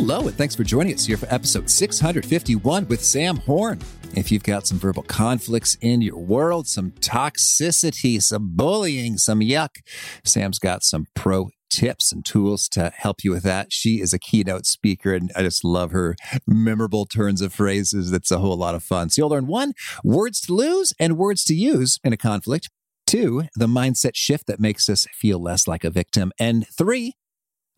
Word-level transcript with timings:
Hello, 0.00 0.28
and 0.28 0.36
thanks 0.36 0.54
for 0.54 0.62
joining 0.62 0.94
us 0.94 1.06
here 1.06 1.16
for 1.16 1.26
episode 1.28 1.68
651 1.68 2.86
with 2.86 3.04
Sam 3.04 3.38
Horn. 3.38 3.80
If 4.14 4.30
you've 4.30 4.44
got 4.44 4.64
some 4.64 4.78
verbal 4.78 5.02
conflicts 5.02 5.76
in 5.80 6.02
your 6.02 6.18
world, 6.18 6.68
some 6.68 6.92
toxicity, 7.00 8.22
some 8.22 8.54
bullying, 8.54 9.18
some 9.18 9.40
yuck, 9.40 9.70
Sam's 10.24 10.60
got 10.60 10.84
some 10.84 11.06
pro 11.16 11.50
tips 11.68 12.12
and 12.12 12.24
tools 12.24 12.68
to 12.68 12.92
help 12.96 13.24
you 13.24 13.32
with 13.32 13.42
that. 13.42 13.72
She 13.72 14.00
is 14.00 14.12
a 14.12 14.20
keynote 14.20 14.66
speaker, 14.66 15.12
and 15.14 15.32
I 15.34 15.42
just 15.42 15.64
love 15.64 15.90
her 15.90 16.14
memorable 16.46 17.04
turns 17.04 17.40
of 17.40 17.52
phrases. 17.52 18.12
That's 18.12 18.30
a 18.30 18.38
whole 18.38 18.56
lot 18.56 18.76
of 18.76 18.84
fun. 18.84 19.10
So 19.10 19.22
you'll 19.22 19.30
learn 19.30 19.48
one, 19.48 19.72
words 20.04 20.40
to 20.42 20.54
lose 20.54 20.94
and 21.00 21.18
words 21.18 21.42
to 21.46 21.54
use 21.54 21.98
in 22.04 22.12
a 22.12 22.16
conflict. 22.16 22.70
Two, 23.04 23.48
the 23.56 23.66
mindset 23.66 24.14
shift 24.14 24.46
that 24.46 24.60
makes 24.60 24.88
us 24.88 25.08
feel 25.12 25.42
less 25.42 25.66
like 25.66 25.82
a 25.82 25.90
victim. 25.90 26.30
And 26.38 26.68
three, 26.68 27.14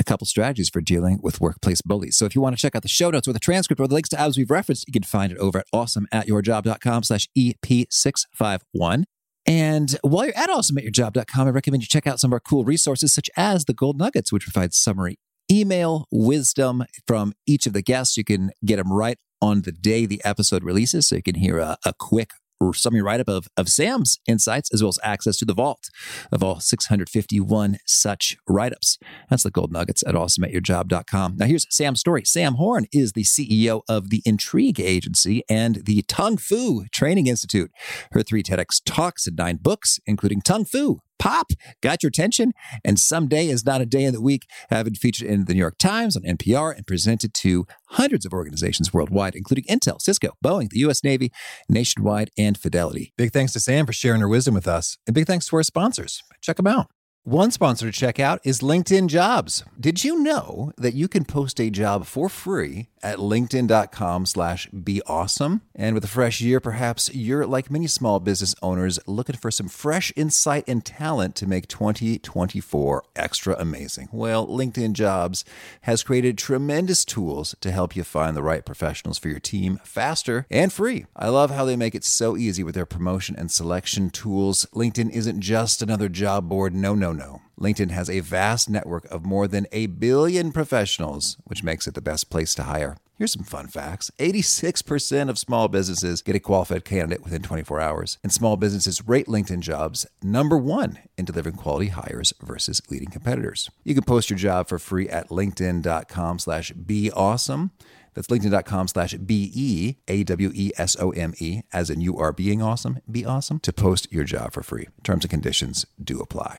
a 0.00 0.04
couple 0.04 0.26
strategies 0.26 0.70
for 0.70 0.80
dealing 0.80 1.20
with 1.22 1.40
workplace 1.40 1.82
bullies. 1.82 2.16
So 2.16 2.24
if 2.24 2.34
you 2.34 2.40
want 2.40 2.56
to 2.56 2.60
check 2.60 2.74
out 2.74 2.82
the 2.82 2.88
show 2.88 3.10
notes 3.10 3.28
or 3.28 3.32
the 3.32 3.38
transcript 3.38 3.78
or 3.78 3.86
the 3.86 3.94
links 3.94 4.08
to 4.08 4.16
apps 4.16 4.36
we've 4.36 4.50
referenced, 4.50 4.88
you 4.88 4.92
can 4.92 5.02
find 5.02 5.30
it 5.30 5.38
over 5.38 5.58
at 5.58 5.66
awesomeatyourjob.com 5.72 7.02
slash 7.04 7.28
EP651. 7.36 9.04
And 9.46 9.98
while 10.02 10.24
you're 10.24 10.36
at 10.36 10.48
awesomeatyourjob.com, 10.48 11.46
I 11.46 11.50
recommend 11.50 11.82
you 11.82 11.88
check 11.88 12.06
out 12.06 12.18
some 12.18 12.30
of 12.30 12.34
our 12.34 12.40
cool 12.40 12.64
resources, 12.64 13.12
such 13.12 13.28
as 13.36 13.66
the 13.66 13.74
Gold 13.74 13.98
Nuggets, 13.98 14.32
which 14.32 14.44
provides 14.44 14.78
summary 14.78 15.18
email 15.50 16.06
wisdom 16.10 16.84
from 17.06 17.34
each 17.46 17.66
of 17.66 17.74
the 17.74 17.82
guests. 17.82 18.16
You 18.16 18.24
can 18.24 18.52
get 18.64 18.76
them 18.76 18.92
right 18.92 19.18
on 19.42 19.62
the 19.62 19.72
day 19.72 20.06
the 20.06 20.22
episode 20.24 20.64
releases, 20.64 21.08
so 21.08 21.16
you 21.16 21.22
can 21.22 21.34
hear 21.34 21.58
a, 21.58 21.76
a 21.84 21.92
quick 21.98 22.30
summary 22.72 23.02
write 23.02 23.20
up 23.20 23.28
of, 23.28 23.48
of 23.56 23.68
Sam's 23.68 24.18
insights, 24.26 24.72
as 24.72 24.82
well 24.82 24.90
as 24.90 24.98
access 25.02 25.36
to 25.38 25.44
the 25.44 25.54
vault 25.54 25.88
of 26.30 26.42
all 26.42 26.60
651 26.60 27.78
such 27.86 28.36
write 28.48 28.72
ups. 28.72 28.98
That's 29.28 29.42
the 29.42 29.50
gold 29.50 29.72
nuggets 29.72 30.02
at 30.06 30.14
awesomeatyourjob.com. 30.14 31.36
Now, 31.36 31.46
here's 31.46 31.66
Sam's 31.74 32.00
story. 32.00 32.24
Sam 32.24 32.54
Horn 32.54 32.86
is 32.92 33.12
the 33.12 33.24
CEO 33.24 33.82
of 33.88 34.10
the 34.10 34.22
Intrigue 34.24 34.80
Agency 34.80 35.42
and 35.48 35.82
the 35.86 36.02
Tongue 36.02 36.36
Fu 36.36 36.84
Training 36.92 37.26
Institute. 37.26 37.70
Her 38.12 38.22
three 38.22 38.42
TEDx 38.42 38.80
talks 38.84 39.26
and 39.26 39.36
nine 39.36 39.56
books, 39.56 39.98
including 40.06 40.40
Tongue 40.40 40.64
Fu, 40.64 41.00
pop, 41.20 41.52
got 41.80 42.02
your 42.02 42.08
attention, 42.08 42.52
and 42.84 42.98
someday 42.98 43.46
is 43.46 43.64
not 43.64 43.80
a 43.80 43.86
day 43.86 44.02
in 44.02 44.12
the 44.12 44.20
week, 44.20 44.46
been 44.70 44.94
featured 44.94 45.28
in 45.28 45.44
the 45.44 45.54
New 45.54 45.60
York 45.60 45.78
Times, 45.78 46.16
on 46.16 46.22
NPR, 46.22 46.74
and 46.74 46.86
presented 46.86 47.34
to 47.34 47.66
hundreds 47.90 48.26
of 48.26 48.32
organizations 48.32 48.92
worldwide, 48.92 49.36
including 49.36 49.64
Intel, 49.64 50.00
Cisco, 50.00 50.32
Boeing, 50.44 50.70
the 50.70 50.80
U.S. 50.80 51.04
Navy, 51.04 51.30
Nationwide, 51.68 52.30
and 52.36 52.58
Fidelity. 52.58 53.12
Big 53.16 53.32
thanks 53.32 53.52
to 53.52 53.60
Sam 53.60 53.86
for 53.86 53.92
sharing 53.92 54.20
her 54.20 54.28
wisdom 54.28 54.54
with 54.54 54.66
us, 54.66 54.98
and 55.06 55.14
big 55.14 55.26
thanks 55.26 55.46
to 55.46 55.56
our 55.56 55.62
sponsors. 55.62 56.22
Check 56.40 56.56
them 56.56 56.66
out. 56.66 56.88
One 57.24 57.50
sponsor 57.50 57.84
to 57.84 57.92
check 57.92 58.18
out 58.18 58.40
is 58.44 58.60
LinkedIn 58.60 59.08
Jobs. 59.08 59.62
Did 59.78 60.02
you 60.02 60.22
know 60.22 60.72
that 60.78 60.94
you 60.94 61.06
can 61.06 61.26
post 61.26 61.60
a 61.60 61.68
job 61.68 62.06
for 62.06 62.30
free 62.30 62.88
at 63.02 63.18
linkedin.com 63.18 64.26
slash 64.26 64.68
be 64.68 65.02
awesome? 65.06 65.62
And 65.74 65.94
with 65.94 66.04
a 66.04 66.08
fresh 66.08 66.40
year, 66.40 66.60
perhaps 66.60 67.12
you're 67.14 67.46
like 67.46 67.70
many 67.70 67.86
small 67.86 68.20
business 68.20 68.54
owners 68.62 68.98
looking 69.06 69.36
for 69.36 69.50
some 69.50 69.68
fresh 69.68 70.12
insight 70.16 70.64
and 70.66 70.84
talent 70.84 71.36
to 71.36 71.46
make 71.46 71.68
2024 71.68 73.04
extra 73.16 73.56
amazing. 73.58 74.08
Well, 74.12 74.46
LinkedIn 74.46 74.92
Jobs 74.92 75.44
has 75.82 76.02
created 76.02 76.36
tremendous 76.36 77.04
tools 77.04 77.54
to 77.60 77.70
help 77.70 77.96
you 77.96 78.04
find 78.04 78.36
the 78.36 78.42
right 78.42 78.64
professionals 78.64 79.18
for 79.18 79.28
your 79.28 79.40
team 79.40 79.80
faster 79.84 80.46
and 80.50 80.72
free. 80.72 81.06
I 81.16 81.28
love 81.28 81.50
how 81.50 81.64
they 81.64 81.76
make 81.76 81.94
it 81.94 82.04
so 82.04 82.36
easy 82.36 82.62
with 82.62 82.74
their 82.74 82.86
promotion 82.86 83.36
and 83.36 83.50
selection 83.50 84.10
tools. 84.10 84.66
LinkedIn 84.74 85.10
isn't 85.10 85.40
just 85.40 85.82
another 85.82 86.08
job 86.08 86.48
board. 86.48 86.74
No, 86.74 86.94
no, 86.94 87.12
no. 87.12 87.42
LinkedIn 87.60 87.90
has 87.90 88.08
a 88.08 88.20
vast 88.20 88.70
network 88.70 89.04
of 89.10 89.26
more 89.26 89.46
than 89.46 89.66
a 89.70 89.86
billion 89.86 90.50
professionals, 90.50 91.36
which 91.44 91.62
makes 91.62 91.86
it 91.86 91.94
the 91.94 92.00
best 92.00 92.30
place 92.30 92.54
to 92.54 92.62
hire. 92.62 92.89
Here's 93.20 93.32
some 93.32 93.44
fun 93.44 93.66
facts 93.66 94.10
86% 94.18 95.28
of 95.28 95.38
small 95.38 95.68
businesses 95.68 96.22
get 96.22 96.36
a 96.36 96.40
qualified 96.40 96.86
candidate 96.86 97.22
within 97.22 97.42
24 97.42 97.78
hours, 97.78 98.18
and 98.22 98.32
small 98.32 98.56
businesses 98.56 99.06
rate 99.06 99.26
LinkedIn 99.26 99.60
jobs 99.60 100.06
number 100.22 100.56
one 100.56 100.98
in 101.18 101.26
delivering 101.26 101.56
quality 101.56 101.88
hires 101.88 102.32
versus 102.40 102.80
leading 102.90 103.10
competitors. 103.10 103.68
You 103.84 103.94
can 103.94 104.04
post 104.04 104.30
your 104.30 104.38
job 104.38 104.68
for 104.68 104.78
free 104.78 105.06
at 105.08 105.28
linkedin.com 105.28 106.38
slash 106.38 106.70
be 106.72 107.10
awesome. 107.12 107.72
That's 108.14 108.28
linkedin.com 108.28 108.88
slash 108.88 109.12
B 109.14 109.52
E 109.54 109.96
A 110.08 110.24
W 110.24 110.50
E 110.54 110.72
S 110.78 110.96
O 110.98 111.10
M 111.10 111.34
E, 111.38 111.60
as 111.72 111.90
in 111.90 112.00
you 112.00 112.16
are 112.16 112.32
being 112.32 112.62
awesome, 112.62 113.00
be 113.10 113.24
awesome, 113.26 113.60
to 113.60 113.72
post 113.72 114.10
your 114.10 114.24
job 114.24 114.52
for 114.52 114.62
free. 114.62 114.88
Terms 115.04 115.24
and 115.24 115.30
conditions 115.30 115.84
do 116.02 116.20
apply. 116.20 116.56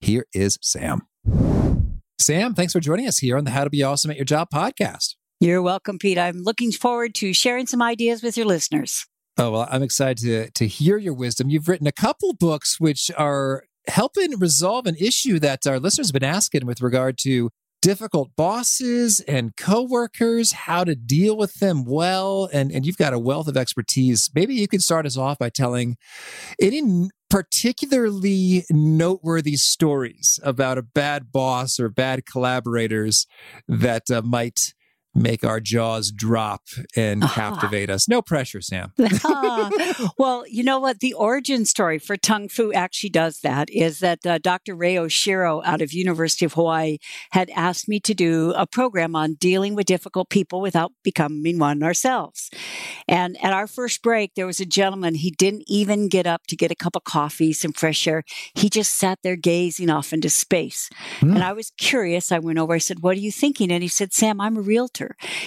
Here 0.00 0.26
is 0.34 0.58
Sam. 0.60 1.06
Sam, 2.18 2.54
thanks 2.54 2.72
for 2.72 2.80
joining 2.80 3.06
us 3.06 3.18
here 3.18 3.36
on 3.36 3.44
the 3.44 3.52
How 3.52 3.64
to 3.64 3.70
Be 3.70 3.82
Awesome 3.82 4.10
at 4.10 4.16
Your 4.16 4.24
Job 4.24 4.48
podcast. 4.52 5.14
You're 5.44 5.60
welcome, 5.60 5.98
Pete. 5.98 6.16
I'm 6.16 6.38
looking 6.38 6.72
forward 6.72 7.14
to 7.16 7.34
sharing 7.34 7.66
some 7.66 7.82
ideas 7.82 8.22
with 8.22 8.38
your 8.38 8.46
listeners. 8.46 9.04
Oh, 9.36 9.50
well, 9.50 9.68
I'm 9.70 9.82
excited 9.82 10.16
to, 10.22 10.50
to 10.52 10.66
hear 10.66 10.96
your 10.96 11.12
wisdom. 11.12 11.50
You've 11.50 11.68
written 11.68 11.86
a 11.86 11.92
couple 11.92 12.32
books 12.32 12.80
which 12.80 13.10
are 13.18 13.64
helping 13.86 14.38
resolve 14.38 14.86
an 14.86 14.96
issue 14.98 15.38
that 15.40 15.66
our 15.66 15.78
listeners 15.78 16.08
have 16.08 16.14
been 16.14 16.24
asking 16.24 16.64
with 16.64 16.80
regard 16.80 17.18
to 17.24 17.50
difficult 17.82 18.30
bosses 18.36 19.20
and 19.28 19.54
coworkers, 19.54 20.52
how 20.52 20.82
to 20.82 20.94
deal 20.94 21.36
with 21.36 21.56
them 21.56 21.84
well. 21.84 22.48
And, 22.50 22.72
and 22.72 22.86
you've 22.86 22.96
got 22.96 23.12
a 23.12 23.18
wealth 23.18 23.46
of 23.46 23.58
expertise. 23.58 24.30
Maybe 24.34 24.54
you 24.54 24.66
could 24.66 24.82
start 24.82 25.04
us 25.04 25.18
off 25.18 25.36
by 25.38 25.50
telling 25.50 25.98
any 26.58 27.10
particularly 27.28 28.64
noteworthy 28.70 29.56
stories 29.56 30.40
about 30.42 30.78
a 30.78 30.82
bad 30.82 31.32
boss 31.32 31.78
or 31.78 31.90
bad 31.90 32.24
collaborators 32.24 33.26
that 33.68 34.10
uh, 34.10 34.22
might 34.22 34.72
make 35.14 35.44
our 35.44 35.60
jaws 35.60 36.10
drop 36.10 36.62
and 36.96 37.22
uh-huh. 37.22 37.34
captivate 37.50 37.90
us. 37.90 38.08
No 38.08 38.22
pressure, 38.22 38.60
Sam. 38.60 38.92
well, 40.18 40.44
you 40.48 40.62
know 40.62 40.80
what? 40.80 41.00
The 41.00 41.14
origin 41.14 41.64
story 41.64 41.98
for 41.98 42.16
Tongue 42.16 42.48
Fu 42.48 42.72
actually 42.72 43.10
does 43.10 43.40
that 43.40 43.70
is 43.70 44.00
that 44.00 44.26
uh, 44.26 44.38
Dr. 44.38 44.74
Ray 44.74 44.94
Oshiro 44.96 45.62
out 45.64 45.80
of 45.80 45.92
University 45.92 46.44
of 46.44 46.54
Hawaii 46.54 46.98
had 47.30 47.50
asked 47.50 47.88
me 47.88 48.00
to 48.00 48.14
do 48.14 48.52
a 48.56 48.66
program 48.66 49.14
on 49.14 49.34
dealing 49.34 49.74
with 49.74 49.86
difficult 49.86 50.28
people 50.30 50.60
without 50.60 50.92
becoming 51.02 51.58
one 51.58 51.82
ourselves. 51.82 52.50
And 53.06 53.36
at 53.44 53.52
our 53.52 53.66
first 53.66 54.02
break, 54.02 54.34
there 54.34 54.46
was 54.46 54.60
a 54.60 54.66
gentleman, 54.66 55.14
he 55.14 55.30
didn't 55.30 55.64
even 55.66 56.08
get 56.08 56.26
up 56.26 56.46
to 56.48 56.56
get 56.56 56.70
a 56.70 56.74
cup 56.74 56.96
of 56.96 57.04
coffee, 57.04 57.52
some 57.52 57.72
fresh 57.72 58.06
air. 58.06 58.24
He 58.54 58.68
just 58.68 58.94
sat 58.94 59.18
there 59.22 59.36
gazing 59.36 59.90
off 59.90 60.12
into 60.12 60.30
space. 60.30 60.88
Mm. 61.20 61.34
And 61.34 61.44
I 61.44 61.52
was 61.52 61.72
curious. 61.76 62.32
I 62.32 62.38
went 62.38 62.58
over, 62.58 62.74
I 62.74 62.78
said, 62.78 63.02
What 63.02 63.16
are 63.16 63.20
you 63.20 63.32
thinking? 63.32 63.70
And 63.70 63.82
he 63.82 63.88
said, 63.88 64.12
Sam, 64.12 64.40
I'm 64.40 64.56
a 64.56 64.60
realtor. 64.60 65.03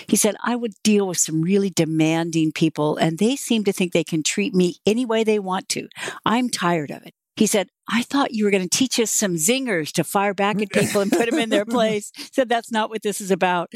He 0.07 0.15
said, 0.15 0.35
I 0.43 0.55
would 0.55 0.73
deal 0.83 1.07
with 1.07 1.17
some 1.17 1.41
really 1.41 1.69
demanding 1.69 2.51
people, 2.51 2.97
and 2.97 3.17
they 3.17 3.35
seem 3.35 3.63
to 3.65 3.73
think 3.73 3.91
they 3.91 4.03
can 4.03 4.23
treat 4.23 4.53
me 4.53 4.77
any 4.85 5.05
way 5.05 5.23
they 5.23 5.39
want 5.39 5.69
to. 5.69 5.87
I'm 6.25 6.49
tired 6.49 6.91
of 6.91 7.03
it. 7.03 7.13
He 7.37 7.45
said, 7.45 7.69
I 7.87 8.01
thought 8.01 8.33
you 8.33 8.45
were 8.45 8.51
going 8.51 8.67
to 8.67 8.77
teach 8.77 8.99
us 8.99 9.11
some 9.11 9.35
zingers 9.35 9.91
to 9.93 10.03
fire 10.03 10.33
back 10.33 10.59
at 10.59 10.71
people 10.71 11.01
and 11.01 11.11
put 11.11 11.29
them 11.29 11.39
in 11.39 11.49
their 11.49 11.65
place. 11.77 12.11
Said, 12.33 12.49
that's 12.49 12.71
not 12.71 12.89
what 12.89 13.03
this 13.03 13.21
is 13.21 13.29
about. 13.29 13.71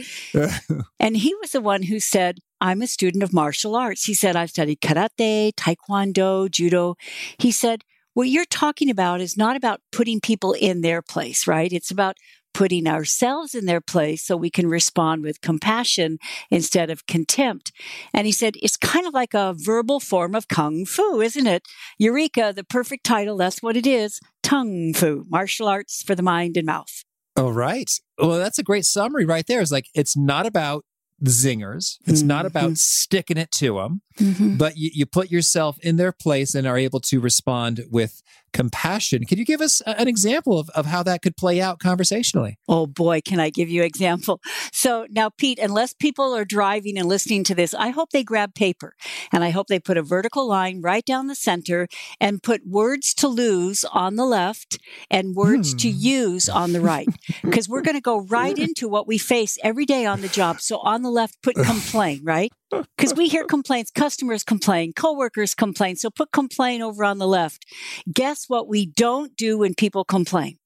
and 0.99 1.15
he 1.15 1.35
was 1.35 1.51
the 1.51 1.61
one 1.61 1.83
who 1.83 1.99
said, 1.99 2.39
I'm 2.59 2.81
a 2.81 2.87
student 2.87 3.23
of 3.23 3.33
martial 3.33 3.75
arts. 3.75 4.05
He 4.05 4.15
said, 4.15 4.35
I've 4.35 4.49
studied 4.49 4.81
karate, 4.81 5.53
taekwondo, 5.53 6.49
judo. 6.49 6.95
He 7.37 7.51
said, 7.51 7.83
what 8.13 8.29
you're 8.29 8.45
talking 8.45 8.89
about 8.89 9.21
is 9.21 9.37
not 9.37 9.55
about 9.55 9.79
putting 9.91 10.19
people 10.19 10.53
in 10.53 10.81
their 10.81 11.01
place, 11.01 11.47
right? 11.47 11.71
It's 11.71 11.91
about 11.91 12.17
putting 12.53 12.87
ourselves 12.87 13.55
in 13.55 13.65
their 13.65 13.81
place 13.81 14.25
so 14.25 14.35
we 14.35 14.49
can 14.49 14.67
respond 14.67 15.23
with 15.23 15.41
compassion 15.41 16.17
instead 16.49 16.89
of 16.89 17.05
contempt. 17.07 17.71
And 18.13 18.25
he 18.25 18.31
said, 18.31 18.55
it's 18.61 18.77
kind 18.77 19.07
of 19.07 19.13
like 19.13 19.33
a 19.33 19.53
verbal 19.55 19.99
form 19.99 20.35
of 20.35 20.47
kung 20.47 20.85
fu, 20.85 21.21
isn't 21.21 21.47
it? 21.47 21.67
Eureka, 21.97 22.53
the 22.55 22.63
perfect 22.63 23.05
title. 23.05 23.37
That's 23.37 23.61
what 23.61 23.77
it 23.77 23.87
is. 23.87 24.19
Tongue 24.43 24.93
fu, 24.93 25.25
martial 25.29 25.67
arts 25.67 26.03
for 26.03 26.15
the 26.15 26.23
mind 26.23 26.57
and 26.57 26.65
mouth. 26.65 27.03
All 27.37 27.53
right. 27.53 27.89
Well, 28.17 28.37
that's 28.37 28.59
a 28.59 28.63
great 28.63 28.85
summary 28.85 29.25
right 29.25 29.45
there. 29.47 29.61
It's 29.61 29.71
like, 29.71 29.87
it's 29.93 30.17
not 30.17 30.45
about 30.45 30.85
zingers. 31.23 31.97
It's 32.07 32.19
mm-hmm. 32.19 32.27
not 32.27 32.45
about 32.45 32.77
sticking 32.77 33.37
it 33.37 33.51
to 33.53 33.75
them, 33.75 34.01
mm-hmm. 34.17 34.57
but 34.57 34.75
you, 34.75 34.89
you 34.93 35.05
put 35.05 35.31
yourself 35.31 35.77
in 35.79 35.95
their 35.97 36.11
place 36.11 36.55
and 36.55 36.67
are 36.67 36.77
able 36.77 36.99
to 37.01 37.19
respond 37.19 37.81
with 37.89 38.21
compassion. 38.53 39.25
Could 39.25 39.39
you 39.39 39.45
give 39.45 39.61
us 39.61 39.81
an 39.81 40.07
example 40.07 40.59
of, 40.59 40.69
of 40.69 40.85
how 40.85 41.03
that 41.03 41.21
could 41.21 41.37
play 41.37 41.61
out 41.61 41.79
conversationally? 41.79 42.57
Oh 42.67 42.87
boy, 42.87 43.21
can 43.21 43.39
I 43.39 43.49
give 43.49 43.69
you 43.69 43.81
an 43.81 43.87
example? 43.87 44.41
So 44.71 45.07
now, 45.09 45.29
Pete, 45.29 45.59
unless 45.59 45.93
people 45.93 46.35
are 46.35 46.45
driving 46.45 46.97
and 46.97 47.07
listening 47.07 47.43
to 47.45 47.55
this, 47.55 47.73
I 47.73 47.89
hope 47.89 48.11
they 48.11 48.23
grab 48.23 48.55
paper 48.55 48.95
and 49.31 49.43
I 49.43 49.49
hope 49.49 49.67
they 49.67 49.79
put 49.79 49.97
a 49.97 50.03
vertical 50.03 50.47
line 50.47 50.81
right 50.81 51.05
down 51.05 51.27
the 51.27 51.35
center 51.35 51.87
and 52.19 52.43
put 52.43 52.67
words 52.67 53.13
to 53.15 53.27
lose 53.27 53.85
on 53.85 54.15
the 54.15 54.25
left 54.25 54.79
and 55.09 55.35
words 55.35 55.71
hmm. 55.71 55.77
to 55.77 55.89
use 55.89 56.49
on 56.49 56.73
the 56.73 56.81
right. 56.81 57.07
Because 57.43 57.67
we're 57.67 57.81
going 57.81 57.95
to 57.95 58.01
go 58.01 58.21
right 58.21 58.57
into 58.57 58.87
what 58.87 59.07
we 59.07 59.17
face 59.17 59.57
every 59.63 59.85
day 59.85 60.05
on 60.05 60.21
the 60.21 60.27
job. 60.27 60.61
So 60.61 60.77
on 60.79 61.01
the 61.01 61.09
left, 61.09 61.41
put 61.41 61.55
complain, 61.55 62.21
right? 62.23 62.51
Because 62.71 63.13
we 63.13 63.27
hear 63.27 63.43
complaints, 63.43 63.91
customers 63.91 64.43
complain, 64.43 64.93
coworkers 64.93 65.53
complain. 65.53 65.95
So 65.95 66.09
put 66.09 66.31
complain 66.31 66.81
over 66.81 67.03
on 67.03 67.17
the 67.17 67.27
left. 67.27 67.65
Guess 68.11 68.45
what 68.47 68.67
we 68.67 68.85
don't 68.85 69.35
do 69.35 69.59
when 69.59 69.73
people 69.73 70.05
complain? 70.05 70.57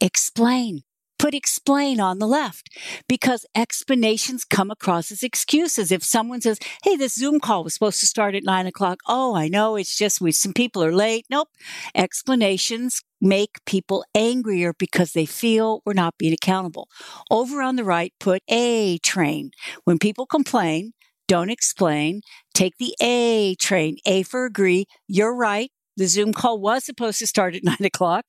Explain. 0.00 0.82
Put 1.18 1.34
explain 1.34 2.00
on 2.00 2.18
the 2.18 2.26
left 2.26 2.70
because 3.06 3.44
explanations 3.54 4.42
come 4.46 4.70
across 4.70 5.12
as 5.12 5.22
excuses. 5.22 5.92
If 5.92 6.02
someone 6.02 6.40
says, 6.40 6.58
Hey, 6.82 6.96
this 6.96 7.14
Zoom 7.14 7.40
call 7.40 7.62
was 7.62 7.74
supposed 7.74 8.00
to 8.00 8.06
start 8.06 8.34
at 8.34 8.42
nine 8.42 8.66
o'clock. 8.66 9.00
Oh, 9.06 9.34
I 9.36 9.48
know. 9.48 9.76
It's 9.76 9.98
just 9.98 10.22
we, 10.22 10.32
some 10.32 10.54
people 10.54 10.82
are 10.82 10.94
late. 10.94 11.26
Nope. 11.28 11.48
Explanations 11.94 13.02
make 13.20 13.58
people 13.66 14.02
angrier 14.14 14.72
because 14.72 15.12
they 15.12 15.26
feel 15.26 15.82
we're 15.84 15.92
not 15.92 16.16
being 16.16 16.32
accountable. 16.32 16.88
Over 17.30 17.60
on 17.60 17.76
the 17.76 17.84
right, 17.84 18.14
put 18.18 18.42
A 18.48 18.96
train. 18.98 19.50
When 19.84 19.98
people 19.98 20.24
complain, 20.24 20.94
don't 21.30 21.48
explain. 21.48 22.22
Take 22.54 22.78
the 22.78 22.92
A 23.00 23.54
train. 23.54 23.98
A 24.04 24.24
for 24.24 24.46
agree. 24.46 24.86
You're 25.06 25.32
right. 25.32 25.70
The 25.96 26.08
Zoom 26.08 26.32
call 26.32 26.60
was 26.60 26.84
supposed 26.84 27.20
to 27.20 27.26
start 27.28 27.54
at 27.54 27.62
nine 27.70 27.84
o'clock. 27.84 28.24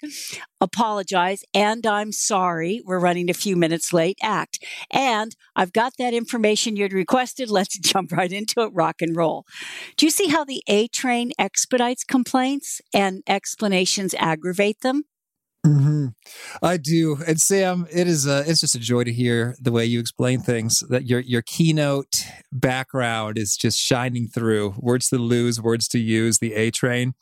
Apologize. 0.60 1.44
And 1.52 1.84
I'm 1.88 2.12
sorry. 2.12 2.80
We're 2.86 3.00
running 3.00 3.28
a 3.28 3.34
few 3.34 3.56
minutes 3.56 3.92
late. 3.92 4.20
Act. 4.22 4.64
And 4.92 5.36
I've 5.56 5.74
got 5.74 5.94
that 5.98 6.14
information 6.14 6.76
you'd 6.76 6.94
requested. 6.94 7.50
Let's 7.50 7.76
jump 7.80 8.12
right 8.12 8.32
into 8.32 8.62
it. 8.62 8.70
Rock 8.72 9.02
and 9.02 9.16
roll. 9.16 9.48
Do 9.98 10.06
you 10.06 10.12
see 10.12 10.28
how 10.28 10.46
the 10.46 10.62
A 10.68 10.88
train 10.88 11.32
expedites 11.40 12.04
complaints 12.04 12.82
and 12.94 13.24
explanations 13.28 14.14
aggravate 14.20 14.82
them? 14.82 15.06
Mm-hmm. 15.66 16.08
I 16.64 16.78
do, 16.78 17.18
and 17.28 17.40
Sam, 17.40 17.86
it 17.92 18.08
is 18.08 18.26
a, 18.26 18.44
it's 18.50 18.62
just 18.62 18.74
a 18.74 18.80
joy 18.80 19.04
to 19.04 19.14
hear 19.14 19.56
the 19.62 19.72
way 19.72 19.86
you 19.86 20.00
explain 20.00 20.42
things. 20.42 20.84
That 20.90 21.06
your 21.06 21.20
your 21.20 21.44
keynote 21.44 22.26
background 22.52 23.38
is 23.38 23.56
just 23.56 23.78
shining 23.78 24.28
through. 24.28 24.74
Words 24.78 25.10
to 25.10 25.18
lose, 25.18 25.62
words 25.62 25.88
to 25.90 26.00
use. 26.00 26.40
The 26.40 26.56
A 26.56 26.72
train 26.72 27.14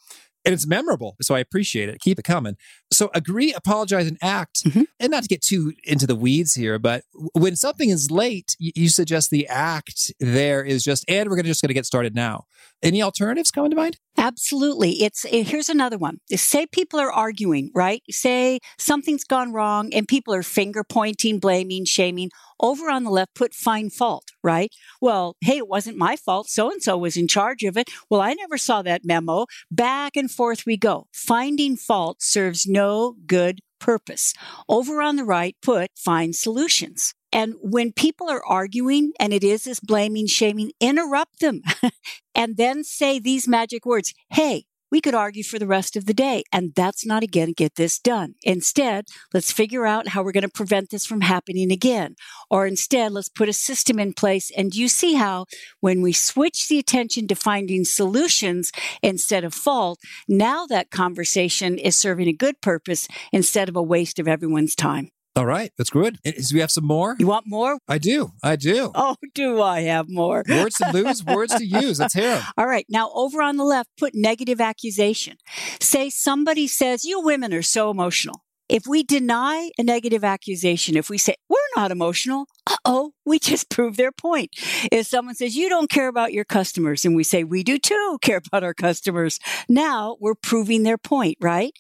and 0.50 0.56
it's 0.56 0.66
memorable. 0.66 1.16
So 1.22 1.36
I 1.36 1.40
appreciate 1.40 1.90
it. 1.90 2.00
Keep 2.00 2.18
it 2.18 2.24
coming. 2.24 2.58
So 2.92 3.12
agree, 3.14 3.54
apologize, 3.54 4.08
and 4.08 4.18
act. 4.20 4.64
Mm-hmm. 4.64 4.82
And 5.00 5.12
not 5.12 5.22
to 5.22 5.30
get 5.30 5.44
too 5.44 5.74
into 5.84 6.08
the 6.08 6.16
weeds 6.16 6.56
here, 6.56 6.80
but 6.80 7.04
when 7.34 7.56
something 7.56 7.92
is 7.92 8.10
late, 8.10 8.56
you 8.58 8.90
suggest 8.90 9.30
the 9.30 9.48
act 9.48 10.12
there 10.20 10.64
is 10.64 10.84
just, 10.84 11.06
and 11.08 11.30
we're 11.30 11.36
gonna 11.36 11.50
just 11.50 11.62
going 11.62 11.68
to 11.68 11.76
get 11.76 11.86
started 11.86 12.16
now. 12.16 12.46
Any 12.82 13.04
alternatives 13.04 13.52
coming 13.52 13.70
to 13.72 13.78
mind? 13.78 13.98
Absolutely. 14.18 15.04
It's 15.04 15.26
eh, 15.26 15.44
here's 15.44 15.70
another 15.70 15.98
one. 15.98 16.20
Say 16.34 16.66
people 16.66 17.00
are 17.00 17.12
arguing, 17.12 17.72
right? 17.76 18.02
Say 18.10 18.60
something's 18.78 19.24
gone 19.24 19.52
wrong 19.52 19.94
and 19.94 20.08
people 20.08 20.34
are 20.34 20.44
finger 20.44 20.84
pointing, 20.84 21.40
blaming, 21.40 21.86
shaming. 21.86 22.30
Over 22.62 22.90
on 22.90 23.06
the 23.06 23.10
left, 23.10 23.36
put 23.36 23.54
find 23.54 23.94
fault, 23.94 24.26
right? 24.44 24.74
Well, 25.02 25.38
hey, 25.42 25.58
it 25.58 25.68
wasn't 25.68 25.98
my 25.98 26.18
fault. 26.18 26.50
So 26.50 26.70
and 26.70 26.84
so 26.84 26.98
was 26.98 27.16
in 27.16 27.28
charge 27.28 27.64
of 27.64 27.78
it. 27.78 27.90
Well, 28.10 28.20
I 28.20 28.34
never 28.34 28.58
saw 28.58 28.82
that 28.82 29.06
memo. 29.06 29.46
Back 29.72 30.18
and 30.18 30.30
forth 30.40 30.66
we 30.66 30.78
go. 30.78 31.06
Finding 31.12 31.76
fault 31.76 32.22
serves 32.22 32.66
no 32.66 33.18
good 33.28 33.60
purpose. 33.78 34.34
Over 34.70 35.02
on 35.02 35.18
the 35.18 35.26
right, 35.26 35.54
put 35.62 35.92
find 35.98 36.34
solutions. 36.34 37.14
And 37.34 37.56
when 37.62 37.92
people 37.92 38.30
are 38.30 38.46
arguing 38.46 39.12
and 39.20 39.34
it 39.34 39.44
is 39.44 39.66
this 39.66 39.82
blaming, 39.82 40.28
shaming, 40.28 40.72
interrupt 40.80 41.42
them 41.42 41.62
and 42.36 42.56
then 42.56 42.86
say 42.86 43.20
these 43.20 43.50
magic 43.50 43.86
words. 43.86 44.14
Hey, 44.30 44.64
we 44.92 45.02
could 45.02 45.16
argue 45.16 45.44
for 45.44 45.60
the 45.60 45.68
rest 45.68 45.96
of 45.96 46.06
the 46.06 46.14
day. 46.14 46.44
And 46.52 46.74
that's 46.76 47.06
not 47.06 47.24
again 47.24 47.54
get 47.56 47.76
this 47.76 48.00
done. 48.00 48.36
Instead, 48.44 49.06
let's 49.34 49.52
figure 49.52 49.86
out 49.86 50.10
how 50.10 50.24
we're 50.24 50.32
going 50.32 50.42
to 50.44 50.50
prevent 50.50 50.90
this 50.90 51.06
from 51.06 51.22
happening 51.22 51.72
again. 51.72 52.16
Or 52.50 52.66
instead, 52.66 53.12
let's 53.12 53.30
put 53.30 53.50
a 53.50 53.54
system 53.54 54.00
in 54.00 54.14
place. 54.14 54.52
And 54.56 54.76
you 54.76 54.88
see 54.88 55.14
how 55.14 55.46
when 55.80 56.02
we 56.02 56.14
switch 56.14 56.68
the 56.68 56.80
attention 56.80 57.28
to 57.28 57.36
finding 57.36 57.86
solutions 57.86 58.72
instead 59.02 59.44
of 59.44 59.54
fault, 59.54 60.00
now 60.28 60.66
that 60.68 60.92
conversation 60.92 61.78
is 61.78 61.96
serving 61.96 62.28
a 62.28 62.34
good 62.34 62.62
purpose 62.62 63.08
instead 63.32 63.70
of 63.70 63.76
a 63.76 63.84
waste 63.84 64.20
of 64.20 64.28
everyone's 64.28 64.76
time. 64.76 65.12
All 65.36 65.46
right, 65.46 65.72
that's 65.78 65.90
good. 65.90 66.18
Do 66.24 66.32
we 66.54 66.60
have 66.60 66.72
some 66.72 66.86
more? 66.86 67.16
You 67.20 67.28
want 67.28 67.46
more? 67.48 67.78
I 67.88 67.98
do. 67.98 68.32
I 68.44 68.56
do. 68.56 68.92
Oh, 68.96 69.16
do 69.34 69.62
I 69.62 69.82
have 69.82 70.10
more? 70.10 70.44
Words 70.50 70.76
to 70.78 70.92
lose, 70.92 71.24
words 71.24 71.56
to 71.56 71.66
use. 71.66 72.00
Let's 72.00 72.14
hear 72.14 72.36
them. 72.36 72.44
All 72.58 72.68
right. 72.68 72.86
Now, 72.90 73.12
over 73.14 73.42
on 73.42 73.58
the 73.58 73.64
left, 73.64 73.90
put 73.98 74.14
negative 74.16 74.60
accusation. 74.60 75.38
Say 75.80 76.10
somebody 76.10 76.68
says, 76.68 77.06
You 77.06 77.22
women 77.22 77.54
are 77.54 77.62
so 77.62 77.90
emotional. 77.90 78.44
If 78.70 78.86
we 78.88 79.04
deny 79.04 79.72
a 79.78 79.84
negative 79.84 80.24
accusation, 80.24 80.96
if 80.96 81.10
we 81.10 81.18
say, 81.18 81.36
we're 81.50 81.58
not 81.76 81.92
emotional, 81.92 82.46
uh 82.68 82.78
oh, 82.86 83.14
we 83.26 83.40
just 83.40 83.70
prove 83.76 83.98
their 83.98 84.12
point. 84.12 84.52
If 84.92 85.08
someone 85.08 85.36
says, 85.36 85.56
you 85.56 85.70
don't 85.70 85.90
care 85.90 86.08
about 86.08 86.34
your 86.34 86.46
customers, 86.46 87.04
and 87.04 87.16
we 87.16 87.24
say, 87.24 87.44
we 87.44 87.64
do 87.64 87.78
too 87.80 88.20
care 88.22 88.42
about 88.46 88.64
our 88.64 88.74
customers, 88.74 89.40
now 89.68 90.18
we're 90.20 90.36
proving 90.36 90.84
their 90.84 90.98
point, 90.98 91.38
right? 91.42 91.74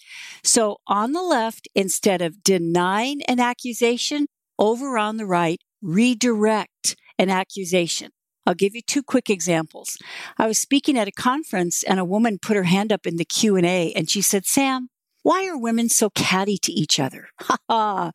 So 0.44 0.77
on 0.88 1.13
the 1.13 1.24
left, 1.24 1.68
instead 1.75 2.21
of 2.21 2.44
denying 2.44 3.21
an 3.24 3.39
accusation, 3.39 4.27
over 4.57 4.97
on 4.97 5.18
the 5.18 5.25
right, 5.25 5.62
redirect 5.81 6.95
an 7.18 7.30
accusation. 7.30 8.12
I'll 8.45 8.56
give 8.56 8.75
you 8.75 8.81
two 8.81 9.03
quick 9.03 9.30
examples. 9.30 9.97
I 10.38 10.47
was 10.47 10.57
speaking 10.57 10.97
at 10.97 11.07
a 11.07 11.12
conference 11.12 11.83
and 11.83 12.00
a 12.00 12.06
woman 12.06 12.39
put 12.41 12.57
her 12.57 12.63
hand 12.63 12.91
up 12.91 13.06
in 13.06 13.18
the 13.18 13.25
Q&A 13.25 13.94
and 13.94 14.09
she 14.09 14.21
said, 14.21 14.45
"Sam, 14.45 14.89
why 15.24 15.48
are 15.48 15.57
women 15.57 15.89
so 15.89 16.10
catty 16.10 16.57
to 16.57 16.71
each 16.71 17.00
other? 17.00 17.30
Ha 17.42 17.57
ha. 17.69 18.12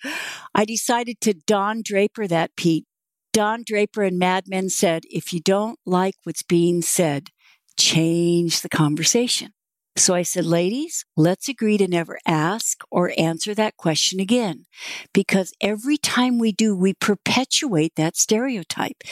I 0.54 0.64
decided 0.64 1.20
to 1.22 1.34
Don 1.34 1.82
Draper 1.82 2.26
that, 2.26 2.56
Pete. 2.56 2.86
Don 3.32 3.64
Draper 3.66 4.02
and 4.02 4.18
Mad 4.18 4.44
Men 4.46 4.68
said, 4.68 5.02
if 5.10 5.32
you 5.32 5.40
don't 5.40 5.78
like 5.84 6.14
what's 6.22 6.42
being 6.44 6.82
said, 6.82 7.30
change 7.76 8.60
the 8.60 8.68
conversation. 8.68 9.52
So 9.96 10.14
I 10.14 10.22
said, 10.22 10.44
ladies, 10.44 11.04
let's 11.16 11.48
agree 11.48 11.78
to 11.78 11.86
never 11.86 12.18
ask 12.26 12.82
or 12.90 13.12
answer 13.16 13.54
that 13.54 13.76
question 13.76 14.18
again. 14.18 14.66
Because 15.12 15.52
every 15.60 15.96
time 15.96 16.38
we 16.38 16.52
do, 16.52 16.76
we 16.76 16.94
perpetuate 16.94 17.94
that 17.96 18.16
stereotype. 18.16 19.02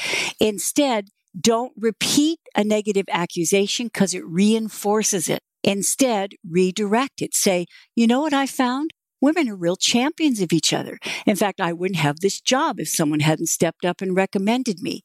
Instead, 0.40 1.08
don't 1.38 1.72
repeat 1.76 2.40
a 2.56 2.64
negative 2.64 3.06
accusation 3.10 3.86
because 3.86 4.12
it 4.12 4.24
reinforces 4.26 5.28
it. 5.28 5.42
Instead, 5.64 6.34
redirect 6.48 7.22
it. 7.22 7.34
Say, 7.34 7.66
you 7.94 8.06
know 8.06 8.20
what 8.20 8.32
I 8.32 8.46
found? 8.46 8.92
Women 9.20 9.48
are 9.48 9.56
real 9.56 9.76
champions 9.76 10.40
of 10.40 10.52
each 10.52 10.72
other. 10.72 10.98
In 11.26 11.36
fact, 11.36 11.60
I 11.60 11.72
wouldn't 11.72 12.00
have 12.00 12.18
this 12.18 12.40
job 12.40 12.80
if 12.80 12.88
someone 12.88 13.20
hadn't 13.20 13.46
stepped 13.46 13.84
up 13.84 14.00
and 14.00 14.16
recommended 14.16 14.82
me. 14.82 15.02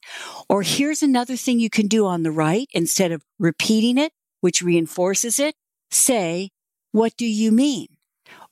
Or 0.48 0.62
here's 0.62 1.04
another 1.04 1.36
thing 1.36 1.60
you 1.60 1.70
can 1.70 1.86
do 1.86 2.04
on 2.04 2.24
the 2.24 2.32
right 2.32 2.66
instead 2.72 3.12
of 3.12 3.22
repeating 3.38 3.96
it, 3.96 4.12
which 4.40 4.60
reinforces 4.60 5.38
it. 5.38 5.54
Say, 5.92 6.50
what 6.90 7.16
do 7.16 7.26
you 7.26 7.52
mean? 7.52 7.86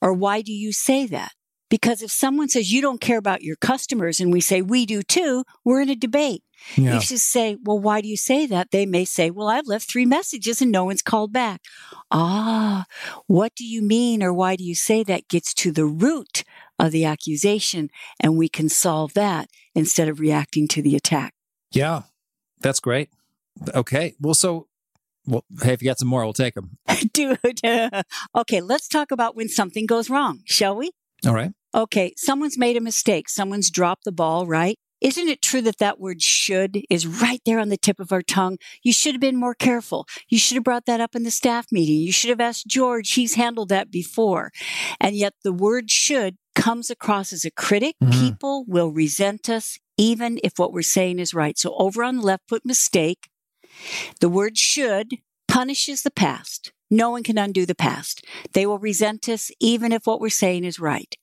Or 0.01 0.13
why 0.13 0.41
do 0.41 0.53
you 0.53 0.71
say 0.71 1.05
that? 1.07 1.33
Because 1.69 2.01
if 2.01 2.13
someone 2.13 2.49
says 2.49 2.73
you 2.73 2.81
don't 2.81 3.01
care 3.01 3.19
about 3.19 3.43
your 3.43 3.57
customers 3.57 4.21
and 4.21 4.33
we 4.33 4.41
say 4.41 4.63
we 4.63 4.87
do 4.87 5.03
too, 5.03 5.43
we're 5.65 5.81
in 5.81 5.91
a 5.91 5.97
debate. 5.97 6.43
Yeah. 6.77 6.97
If 6.97 7.03
you 7.03 7.17
just 7.17 7.29
say, 7.29 7.57
well, 7.63 7.79
why 7.79 8.01
do 8.01 8.09
you 8.09 8.17
say 8.17 8.47
that? 8.47 8.71
They 8.71 8.87
may 8.87 9.05
say, 9.05 9.31
well, 9.31 9.49
I've 9.49 9.67
left 9.67 9.91
three 9.91 10.07
messages 10.07 10.61
and 10.61 10.73
no 10.73 10.85
one's 10.85 11.03
called 11.03 11.33
back. 11.33 11.63
Ah, 12.11 12.87
what 13.27 13.55
do 13.55 13.65
you 13.65 13.83
mean 13.83 14.23
or 14.23 14.33
why 14.33 14.57
do 14.57 14.65
you 14.65 14.75
say 14.75 15.03
that 15.05 15.29
gets 15.29 15.55
to 15.55 15.73
the 15.73 15.87
root 15.87 16.45
of 16.79 16.93
the 16.93 17.05
accusation 17.05 17.91
and 18.21 18.37
we 18.37 18.49
can 18.49 18.69
solve 18.69 19.15
that 19.15 19.49
instead 19.75 20.09
of 20.09 20.21
reacting 20.21 20.69
to 20.69 20.83
the 20.83 20.97
attack. 20.97 21.35
Yeah, 21.73 22.03
that's 22.61 22.81
great. 22.81 23.11
Okay. 23.75 24.15
Well, 24.21 24.35
so 24.35 24.69
well, 25.27 25.45
hey, 25.63 25.73
if 25.73 25.83
you 25.83 25.87
got 25.87 25.99
some 25.99 26.09
more, 26.09 26.25
we'll 26.25 26.33
take 26.33 26.55
them. 26.55 26.79
Dude. 27.13 27.39
okay, 28.37 28.61
let's 28.61 28.89
talk 28.89 29.11
about 29.11 29.37
when 29.37 29.49
something 29.49 29.87
goes 29.87 30.09
wrong, 30.09 30.43
shall 30.45 30.77
we? 30.77 30.91
All 31.27 31.35
right. 31.35 31.53
Okay, 31.75 32.15
someone's 32.17 32.57
made 32.57 32.77
a 32.77 32.81
mistake. 32.81 33.29
Someone's 33.29 33.71
dropped 33.71 34.05
the 34.05 34.13
ball, 34.13 34.47
right? 34.47 34.79
Isn't 35.07 35.29
it 35.29 35.41
true 35.41 35.63
that 35.63 35.79
that 35.79 36.01
word 36.01 36.21
should 36.21 36.83
is 36.91 37.07
right 37.07 37.41
there 37.47 37.61
on 37.61 37.69
the 37.69 37.77
tip 37.77 38.01
of 38.01 38.11
our 38.11 38.23
tongue? 38.23 38.59
You 38.83 38.93
should 38.93 39.15
have 39.15 39.21
been 39.21 39.37
more 39.37 39.55
careful. 39.55 40.05
You 40.29 40.37
should 40.37 40.57
have 40.57 40.65
brought 40.65 40.87
that 40.87 41.01
up 41.01 41.15
in 41.15 41.23
the 41.23 41.31
staff 41.31 41.71
meeting. 41.71 42.01
You 42.01 42.11
should 42.11 42.31
have 42.31 42.41
asked 42.41 42.67
George. 42.67 43.13
He's 43.13 43.37
handled 43.37 43.69
that 43.69 43.93
before. 43.93 44.51
And 45.01 45.15
yet 45.15 45.35
the 45.45 45.53
word 45.53 45.93
should 45.93 46.39
comes 46.57 46.91
across 46.91 47.33
as 47.33 47.45
a 47.45 47.53
critic. 47.53 47.95
Mm-hmm. 48.03 48.21
People 48.21 48.65
will 48.67 48.91
resent 48.91 49.49
us 49.49 49.79
even 49.97 50.41
if 50.43 50.55
what 50.57 50.73
we're 50.73 50.83
saying 50.83 51.21
is 51.21 51.33
right. 51.33 51.57
So 51.57 51.77
over 51.77 52.03
on 52.03 52.17
the 52.17 52.23
left, 52.23 52.49
put 52.49 52.67
mistake. 52.67 53.29
The 54.19 54.29
word 54.29 54.59
should 54.59 55.19
punishes 55.47 56.03
the 56.03 56.11
past. 56.11 56.73
No 56.91 57.11
one 57.11 57.23
can 57.23 57.39
undo 57.39 57.65
the 57.65 57.77
past. 57.77 58.27
They 58.55 58.67
will 58.67 58.81
resent 58.81 59.29
us 59.29 59.53
even 59.61 59.93
if 59.93 60.05
what 60.05 60.21
we're 60.21 60.31
saying 60.31 60.65
is 60.65 60.81
right. 60.81 61.15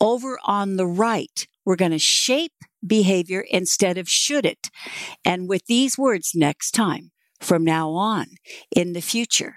Over 0.00 0.38
on 0.46 0.76
the 0.76 0.86
right, 0.86 1.46
we're 1.66 1.76
going 1.76 1.92
to 1.92 1.98
shape 1.98 2.54
behavior 2.86 3.44
instead 3.50 3.98
of 3.98 4.08
should 4.08 4.46
it. 4.46 4.70
And 5.24 5.48
with 5.48 5.66
these 5.66 5.98
words 5.98 6.32
next 6.34 6.72
time, 6.72 7.10
from 7.40 7.64
now 7.64 7.90
on, 7.90 8.26
in 8.74 8.92
the 8.92 9.00
future. 9.00 9.56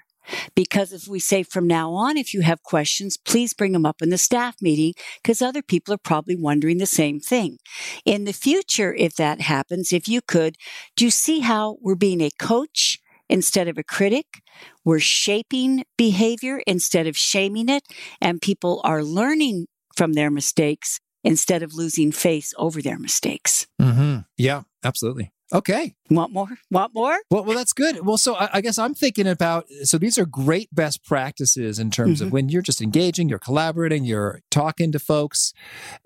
Because 0.56 0.92
if 0.92 1.06
we 1.06 1.20
say 1.20 1.44
from 1.44 1.68
now 1.68 1.92
on, 1.92 2.16
if 2.16 2.34
you 2.34 2.40
have 2.40 2.62
questions, 2.62 3.16
please 3.16 3.54
bring 3.54 3.72
them 3.72 3.86
up 3.86 4.02
in 4.02 4.10
the 4.10 4.18
staff 4.18 4.56
meeting 4.60 4.94
because 5.22 5.40
other 5.40 5.62
people 5.62 5.94
are 5.94 5.98
probably 5.98 6.34
wondering 6.34 6.78
the 6.78 6.86
same 6.86 7.20
thing. 7.20 7.58
In 8.04 8.24
the 8.24 8.32
future, 8.32 8.92
if 8.94 9.14
that 9.16 9.40
happens, 9.40 9.92
if 9.92 10.08
you 10.08 10.20
could, 10.20 10.56
do 10.96 11.04
you 11.04 11.12
see 11.12 11.40
how 11.40 11.76
we're 11.80 11.94
being 11.94 12.20
a 12.20 12.30
coach 12.40 12.98
instead 13.28 13.68
of 13.68 13.78
a 13.78 13.84
critic? 13.84 14.42
We're 14.84 14.98
shaping 14.98 15.84
behavior 15.96 16.60
instead 16.66 17.06
of 17.06 17.16
shaming 17.16 17.68
it, 17.68 17.84
and 18.20 18.40
people 18.40 18.80
are 18.82 19.04
learning 19.04 19.66
from 19.94 20.14
their 20.14 20.30
mistakes 20.30 21.00
instead 21.26 21.64
of 21.64 21.74
losing 21.74 22.12
face 22.12 22.54
over 22.56 22.80
their 22.80 22.98
mistakes. 22.98 23.66
Mm-hmm. 23.82 24.20
Yeah, 24.38 24.62
absolutely. 24.84 25.32
Okay. 25.52 25.94
Want 26.08 26.32
more? 26.32 26.48
Want 26.70 26.94
more? 26.94 27.16
Well, 27.30 27.44
well, 27.44 27.56
that's 27.56 27.72
good. 27.72 28.04
Well, 28.04 28.16
so 28.16 28.34
I, 28.34 28.48
I 28.54 28.60
guess 28.60 28.78
I'm 28.78 28.94
thinking 28.94 29.26
about 29.26 29.66
so 29.82 29.98
these 29.98 30.18
are 30.18 30.26
great 30.26 30.72
best 30.74 31.04
practices 31.04 31.78
in 31.78 31.90
terms 31.90 32.18
mm-hmm. 32.18 32.28
of 32.28 32.32
when 32.32 32.48
you're 32.48 32.62
just 32.62 32.80
engaging, 32.80 33.28
you're 33.28 33.38
collaborating, 33.38 34.04
you're 34.04 34.40
talking 34.50 34.90
to 34.92 34.98
folks, 34.98 35.52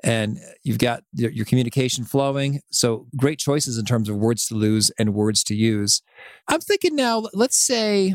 and 0.03 0.39
you've 0.63 0.79
got 0.79 1.05
your, 1.15 1.31
your 1.31 1.47
communication 1.47 2.05
flowing. 2.05 2.61
So 2.71 3.07
great 3.17 3.39
choices 3.39 3.79
in 3.79 3.85
terms 3.85 4.09
of 4.09 4.17
words 4.17 4.47
to 4.49 4.55
lose 4.55 4.91
and 4.99 5.15
words 5.15 5.43
to 5.45 5.55
use. 5.55 6.03
I'm 6.49 6.61
thinking 6.61 6.97
now. 6.97 7.25
Let's 7.33 7.59
say, 7.59 8.15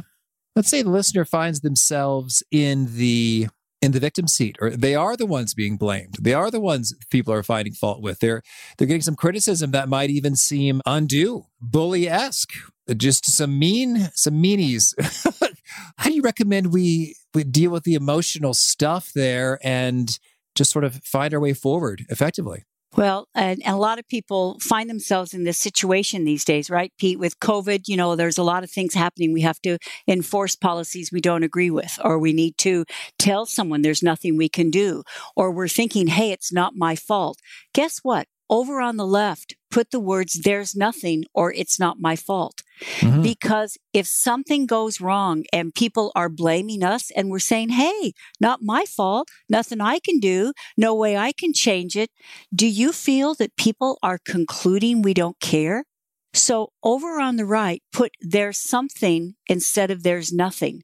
let's 0.55 0.69
say 0.69 0.83
the 0.83 0.91
listener 0.91 1.25
finds 1.25 1.61
themselves 1.61 2.43
in 2.51 2.95
the 2.97 3.47
in 3.85 3.91
the 3.91 3.99
victim 3.99 4.27
seat 4.27 4.57
or 4.59 4.71
they 4.71 4.95
are 4.95 5.15
the 5.15 5.27
ones 5.27 5.53
being 5.53 5.77
blamed. 5.77 6.15
They 6.19 6.33
are 6.33 6.49
the 6.49 6.59
ones 6.59 6.93
people 7.11 7.31
are 7.31 7.43
finding 7.43 7.73
fault 7.73 8.01
with. 8.01 8.19
They're 8.19 8.41
they're 8.77 8.87
getting 8.87 9.03
some 9.03 9.15
criticism 9.15 9.71
that 9.71 9.87
might 9.87 10.09
even 10.09 10.35
seem 10.35 10.81
undue 10.85 11.45
bully-esque 11.61 12.51
just 12.97 13.25
some 13.25 13.57
mean 13.57 14.09
some 14.13 14.41
meanies. 14.41 14.93
How 15.97 16.09
do 16.09 16.15
you 16.15 16.23
recommend 16.23 16.73
we 16.73 17.15
we 17.33 17.43
deal 17.43 17.71
with 17.71 17.83
the 17.83 17.93
emotional 17.93 18.55
stuff 18.55 19.11
there 19.13 19.59
and 19.63 20.17
just 20.55 20.71
sort 20.71 20.85
of 20.85 20.95
find 21.03 21.33
our 21.33 21.39
way 21.39 21.53
forward 21.53 22.05
effectively 22.09 22.63
well, 22.95 23.27
and, 23.35 23.61
and, 23.63 23.75
a 23.75 23.77
lot 23.77 23.99
of 23.99 24.07
people 24.07 24.57
find 24.61 24.89
themselves 24.89 25.33
in 25.33 25.43
this 25.43 25.57
situation 25.57 26.23
these 26.23 26.45
days, 26.45 26.69
right, 26.69 26.93
Pete? 26.97 27.19
With 27.19 27.39
COVID, 27.39 27.87
you 27.87 27.97
know, 27.97 28.15
there's 28.15 28.37
a 28.37 28.43
lot 28.43 28.63
of 28.63 28.71
things 28.71 28.93
happening. 28.93 29.33
We 29.33 29.41
have 29.41 29.59
to 29.61 29.77
enforce 30.07 30.55
policies 30.55 31.11
we 31.11 31.21
don't 31.21 31.43
agree 31.43 31.69
with, 31.69 31.99
or 32.03 32.17
we 32.17 32.33
need 32.33 32.57
to 32.59 32.85
tell 33.19 33.45
someone 33.45 33.81
there's 33.81 34.03
nothing 34.03 34.37
we 34.37 34.49
can 34.49 34.69
do, 34.69 35.03
or 35.35 35.51
we're 35.51 35.67
thinking, 35.67 36.07
hey, 36.07 36.31
it's 36.31 36.53
not 36.53 36.75
my 36.75 36.95
fault. 36.95 37.39
Guess 37.73 37.99
what? 38.03 38.27
Over 38.49 38.81
on 38.81 38.97
the 38.97 39.05
left, 39.05 39.55
put 39.71 39.91
the 39.91 39.99
words, 39.99 40.41
there's 40.43 40.75
nothing 40.75 41.25
or 41.33 41.51
it's 41.51 41.79
not 41.79 41.99
my 41.99 42.15
fault. 42.15 42.61
Mm-hmm. 42.99 43.21
Because 43.21 43.77
if 43.93 44.05
something 44.05 44.65
goes 44.65 45.01
wrong 45.01 45.43
and 45.51 45.73
people 45.73 46.11
are 46.15 46.29
blaming 46.29 46.83
us 46.83 47.11
and 47.11 47.29
we're 47.29 47.39
saying, 47.39 47.69
hey, 47.69 48.13
not 48.39 48.59
my 48.61 48.85
fault, 48.85 49.29
nothing 49.49 49.81
I 49.81 49.99
can 49.99 50.19
do, 50.19 50.53
no 50.77 50.93
way 50.93 51.17
I 51.17 51.31
can 51.31 51.53
change 51.53 51.95
it, 51.95 52.09
do 52.53 52.67
you 52.67 52.91
feel 52.91 53.33
that 53.35 53.55
people 53.57 53.97
are 54.03 54.19
concluding 54.25 55.01
we 55.01 55.13
don't 55.13 55.39
care? 55.39 55.85
So 56.33 56.73
over 56.83 57.21
on 57.21 57.37
the 57.37 57.45
right, 57.45 57.81
put 57.93 58.11
there's 58.19 58.59
something 58.59 59.35
instead 59.47 59.89
of 59.89 60.03
there's 60.03 60.33
nothing. 60.33 60.81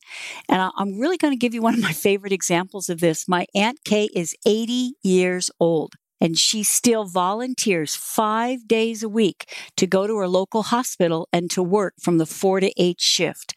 And 0.47 0.71
I'm 0.77 0.97
really 0.97 1.17
going 1.17 1.33
to 1.33 1.37
give 1.37 1.53
you 1.53 1.61
one 1.61 1.73
of 1.73 1.81
my 1.81 1.91
favorite 1.91 2.31
examples 2.31 2.89
of 2.89 3.01
this. 3.01 3.27
My 3.27 3.45
Aunt 3.53 3.79
Kay 3.83 4.09
is 4.15 4.33
80 4.45 4.93
years 5.03 5.51
old 5.59 5.95
and 6.21 6.37
she 6.37 6.63
still 6.63 7.03
volunteers 7.05 7.95
five 7.95 8.67
days 8.67 9.01
a 9.01 9.09
week 9.09 9.53
to 9.75 9.87
go 9.87 10.05
to 10.05 10.17
her 10.17 10.27
local 10.27 10.63
hospital 10.63 11.27
and 11.33 11.49
to 11.51 11.63
work 11.63 11.95
from 11.99 12.19
the 12.19 12.25
four 12.27 12.59
to 12.59 12.71
eight 12.77 13.01
shift. 13.01 13.55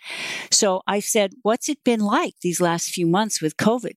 So 0.51 0.83
I 0.87 1.01
said, 1.01 1.35
What's 1.43 1.69
it 1.69 1.85
been 1.85 2.01
like 2.01 2.35
these 2.41 2.61
last 2.61 2.91
few 2.91 3.07
months 3.07 3.43
with 3.43 3.59
COVID? 3.59 3.93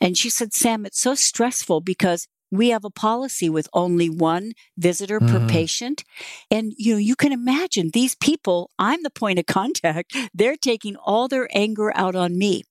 And 0.00 0.18
she 0.18 0.30
said, 0.30 0.52
Sam, 0.52 0.84
it's 0.84 1.00
so 1.00 1.14
stressful 1.14 1.80
because 1.80 2.26
we 2.50 2.70
have 2.70 2.84
a 2.84 2.90
policy 2.90 3.48
with 3.48 3.68
only 3.72 4.08
one 4.08 4.52
visitor 4.76 5.20
mm-hmm. 5.20 5.46
per 5.46 5.48
patient. 5.48 6.04
And, 6.50 6.72
you 6.76 6.94
know, 6.94 6.98
you 6.98 7.14
can 7.14 7.32
imagine 7.32 7.90
these 7.92 8.14
people, 8.14 8.70
I'm 8.78 9.02
the 9.02 9.10
point 9.10 9.38
of 9.38 9.46
contact. 9.46 10.16
They're 10.32 10.56
taking 10.56 10.96
all 10.96 11.28
their 11.28 11.48
anger 11.52 11.92
out 11.94 12.14
on 12.14 12.38
me. 12.38 12.64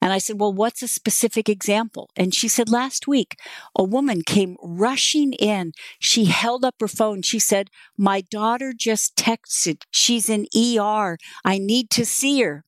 And 0.00 0.12
I 0.12 0.18
said, 0.18 0.40
Well, 0.40 0.52
what's 0.52 0.82
a 0.82 0.88
specific 0.88 1.48
example? 1.48 2.10
And 2.16 2.34
she 2.34 2.48
said, 2.48 2.68
Last 2.68 3.06
week, 3.06 3.36
a 3.76 3.84
woman 3.84 4.22
came 4.22 4.56
rushing 4.62 5.32
in. 5.34 5.72
She 5.98 6.26
held 6.26 6.64
up 6.64 6.76
her 6.80 6.88
phone. 6.88 7.22
She 7.22 7.38
said, 7.38 7.70
My 7.96 8.20
daughter 8.20 8.72
just 8.76 9.16
texted. 9.16 9.82
She's 9.90 10.28
in 10.28 10.46
ER. 10.56 11.18
I 11.44 11.58
need 11.58 11.90
to 11.90 12.04
see 12.04 12.40
her. 12.42 12.64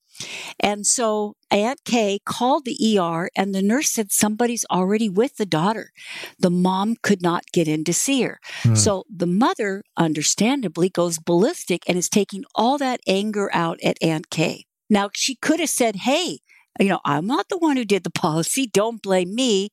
And 0.61 0.87
so 0.87 1.37
Aunt 1.51 1.81
Kay 1.85 2.21
called 2.25 2.65
the 2.65 2.99
ER 2.99 3.29
and 3.35 3.55
the 3.55 3.62
nurse 3.62 3.91
said 3.91 4.12
somebody's 4.12 4.65
already 4.71 5.09
with 5.09 5.37
the 5.37 5.47
daughter. 5.47 5.91
The 6.39 6.51
mom 6.51 6.97
could 7.03 7.23
not 7.23 7.45
get 7.53 7.67
in 7.67 7.85
to 7.85 7.93
see 7.93 8.23
her. 8.23 8.39
Hmm. 8.62 8.75
So 8.75 9.05
the 9.15 9.27
mother, 9.27 9.83
understandably, 9.97 10.91
goes 10.91 11.19
ballistic 11.19 11.83
and 11.89 11.97
is 11.97 12.09
taking 12.09 12.45
all 12.55 12.79
that 12.79 13.01
anger 13.07 13.51
out 13.53 13.81
at 13.83 13.99
Aunt 14.03 14.31
Kay. 14.31 14.67
Now, 14.91 15.11
she 15.15 15.35
could 15.35 15.61
have 15.61 15.71
said, 15.71 15.97
Hey, 15.97 16.41
you 16.79 16.88
know, 16.88 17.00
I'm 17.05 17.26
not 17.26 17.49
the 17.49 17.59
one 17.59 17.76
who 17.76 17.85
did 17.85 18.05
the 18.05 18.11
policy. 18.11 18.67
Don't 18.67 19.02
blame 19.02 19.35
me. 19.35 19.71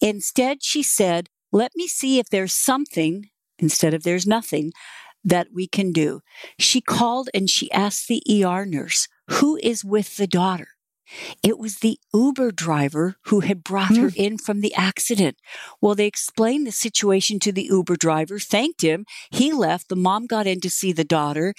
Instead, 0.00 0.62
she 0.62 0.82
said, 0.82 1.28
let 1.52 1.72
me 1.76 1.86
see 1.86 2.18
if 2.18 2.28
there's 2.28 2.52
something 2.52 3.28
instead 3.58 3.94
of 3.94 4.02
there's 4.02 4.26
nothing 4.26 4.72
that 5.24 5.48
we 5.52 5.66
can 5.66 5.92
do. 5.92 6.20
She 6.58 6.80
called 6.80 7.28
and 7.34 7.50
she 7.50 7.70
asked 7.72 8.08
the 8.08 8.22
ER 8.44 8.64
nurse, 8.64 9.08
who 9.30 9.58
is 9.62 9.84
with 9.84 10.16
the 10.16 10.26
daughter? 10.26 10.68
It 11.42 11.58
was 11.58 11.76
the 11.76 11.98
Uber 12.12 12.52
driver 12.52 13.16
who 13.24 13.40
had 13.40 13.64
brought 13.64 13.96
her 13.96 14.10
hmm. 14.10 14.20
in 14.20 14.38
from 14.38 14.60
the 14.60 14.74
accident. 14.74 15.38
Well, 15.80 15.94
they 15.94 16.06
explained 16.06 16.66
the 16.66 16.72
situation 16.72 17.38
to 17.40 17.52
the 17.52 17.64
Uber 17.64 17.96
driver, 17.96 18.38
thanked 18.38 18.82
him. 18.82 19.06
He 19.30 19.52
left. 19.52 19.88
The 19.88 19.96
mom 19.96 20.26
got 20.26 20.46
in 20.46 20.60
to 20.60 20.70
see 20.70 20.92
the 20.92 21.04
daughter. 21.04 21.54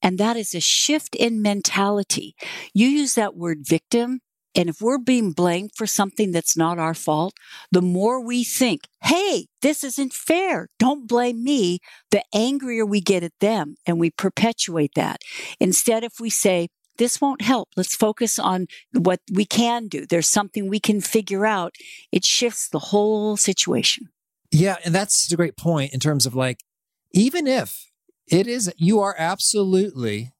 And 0.00 0.18
that 0.18 0.36
is 0.36 0.54
a 0.54 0.60
shift 0.60 1.14
in 1.14 1.42
mentality. 1.42 2.34
You 2.72 2.88
use 2.88 3.14
that 3.14 3.36
word 3.36 3.66
victim. 3.66 4.20
And 4.54 4.68
if 4.68 4.80
we're 4.80 4.98
being 4.98 5.32
blamed 5.32 5.72
for 5.76 5.86
something 5.86 6.30
that's 6.30 6.56
not 6.56 6.78
our 6.78 6.94
fault, 6.94 7.34
the 7.72 7.82
more 7.82 8.24
we 8.24 8.44
think, 8.44 8.82
hey, 9.02 9.46
this 9.62 9.82
isn't 9.82 10.12
fair, 10.12 10.68
don't 10.78 11.08
blame 11.08 11.42
me, 11.42 11.80
the 12.10 12.22
angrier 12.32 12.86
we 12.86 13.00
get 13.00 13.22
at 13.22 13.32
them 13.40 13.74
and 13.86 13.98
we 13.98 14.10
perpetuate 14.10 14.92
that. 14.94 15.20
Instead, 15.58 16.04
if 16.04 16.20
we 16.20 16.30
say, 16.30 16.68
this 16.96 17.20
won't 17.20 17.42
help. 17.42 17.70
Let's 17.76 17.96
focus 17.96 18.38
on 18.38 18.68
what 18.92 19.20
we 19.32 19.44
can 19.44 19.88
do. 19.88 20.06
There's 20.06 20.28
something 20.28 20.68
we 20.68 20.78
can 20.78 21.00
figure 21.00 21.44
out. 21.44 21.74
It 22.12 22.24
shifts 22.24 22.68
the 22.68 22.78
whole 22.78 23.36
situation. 23.36 24.10
Yeah. 24.52 24.76
And 24.84 24.94
that's 24.94 25.30
a 25.32 25.36
great 25.36 25.56
point 25.56 25.92
in 25.92 25.98
terms 25.98 26.24
of 26.24 26.36
like, 26.36 26.60
even 27.12 27.48
if 27.48 27.90
it 28.28 28.46
is, 28.46 28.72
you 28.76 29.00
are 29.00 29.16
absolutely 29.18 30.32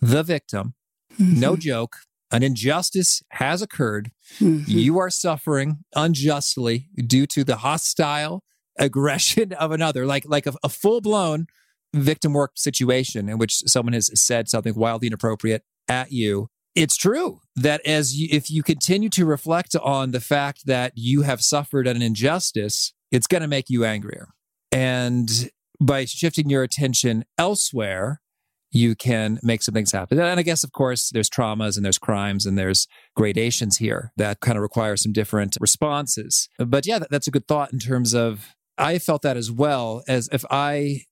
the 0.00 0.22
victim, 0.22 0.74
mm-hmm. 1.18 1.40
no 1.40 1.56
joke, 1.56 1.98
an 2.30 2.42
injustice 2.42 3.22
has 3.30 3.62
occurred. 3.62 4.10
Mm-hmm. 4.40 4.64
You 4.66 4.98
are 4.98 5.10
suffering 5.10 5.84
unjustly 5.94 6.88
due 6.96 7.26
to 7.26 7.44
the 7.44 7.56
hostile 7.56 8.42
aggression 8.78 9.52
of 9.52 9.70
another, 9.70 10.06
like 10.06 10.24
like 10.26 10.46
a, 10.46 10.54
a 10.62 10.68
full 10.68 11.00
blown 11.00 11.46
victim 11.94 12.32
work 12.32 12.52
situation 12.56 13.28
in 13.28 13.38
which 13.38 13.62
someone 13.66 13.92
has 13.92 14.10
said 14.20 14.48
something 14.48 14.74
wildly 14.74 15.06
inappropriate 15.06 15.62
at 15.88 16.12
you. 16.12 16.48
It's 16.74 16.96
true 16.96 17.40
that 17.54 17.80
as 17.86 18.16
you, 18.16 18.28
if 18.30 18.50
you 18.50 18.62
continue 18.62 19.08
to 19.10 19.24
reflect 19.24 19.74
on 19.76 20.10
the 20.10 20.20
fact 20.20 20.66
that 20.66 20.92
you 20.94 21.22
have 21.22 21.40
suffered 21.40 21.86
an 21.86 22.02
injustice, 22.02 22.92
it's 23.10 23.26
going 23.26 23.40
to 23.40 23.48
make 23.48 23.70
you 23.70 23.84
angrier. 23.84 24.28
And 24.70 25.50
by 25.80 26.04
shifting 26.04 26.50
your 26.50 26.62
attention 26.62 27.24
elsewhere, 27.38 28.20
you 28.70 28.94
can 28.94 29.38
make 29.42 29.62
some 29.62 29.74
things 29.74 29.92
happen. 29.92 30.18
And 30.18 30.38
I 30.38 30.42
guess, 30.42 30.64
of 30.64 30.72
course, 30.72 31.10
there's 31.10 31.30
traumas 31.30 31.76
and 31.76 31.84
there's 31.84 31.98
crimes 31.98 32.46
and 32.46 32.58
there's 32.58 32.86
gradations 33.14 33.78
here 33.78 34.12
that 34.16 34.40
kind 34.40 34.56
of 34.58 34.62
require 34.62 34.96
some 34.96 35.12
different 35.12 35.56
responses. 35.60 36.48
But 36.58 36.86
yeah, 36.86 37.00
that's 37.10 37.26
a 37.26 37.30
good 37.30 37.46
thought 37.46 37.72
in 37.72 37.78
terms 37.78 38.14
of 38.14 38.54
I 38.78 38.98
felt 38.98 39.22
that 39.22 39.36
as 39.36 39.50
well 39.50 40.02
as 40.06 40.28
if 40.32 40.44
I 40.50 41.02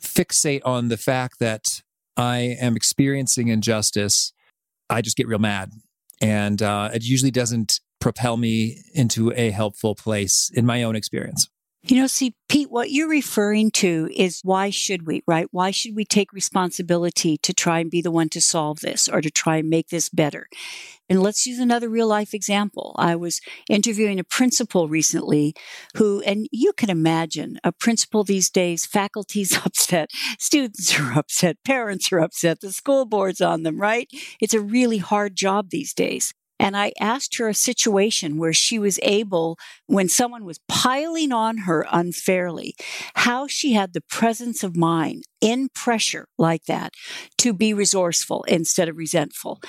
fixate 0.00 0.62
on 0.64 0.88
the 0.88 0.96
fact 0.96 1.38
that 1.40 1.82
I 2.16 2.56
am 2.60 2.76
experiencing 2.76 3.48
injustice, 3.48 4.32
I 4.88 5.02
just 5.02 5.16
get 5.16 5.28
real 5.28 5.38
mad. 5.38 5.72
And 6.20 6.62
uh, 6.62 6.90
it 6.94 7.04
usually 7.04 7.30
doesn't 7.30 7.80
propel 8.00 8.36
me 8.36 8.78
into 8.94 9.32
a 9.32 9.50
helpful 9.50 9.94
place 9.94 10.50
in 10.54 10.66
my 10.66 10.82
own 10.82 10.96
experience. 10.96 11.48
You 11.84 11.96
know, 11.96 12.06
see, 12.06 12.36
Pete, 12.48 12.70
what 12.70 12.92
you're 12.92 13.08
referring 13.08 13.72
to 13.72 14.08
is 14.14 14.40
why 14.44 14.70
should 14.70 15.04
we, 15.04 15.24
right? 15.26 15.48
Why 15.50 15.72
should 15.72 15.96
we 15.96 16.04
take 16.04 16.32
responsibility 16.32 17.36
to 17.38 17.52
try 17.52 17.80
and 17.80 17.90
be 17.90 18.00
the 18.00 18.12
one 18.12 18.28
to 18.30 18.40
solve 18.40 18.80
this 18.80 19.08
or 19.08 19.20
to 19.20 19.32
try 19.32 19.56
and 19.56 19.68
make 19.68 19.88
this 19.88 20.08
better? 20.08 20.46
And 21.08 21.20
let's 21.20 21.44
use 21.44 21.58
another 21.58 21.88
real 21.88 22.06
life 22.06 22.34
example. 22.34 22.94
I 22.98 23.16
was 23.16 23.40
interviewing 23.68 24.20
a 24.20 24.24
principal 24.24 24.86
recently 24.86 25.54
who, 25.96 26.20
and 26.20 26.46
you 26.52 26.72
can 26.72 26.88
imagine 26.88 27.58
a 27.64 27.72
principal 27.72 28.22
these 28.22 28.48
days, 28.48 28.86
faculty's 28.86 29.56
upset, 29.66 30.10
students 30.38 30.96
are 31.00 31.18
upset, 31.18 31.56
parents 31.64 32.12
are 32.12 32.20
upset, 32.20 32.60
the 32.60 32.70
school 32.70 33.06
board's 33.06 33.40
on 33.40 33.64
them, 33.64 33.80
right? 33.80 34.08
It's 34.40 34.54
a 34.54 34.60
really 34.60 34.98
hard 34.98 35.34
job 35.34 35.70
these 35.70 35.92
days. 35.92 36.32
And 36.62 36.76
I 36.76 36.92
asked 37.00 37.38
her 37.38 37.48
a 37.48 37.54
situation 37.54 38.38
where 38.38 38.52
she 38.52 38.78
was 38.78 39.00
able, 39.02 39.58
when 39.86 40.08
someone 40.08 40.44
was 40.44 40.60
piling 40.68 41.32
on 41.32 41.58
her 41.58 41.84
unfairly, 41.90 42.76
how 43.14 43.48
she 43.48 43.72
had 43.72 43.92
the 43.92 44.00
presence 44.00 44.62
of 44.62 44.76
mind 44.76 45.24
in 45.40 45.68
pressure 45.74 46.28
like 46.38 46.66
that 46.66 46.92
to 47.38 47.52
be 47.52 47.74
resourceful 47.74 48.44
instead 48.44 48.88
of 48.88 48.96
resentful. 48.96 49.60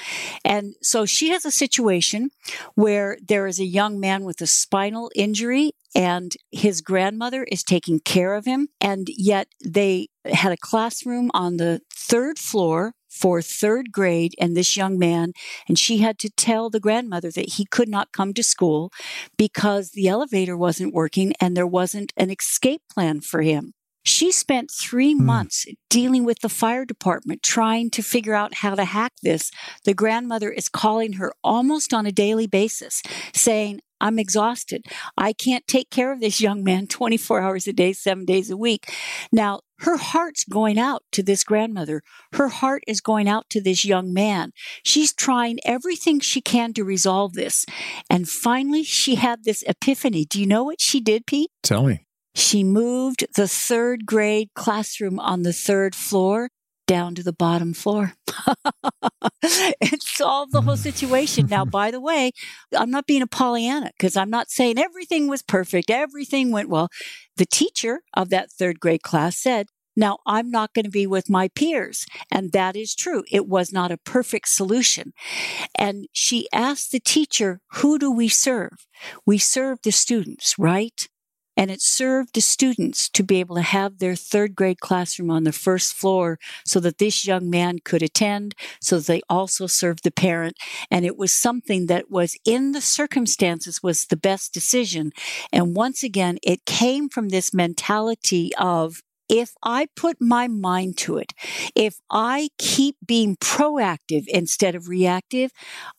And 0.46 0.76
so 0.84 1.08
she 1.08 1.30
has 1.30 1.46
a 1.46 1.52
situation 1.52 2.30
where 2.76 3.18
there 3.28 3.48
is 3.48 3.60
a 3.60 3.66
young 3.66 4.00
man 4.00 4.24
with 4.24 4.40
a 4.40 4.48
spinal 4.48 5.10
injury 5.16 5.72
and 5.96 6.36
his 6.52 6.82
grandmother 6.82 7.44
is 7.52 7.64
taking 7.64 8.00
care 8.00 8.36
of 8.36 8.46
him. 8.46 8.68
And 8.80 9.08
yet 9.10 9.48
they 9.66 10.10
had 10.32 10.52
a 10.52 10.58
classroom 10.58 11.32
on 11.34 11.58
the 11.58 11.82
third 11.92 12.38
floor 12.38 12.94
for 13.14 13.42
third 13.42 13.92
grade 13.92 14.34
and 14.40 14.58
this 14.58 14.76
young 14.76 14.98
man, 14.98 15.34
and 15.68 15.78
she 15.78 16.00
had 16.00 16.18
to 16.20 16.30
tell 16.30 16.70
the 16.70 16.80
grandmother 16.80 17.32
that 17.32 17.54
he 17.54 17.66
could 17.66 17.88
not 17.88 18.12
come 18.12 18.34
to 18.34 18.44
school 18.44 18.92
because 19.38 19.92
the 19.92 20.08
elevator 20.08 20.58
wasn't 20.58 20.94
working 20.94 21.34
and 21.40 21.56
there 21.56 21.68
wasn't 21.68 22.12
an 22.18 22.32
escape 22.32 22.82
plan 22.92 23.22
for 23.22 23.42
him. 23.42 23.74
She 24.04 24.32
spent 24.32 24.72
three 24.72 25.16
mm. 25.16 25.20
months 25.20 25.66
dealing 25.90 26.26
with 26.26 26.40
the 26.40 26.50
fire 26.50 26.86
department, 26.86 27.44
trying 27.44 27.90
to 27.92 28.02
figure 28.02 28.34
out 28.34 28.56
how 28.56 28.76
to 28.76 28.86
hack 28.86 29.14
this. 29.22 29.52
The 29.86 29.94
grandmother 29.94 30.50
is 30.52 30.70
calling 30.70 31.14
her 31.14 31.34
almost 31.44 31.94
on 31.94 32.06
a 32.06 32.12
daily 32.12 32.48
basis, 32.48 33.02
saying, 33.34 33.82
I'm 34.04 34.20
exhausted. 34.20 34.86
I 35.18 35.32
can't 35.32 35.66
take 35.66 35.90
care 35.90 36.12
of 36.12 36.20
this 36.20 36.42
young 36.42 36.64
man 36.64 36.88
24 36.94 37.40
hours 37.40 37.68
a 37.68 37.74
day, 37.74 37.94
seven 37.94 38.26
days 38.26 38.52
a 38.52 38.58
week. 38.58 38.94
Now, 39.32 39.62
her 39.80 39.98
heart's 39.98 40.44
going 40.44 40.78
out 40.78 41.04
to 41.12 41.24
this 41.24 41.44
grandmother. 41.44 42.04
Her 42.34 42.50
heart 42.50 42.84
is 42.88 43.02
going 43.02 43.28
out 43.28 43.50
to 43.50 43.62
this 43.62 43.84
young 43.84 44.14
man. 44.14 44.52
She's 44.84 45.14
trying 45.14 45.60
everything 45.66 46.20
she 46.20 46.42
can 46.42 46.74
to 46.74 46.84
resolve 46.84 47.34
this. 47.34 47.66
And 48.10 48.30
finally, 48.30 48.84
she 48.84 49.16
had 49.16 49.44
this 49.44 49.64
epiphany. 49.64 50.26
Do 50.26 50.40
you 50.40 50.48
know 50.48 50.64
what 50.64 50.82
she 50.82 51.00
did, 51.00 51.26
Pete? 51.26 51.52
Tell 51.64 51.84
me. 51.84 52.06
She 52.36 52.64
moved 52.64 53.26
the 53.36 53.48
third 53.48 54.06
grade 54.06 54.50
classroom 54.56 55.20
on 55.20 55.44
the 55.44 55.54
third 55.54 55.96
floor 55.96 56.50
down 56.86 57.16
to 57.16 57.24
the 57.24 57.34
bottom 57.34 57.74
floor 57.74 58.14
and 59.42 60.02
solve 60.02 60.52
the 60.52 60.62
whole 60.62 60.76
mm. 60.76 60.84
situation. 60.84 61.48
Now, 61.48 61.66
by 61.80 61.92
the 61.92 62.02
way, 62.02 62.32
I'm 62.76 62.92
not 62.92 63.08
being 63.08 63.22
a 63.22 63.28
Pollyanna 63.28 63.92
because 63.98 64.18
I'm 64.18 64.30
not 64.30 64.50
saying 64.50 64.78
everything 64.78 65.28
was 65.28 65.42
perfect, 65.42 65.90
everything 65.90 66.52
went 66.52 66.70
well. 66.70 66.90
The 67.38 67.46
teacher 67.46 68.02
of 68.14 68.30
that 68.30 68.52
third 68.52 68.80
grade 68.80 69.04
class 69.04 69.38
said, 69.38 69.68
now, 69.96 70.18
I'm 70.26 70.50
not 70.50 70.74
going 70.74 70.86
to 70.86 70.92
be 70.92 71.06
with 71.06 71.30
my 71.30 71.50
peers. 71.50 72.08
And 72.32 72.52
that 72.52 72.76
is 72.76 72.96
true. 72.96 73.24
It 73.32 73.48
was 73.48 73.72
not 73.72 73.92
a 73.92 73.98
perfect 73.98 74.48
solution. 74.48 75.14
And 75.76 76.08
she 76.12 76.48
asked 76.52 76.92
the 76.92 77.00
teacher, 77.00 77.60
who 77.74 78.00
do 78.00 78.12
we 78.12 78.28
serve? 78.28 78.88
We 79.26 79.38
serve 79.38 79.80
the 79.84 79.92
students, 79.92 80.56
right? 80.58 81.08
And 81.56 81.70
it 81.72 81.82
served 81.82 82.34
the 82.34 82.42
students 82.42 83.10
to 83.10 83.24
be 83.24 83.40
able 83.40 83.56
to 83.56 83.62
have 83.62 84.00
their 84.00 84.16
third 84.16 84.56
grade 84.56 84.80
classroom 84.80 85.30
on 85.30 85.44
the 85.44 85.52
first 85.52 85.94
floor 85.94 86.40
so 86.66 86.80
that 86.80 86.98
this 86.98 87.26
young 87.26 87.50
man 87.50 87.80
could 87.84 88.02
attend, 88.02 88.56
so 88.82 89.00
they 89.00 89.22
also 89.30 89.68
served 89.68 90.04
the 90.04 90.12
parent. 90.12 90.58
And 90.90 91.06
it 91.06 91.18
was 91.18 91.32
something 91.32 91.88
that 91.88 92.10
was 92.10 92.36
in 92.46 92.72
the 92.72 92.82
circumstances 92.82 93.84
was 93.84 94.06
the 94.06 94.18
best 94.18 94.54
decision. 94.54 95.12
And 95.52 95.76
once 95.76 96.04
again, 96.04 96.38
it 96.44 96.66
came 96.66 97.10
from 97.10 97.30
this 97.30 97.54
mentality 97.54 98.52
of 98.58 99.02
if 99.34 99.56
I 99.64 99.88
put 99.96 100.18
my 100.22 100.48
mind 100.48 100.96
to 101.00 101.18
it, 101.18 101.34
if 101.74 102.00
I 102.12 102.50
keep 102.60 102.98
being 103.04 103.36
proactive 103.38 104.26
instead 104.28 104.76
of 104.76 104.88
reactive, 104.88 105.50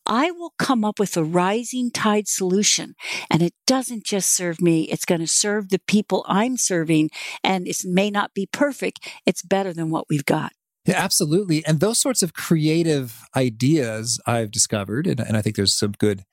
I 0.05 0.31
will 0.31 0.53
come 0.57 0.85
up 0.85 0.99
with 0.99 1.17
a 1.17 1.23
rising 1.23 1.91
tide 1.91 2.29
solution. 2.29 2.95
And 3.29 3.41
it 3.41 3.53
doesn't 3.67 4.05
just 4.05 4.33
serve 4.33 4.61
me, 4.61 4.83
it's 4.83 5.03
going 5.03 5.19
to 5.19 5.27
serve 5.27 5.67
the 5.67 5.81
people 5.85 6.25
I'm 6.29 6.55
serving. 6.55 7.09
And 7.43 7.67
it 7.67 7.81
may 7.83 8.09
not 8.09 8.33
be 8.33 8.47
perfect, 8.53 9.05
it's 9.25 9.41
better 9.41 9.73
than 9.73 9.89
what 9.89 10.05
we've 10.09 10.25
got. 10.25 10.53
Yeah, 10.85 11.03
absolutely. 11.03 11.65
And 11.65 11.81
those 11.81 11.97
sorts 11.97 12.23
of 12.23 12.33
creative 12.33 13.19
ideas 13.35 14.17
I've 14.25 14.51
discovered, 14.51 15.07
and, 15.07 15.19
and 15.19 15.35
I 15.35 15.41
think 15.41 15.57
there's 15.57 15.75
some 15.75 15.91
good 15.91 16.23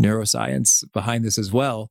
neuroscience 0.00 0.82
behind 0.94 1.26
this 1.26 1.36
as 1.36 1.52
well, 1.52 1.90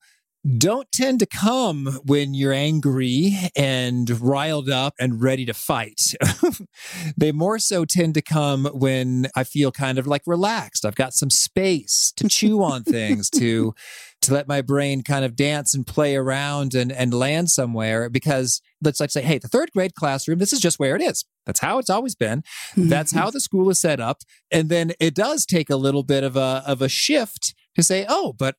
don't 0.57 0.91
tend 0.91 1.19
to 1.19 1.25
come 1.25 1.99
when 2.05 2.33
you're 2.33 2.53
angry 2.53 3.33
and 3.55 4.09
riled 4.21 4.69
up 4.69 4.93
and 4.99 5.21
ready 5.21 5.45
to 5.45 5.53
fight. 5.53 6.13
they 7.17 7.31
more 7.31 7.59
so 7.59 7.85
tend 7.85 8.13
to 8.13 8.21
come 8.21 8.65
when 8.65 9.27
I 9.35 9.43
feel 9.43 9.71
kind 9.71 9.97
of 9.97 10.07
like 10.07 10.21
relaxed. 10.25 10.85
I've 10.85 10.95
got 10.95 11.13
some 11.13 11.29
space 11.29 12.13
to 12.17 12.27
chew 12.27 12.63
on 12.63 12.83
things, 12.83 13.29
to 13.31 13.73
to 14.21 14.33
let 14.33 14.47
my 14.47 14.61
brain 14.61 15.03
kind 15.03 15.23
of 15.23 15.35
dance 15.35 15.75
and 15.75 15.85
play 15.85 16.15
around 16.15 16.73
and, 16.73 16.91
and 16.91 17.13
land 17.13 17.49
somewhere 17.49 18.09
because 18.09 18.61
let's 18.81 18.99
like 18.99 19.11
say, 19.11 19.21
hey, 19.21 19.37
the 19.37 19.47
third 19.47 19.71
grade 19.71 19.93
classroom, 19.93 20.39
this 20.39 20.53
is 20.53 20.59
just 20.59 20.79
where 20.79 20.95
it 20.95 21.01
is. 21.01 21.25
That's 21.45 21.59
how 21.59 21.77
it's 21.77 21.89
always 21.89 22.15
been. 22.15 22.43
That's 22.75 23.11
mm-hmm. 23.11 23.19
how 23.19 23.29
the 23.31 23.39
school 23.39 23.69
is 23.69 23.79
set 23.79 23.99
up. 23.99 24.21
And 24.51 24.69
then 24.69 24.93
it 24.99 25.13
does 25.13 25.45
take 25.45 25.69
a 25.69 25.75
little 25.75 26.03
bit 26.03 26.23
of 26.23 26.35
a 26.35 26.63
of 26.65 26.81
a 26.81 26.89
shift 26.89 27.53
to 27.75 27.83
say, 27.83 28.05
oh, 28.09 28.33
but 28.37 28.55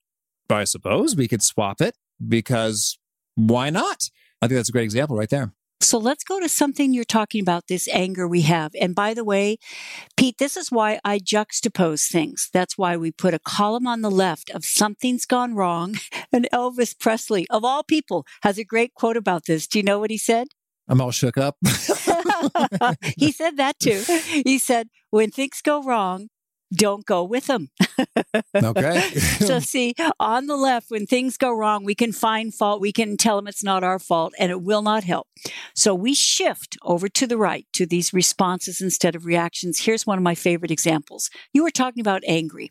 I 0.50 0.64
suppose 0.64 1.16
we 1.16 1.28
could 1.28 1.42
swap 1.42 1.80
it 1.80 1.96
because 2.26 2.98
why 3.34 3.70
not? 3.70 4.10
I 4.40 4.46
think 4.46 4.56
that's 4.58 4.68
a 4.68 4.72
great 4.72 4.84
example 4.84 5.16
right 5.16 5.28
there. 5.28 5.52
So 5.80 5.96
let's 5.96 6.24
go 6.24 6.40
to 6.40 6.48
something 6.48 6.92
you're 6.92 7.04
talking 7.04 7.40
about 7.40 7.68
this 7.68 7.88
anger 7.88 8.26
we 8.26 8.42
have. 8.42 8.72
And 8.80 8.94
by 8.94 9.14
the 9.14 9.24
way, 9.24 9.58
Pete, 10.16 10.38
this 10.38 10.56
is 10.56 10.72
why 10.72 10.98
I 11.04 11.18
juxtapose 11.18 12.10
things. 12.10 12.50
That's 12.52 12.76
why 12.76 12.96
we 12.96 13.12
put 13.12 13.32
a 13.32 13.38
column 13.38 13.86
on 13.86 14.02
the 14.02 14.10
left 14.10 14.50
of 14.50 14.64
something's 14.64 15.24
gone 15.24 15.54
wrong. 15.54 15.96
And 16.30 16.46
Elvis 16.52 16.98
Presley, 16.98 17.46
of 17.48 17.64
all 17.64 17.82
people, 17.82 18.26
has 18.42 18.58
a 18.58 18.64
great 18.64 18.92
quote 18.92 19.16
about 19.16 19.46
this. 19.46 19.66
Do 19.66 19.78
you 19.78 19.82
know 19.82 19.98
what 19.98 20.10
he 20.10 20.18
said? 20.18 20.48
I'm 20.86 21.00
all 21.00 21.10
shook 21.10 21.38
up. 21.38 21.56
he 23.16 23.32
said 23.32 23.56
that 23.56 23.78
too. 23.80 24.02
He 24.44 24.58
said, 24.58 24.88
when 25.10 25.30
things 25.30 25.62
go 25.62 25.82
wrong, 25.82 26.28
don't 26.72 27.06
go 27.06 27.24
with 27.24 27.46
them. 27.46 27.70
okay. 28.54 29.00
so, 29.10 29.58
see, 29.58 29.94
on 30.20 30.46
the 30.46 30.56
left, 30.56 30.90
when 30.90 31.06
things 31.06 31.36
go 31.36 31.52
wrong, 31.52 31.84
we 31.84 31.94
can 31.94 32.12
find 32.12 32.54
fault. 32.54 32.80
We 32.80 32.92
can 32.92 33.16
tell 33.16 33.36
them 33.36 33.46
it's 33.46 33.64
not 33.64 33.84
our 33.84 33.98
fault 33.98 34.34
and 34.38 34.50
it 34.50 34.62
will 34.62 34.82
not 34.82 35.04
help. 35.04 35.28
So, 35.74 35.94
we 35.94 36.14
shift 36.14 36.76
over 36.82 37.08
to 37.08 37.26
the 37.26 37.38
right 37.38 37.66
to 37.74 37.86
these 37.86 38.12
responses 38.12 38.80
instead 38.80 39.14
of 39.14 39.24
reactions. 39.24 39.80
Here's 39.80 40.06
one 40.06 40.18
of 40.18 40.24
my 40.24 40.34
favorite 40.34 40.70
examples. 40.70 41.30
You 41.52 41.62
were 41.62 41.70
talking 41.70 42.00
about 42.00 42.22
angry. 42.26 42.70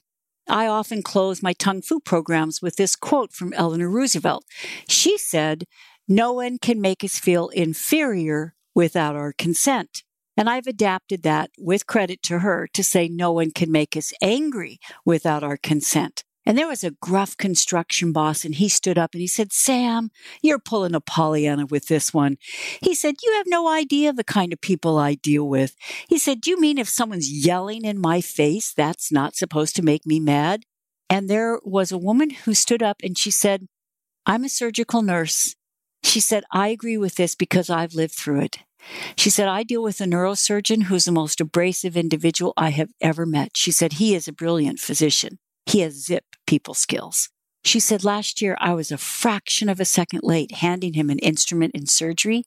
I 0.50 0.68
often 0.68 1.04
close 1.04 1.44
my 1.44 1.54
Tongue 1.54 1.82
Fu 1.82 2.00
programs 2.00 2.62
with 2.62 2.78
this 2.78 2.96
quote 2.96 3.34
from 3.34 3.54
Eleanor 3.54 3.90
Roosevelt. 3.90 4.46
She 4.88 5.18
said, 5.18 5.66
No 6.08 6.34
one 6.34 6.58
can 6.58 6.80
make 6.80 7.04
us 7.04 7.20
feel 7.20 7.50
inferior 7.50 8.56
without 8.74 9.16
our 9.16 9.34
consent. 9.34 10.04
And 10.38 10.50
I've 10.50 10.68
adapted 10.68 11.24
that 11.24 11.50
with 11.58 11.88
credit 11.88 12.22
to 12.24 12.40
her 12.40 12.68
to 12.74 12.84
say 12.84 13.10
no 13.10 13.32
one 13.32 13.52
can 13.52 13.72
make 13.72 13.98
us 13.98 14.14
angry 14.22 14.80
without 15.04 15.44
our 15.44 15.58
consent. 15.58 16.24
And 16.46 16.58
there 16.58 16.68
was 16.68 16.82
a 16.82 16.92
gruff 16.92 17.36
construction 17.36 18.14
boss, 18.14 18.46
and 18.46 18.56
he 18.56 18.70
stood 18.70 18.98
up 18.98 19.14
and 19.14 19.20
he 19.20 19.28
said, 19.28 19.52
Sam, 19.52 20.12
you're 20.42 20.60
pulling 20.60 20.96
a 20.96 21.02
Pollyanna 21.02 21.66
with 21.66 21.88
this 21.88 22.14
one. 22.14 22.38
He 22.82 22.96
said, 22.96 23.16
You 23.22 23.34
have 23.34 23.48
no 23.50 23.68
idea 23.68 24.14
the 24.14 24.24
kind 24.24 24.54
of 24.54 24.62
people 24.62 24.98
I 24.98 25.16
deal 25.16 25.50
with. 25.50 25.76
He 26.08 26.18
said, 26.18 26.40
Do 26.40 26.50
you 26.50 26.58
mean 26.58 26.78
if 26.78 26.88
someone's 26.88 27.30
yelling 27.30 27.84
in 27.84 28.00
my 28.00 28.22
face, 28.22 28.72
that's 28.74 29.12
not 29.12 29.36
supposed 29.36 29.76
to 29.76 29.82
make 29.82 30.06
me 30.06 30.22
mad? 30.22 30.64
And 31.10 31.30
there 31.30 31.60
was 31.66 31.92
a 31.92 31.98
woman 31.98 32.30
who 32.30 32.54
stood 32.54 32.82
up 32.82 32.98
and 33.04 33.18
she 33.18 33.32
said, 33.32 33.68
I'm 34.26 34.46
a 34.46 34.50
surgical 34.50 35.02
nurse. 35.02 35.54
She 36.02 36.22
said, 36.22 36.46
I 36.52 36.70
agree 36.70 36.98
with 36.98 37.16
this 37.16 37.36
because 37.36 37.70
I've 37.70 37.94
lived 37.94 38.14
through 38.14 38.42
it. 38.42 38.60
She 39.16 39.30
said, 39.30 39.48
I 39.48 39.64
deal 39.64 39.84
with 39.84 40.02
a 40.02 40.06
neurosurgeon 40.06 40.84
who's 40.84 41.06
the 41.06 41.12
most 41.12 41.42
abrasive 41.42 41.98
individual 41.98 42.54
I 42.56 42.70
have 42.70 42.92
ever 43.02 43.26
met. 43.26 43.52
She 43.56 43.72
said, 43.72 43.94
he 43.94 44.16
is 44.16 44.28
a 44.28 44.34
brilliant 44.34 44.80
physician. 44.80 45.40
He 45.66 45.82
has 45.82 46.06
zip 46.06 46.24
people 46.46 46.74
skills. 46.74 47.30
She 47.64 47.80
said, 47.80 48.04
last 48.04 48.42
year 48.42 48.56
I 48.62 48.74
was 48.74 48.92
a 48.92 48.98
fraction 48.98 49.68
of 49.68 49.80
a 49.80 49.86
second 49.86 50.22
late 50.24 50.54
handing 50.54 50.94
him 50.94 51.10
an 51.10 51.20
instrument 51.20 51.76
in 51.76 51.86
surgery. 51.86 52.44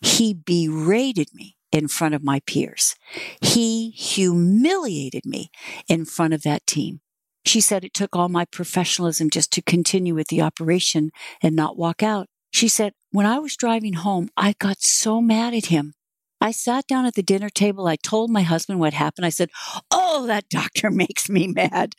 He 0.00 0.34
berated 0.34 1.28
me 1.34 1.56
in 1.72 1.88
front 1.88 2.14
of 2.14 2.22
my 2.22 2.40
peers. 2.46 2.94
He 3.40 3.90
humiliated 3.90 5.24
me 5.24 5.50
in 5.88 6.04
front 6.04 6.34
of 6.34 6.42
that 6.42 6.66
team. 6.66 7.00
She 7.44 7.60
said 7.60 7.82
it 7.82 7.94
took 7.94 8.14
all 8.14 8.28
my 8.28 8.44
professionalism 8.44 9.30
just 9.30 9.52
to 9.54 9.62
continue 9.62 10.14
with 10.14 10.28
the 10.28 10.42
operation 10.42 11.10
and 11.42 11.56
not 11.56 11.76
walk 11.76 12.02
out. 12.02 12.28
She 12.52 12.68
said, 12.68 12.92
When 13.12 13.26
I 13.26 13.38
was 13.38 13.56
driving 13.56 13.92
home, 13.92 14.30
I 14.38 14.54
got 14.58 14.80
so 14.80 15.20
mad 15.20 15.52
at 15.52 15.66
him. 15.66 15.92
I 16.40 16.50
sat 16.50 16.86
down 16.86 17.04
at 17.04 17.14
the 17.14 17.22
dinner 17.22 17.50
table. 17.50 17.86
I 17.86 17.96
told 17.96 18.30
my 18.30 18.40
husband 18.40 18.80
what 18.80 18.94
happened. 18.94 19.26
I 19.26 19.28
said, 19.28 19.50
Oh, 19.90 20.26
that 20.26 20.48
doctor 20.48 20.90
makes 21.04 21.28
me 21.28 21.46
mad. 21.46 21.94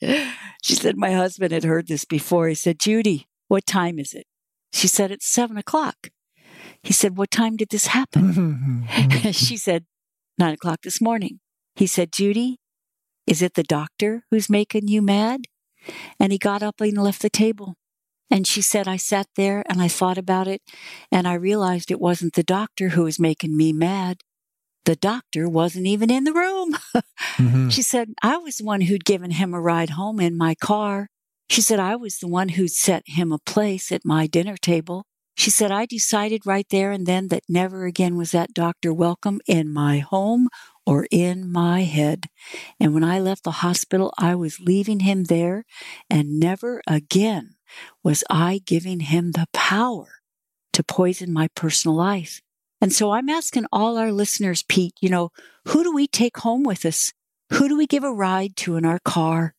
She 0.64 0.74
said, 0.74 0.98
My 0.98 1.12
husband 1.12 1.52
had 1.52 1.64
heard 1.64 1.88
this 1.88 2.04
before. 2.04 2.48
He 2.48 2.56
said, 2.56 2.80
Judy, 2.80 3.28
what 3.48 3.68
time 3.68 4.00
is 4.00 4.16
it? 4.16 4.26
She 4.74 4.88
said, 4.88 5.12
It's 5.12 5.28
seven 5.28 5.56
o'clock. 5.56 6.10
He 6.82 6.94
said, 6.94 7.16
What 7.16 7.30
time 7.30 7.58
did 7.58 7.70
this 7.70 7.88
happen? 7.88 8.88
she 9.32 9.56
said, 9.56 9.86
Nine 10.40 10.56
o'clock 10.56 10.82
this 10.82 11.00
morning. 11.00 11.40
He 11.76 11.86
said, 11.86 12.12
Judy, 12.12 12.58
is 13.28 13.44
it 13.44 13.54
the 13.54 13.64
doctor 13.64 14.24
who's 14.32 14.50
making 14.50 14.88
you 14.88 15.04
mad? 15.04 15.42
And 16.20 16.32
he 16.32 16.40
got 16.40 16.64
up 16.64 16.82
and 16.82 16.98
left 16.98 17.22
the 17.22 17.30
table. 17.30 17.76
And 18.34 18.48
she 18.48 18.64
said, 18.64 18.88
I 18.88 18.98
sat 18.98 19.28
there 19.36 19.64
and 19.70 19.80
I 19.80 19.88
thought 19.88 20.18
about 20.18 20.48
it 20.48 20.64
and 21.12 21.28
I 21.28 21.36
realized 21.36 21.92
it 21.92 22.02
wasn't 22.02 22.34
the 22.34 22.42
doctor 22.42 22.90
who 22.90 23.04
was 23.04 23.20
making 23.20 23.56
me 23.56 23.72
mad. 23.72 24.22
The 24.86 24.96
doctor 24.96 25.48
wasn't 25.48 25.86
even 25.86 26.10
in 26.10 26.24
the 26.24 26.34
room. 26.34 26.76
mm-hmm. 26.96 27.70
She 27.70 27.84
said, 27.84 28.16
I 28.24 28.38
was 28.38 28.58
the 28.58 28.66
one 28.66 28.82
who'd 28.82 29.06
given 29.06 29.30
him 29.30 29.54
a 29.54 29.62
ride 29.62 29.92
home 29.92 30.20
in 30.20 30.36
my 30.36 30.56
car. 30.56 31.10
She 31.48 31.62
said, 31.62 31.80
I 31.80 31.96
was 31.96 32.18
the 32.18 32.28
one 32.28 32.50
who'd 32.50 32.72
set 32.72 33.04
him 33.06 33.32
a 33.32 33.38
place 33.38 33.92
at 33.92 34.02
my 34.04 34.26
dinner 34.26 34.58
table. 34.58 35.06
She 35.38 35.52
said, 35.52 35.72
I 35.72 35.86
decided 35.86 36.44
right 36.44 36.66
there 36.72 36.92
and 36.92 37.06
then 37.06 37.28
that 37.28 37.44
never 37.48 37.86
again 37.86 38.18
was 38.18 38.32
that 38.32 38.56
doctor 38.56 38.92
welcome 38.92 39.42
in 39.46 39.72
my 39.72 40.00
home 40.00 40.48
or 40.88 41.06
in 41.12 41.52
my 41.52 41.84
head. 41.84 42.26
And 42.80 42.96
when 42.96 43.04
I 43.04 43.20
left 43.20 43.44
the 43.44 43.62
hospital, 43.62 44.12
I 44.18 44.34
was 44.34 44.60
leaving 44.60 45.02
him 45.02 45.26
there 45.26 45.66
and 46.10 46.40
never 46.40 46.82
again 46.88 47.53
was 48.04 48.24
I 48.30 48.62
giving 48.66 49.02
him 49.02 49.32
the 49.32 49.48
power 49.54 50.20
to 50.74 50.84
poison 50.84 51.32
my 51.32 51.50
personal 51.56 51.96
life. 51.96 52.42
And 52.82 52.92
so 52.92 53.12
I'm 53.12 53.30
asking 53.30 53.66
all 53.72 53.98
our 53.98 54.12
listeners, 54.12 54.64
Pete, 54.64 54.94
you 55.00 55.10
know, 55.10 55.30
who 55.68 55.84
do 55.84 55.94
we 55.94 56.08
take 56.08 56.38
home 56.38 56.64
with 56.64 56.86
us? 56.86 57.14
Who 57.54 57.70
do 57.70 57.78
we 57.78 57.88
give 57.88 58.04
a 58.04 58.12
ride 58.12 58.56
to 58.58 58.76
in 58.76 58.86
our 58.86 59.00
car? 59.00 59.54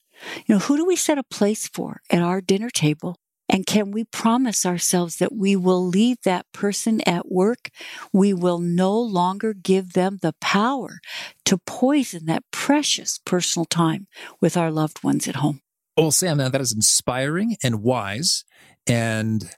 You 0.46 0.56
know, 0.56 0.58
who 0.58 0.76
do 0.76 0.84
we 0.84 0.96
set 0.96 1.18
a 1.18 1.22
place 1.22 1.68
for 1.68 2.02
at 2.10 2.22
our 2.22 2.40
dinner 2.40 2.70
table? 2.70 3.16
And 3.48 3.66
can 3.66 3.90
we 3.90 4.04
promise 4.04 4.64
ourselves 4.64 5.16
that 5.16 5.34
we 5.34 5.54
will 5.54 5.86
leave 5.86 6.16
that 6.24 6.46
person 6.52 7.00
at 7.06 7.30
work? 7.30 7.70
We 8.12 8.32
will 8.32 8.58
no 8.58 8.98
longer 8.98 9.54
give 9.54 9.92
them 9.92 10.18
the 10.22 10.34
power 10.40 11.00
to 11.44 11.58
poison 11.58 12.26
that 12.26 12.44
precious 12.50 13.20
personal 13.24 13.66
time 13.66 14.06
with 14.40 14.56
our 14.56 14.70
loved 14.70 15.04
ones 15.04 15.28
at 15.28 15.36
home. 15.36 15.60
Well, 15.96 16.10
Sam, 16.10 16.38
that 16.38 16.60
is 16.60 16.72
inspiring 16.72 17.56
and 17.62 17.82
wise. 17.82 18.44
And 18.86 19.48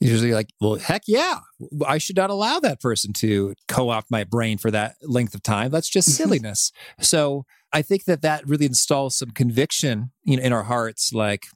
usually 0.00 0.32
like, 0.32 0.48
well, 0.60 0.76
heck 0.76 1.02
yeah, 1.06 1.40
I 1.86 1.98
should 1.98 2.16
not 2.16 2.30
allow 2.30 2.60
that 2.60 2.80
person 2.80 3.12
to 3.14 3.54
co-opt 3.68 4.10
my 4.10 4.24
brain 4.24 4.58
for 4.58 4.70
that 4.70 4.96
length 5.02 5.34
of 5.34 5.42
time. 5.42 5.70
That's 5.70 5.88
just 5.88 6.10
silliness. 6.16 6.72
so 7.00 7.44
I 7.72 7.82
think 7.82 8.04
that 8.04 8.22
that 8.22 8.46
really 8.46 8.66
installs 8.66 9.16
some 9.16 9.30
conviction 9.30 10.10
you 10.24 10.36
know, 10.36 10.42
in 10.42 10.52
our 10.52 10.64
hearts. 10.64 11.12
Like, 11.12 11.46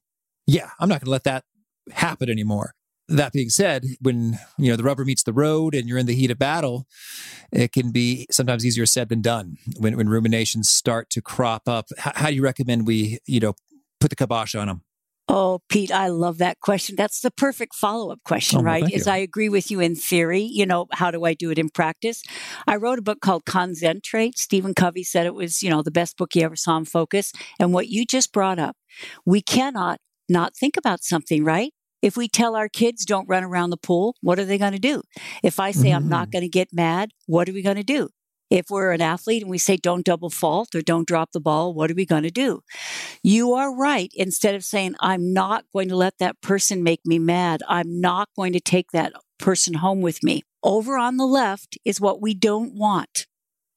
yeah, 0.47 0.71
I'm 0.79 0.89
not 0.89 1.01
going 1.01 1.07
to 1.07 1.11
let 1.11 1.25
that 1.25 1.45
happen 1.91 2.31
anymore. 2.31 2.75
That 3.09 3.33
being 3.33 3.51
said, 3.51 3.85
when 4.01 4.39
you 4.57 4.71
know 4.71 4.77
the 4.77 4.83
rubber 4.83 5.05
meets 5.05 5.25
the 5.25 5.35
road 5.35 5.75
and 5.75 5.87
you're 5.87 5.99
in 5.99 6.07
the 6.07 6.15
heat 6.15 6.31
of 6.31 6.39
battle, 6.39 6.87
it 7.53 7.71
can 7.71 7.93
be 7.93 8.27
sometimes 8.31 8.65
easier 8.65 8.87
said 8.87 9.11
than 9.11 9.21
done. 9.21 9.59
When 9.77 9.95
when 9.99 10.09
ruminations 10.09 10.71
start 10.71 11.11
to 11.11 11.21
crop 11.21 11.69
up, 11.69 11.89
how, 11.99 12.13
how 12.15 12.29
do 12.31 12.35
you 12.35 12.43
recommend 12.43 12.87
we 12.87 13.19
you 13.27 13.41
know 13.41 13.53
put 14.05 14.11
the 14.11 14.17
kibosh 14.17 14.55
on 14.55 14.67
them? 14.67 14.83
Oh, 15.27 15.61
Pete, 15.71 15.91
I 15.91 16.09
love 16.09 16.37
that 16.37 16.61
question. 16.61 16.95
That's 16.97 17.23
the 17.23 17.31
perfect 17.31 17.75
follow 17.75 18.13
up 18.13 18.19
question, 18.23 18.59
oh, 18.59 18.63
well, 18.63 18.75
right? 18.75 18.93
Is 18.93 19.07
I 19.07 19.17
agree 19.17 19.49
with 19.49 19.71
you 19.71 19.81
in 19.81 19.97
theory. 19.97 20.43
You 20.43 20.67
know, 20.67 20.87
how 20.93 21.11
do 21.11 21.25
I 21.25 21.33
do 21.33 21.51
it 21.51 21.59
in 21.59 21.71
practice? 21.71 22.23
I 22.67 22.77
wrote 22.77 22.99
a 22.99 23.03
book 23.03 23.23
called 23.23 23.47
Concentrate. 23.47 24.37
Stephen 24.37 24.75
Covey 24.75 25.03
said 25.03 25.25
it 25.25 25.35
was, 25.35 25.63
you 25.63 25.71
know, 25.71 25.83
the 25.83 25.91
best 25.91 26.19
book 26.19 26.35
he 26.35 26.45
ever 26.45 26.57
saw 26.57 26.77
in 26.77 26.85
focus. 26.85 27.33
And 27.59 27.73
what 27.73 27.89
you 27.89 28.05
just 28.05 28.35
brought 28.35 28.59
up, 28.59 28.77
we 29.25 29.41
cannot 29.41 29.99
not 30.29 30.55
think 30.55 30.77
about 30.77 31.03
something, 31.03 31.43
right? 31.43 31.73
If 32.03 32.19
we 32.19 32.29
tell 32.29 32.55
our 32.55 32.69
kids 32.69 33.07
don't 33.07 33.27
run 33.27 33.45
around 33.45 33.71
the 33.71 33.79
pool, 33.79 34.17
what 34.21 34.39
are 34.39 34.45
they 34.45 34.59
going 34.59 34.73
to 34.73 34.79
do? 34.79 35.03
If 35.43 35.59
I 35.59 35.71
say 35.71 35.89
mm-hmm. 35.89 35.97
I'm 35.97 36.09
not 36.11 36.25
mm-hmm. 36.25 36.33
going 36.33 36.43
to 36.43 36.51
get 36.51 36.69
mad, 36.71 37.13
what 37.25 37.49
are 37.49 37.55
we 37.55 37.63
going 37.63 37.77
to 37.77 37.83
do? 37.83 38.11
If 38.55 38.71
we're 38.71 38.93
an 38.93 39.01
athlete 39.03 39.43
and 39.43 39.51
we 39.51 39.59
say 39.59 39.77
don't 39.77 40.05
double 40.05 40.31
fault 40.31 40.77
or 40.77 40.81
don't 40.81 41.09
drop 41.09 41.33
the 41.33 41.41
ball, 41.41 41.75
what 41.75 41.91
are 41.91 41.95
we 41.95 42.07
going 42.07 42.23
to 42.23 42.31
do? 42.31 42.61
You 43.21 43.53
are 43.55 43.75
right. 43.75 44.13
Instead 44.15 44.55
of 44.55 44.63
saying, 44.63 44.95
I'm 45.01 45.33
not 45.33 45.65
going 45.73 45.89
to 45.89 45.97
let 45.97 46.19
that 46.19 46.41
person 46.41 46.85
make 46.85 47.01
me 47.05 47.19
mad, 47.19 47.65
I'm 47.69 48.01
not 48.01 48.29
going 48.37 48.53
to 48.53 48.61
take 48.61 48.93
that 48.93 49.13
person 49.41 49.75
home 49.75 50.03
with 50.03 50.23
me. 50.23 50.43
Over 50.63 50.97
on 50.97 51.17
the 51.17 51.27
left 51.27 51.79
is 51.85 52.01
what 52.01 52.23
we 52.23 52.33
don't 52.33 52.75
want. 52.75 53.27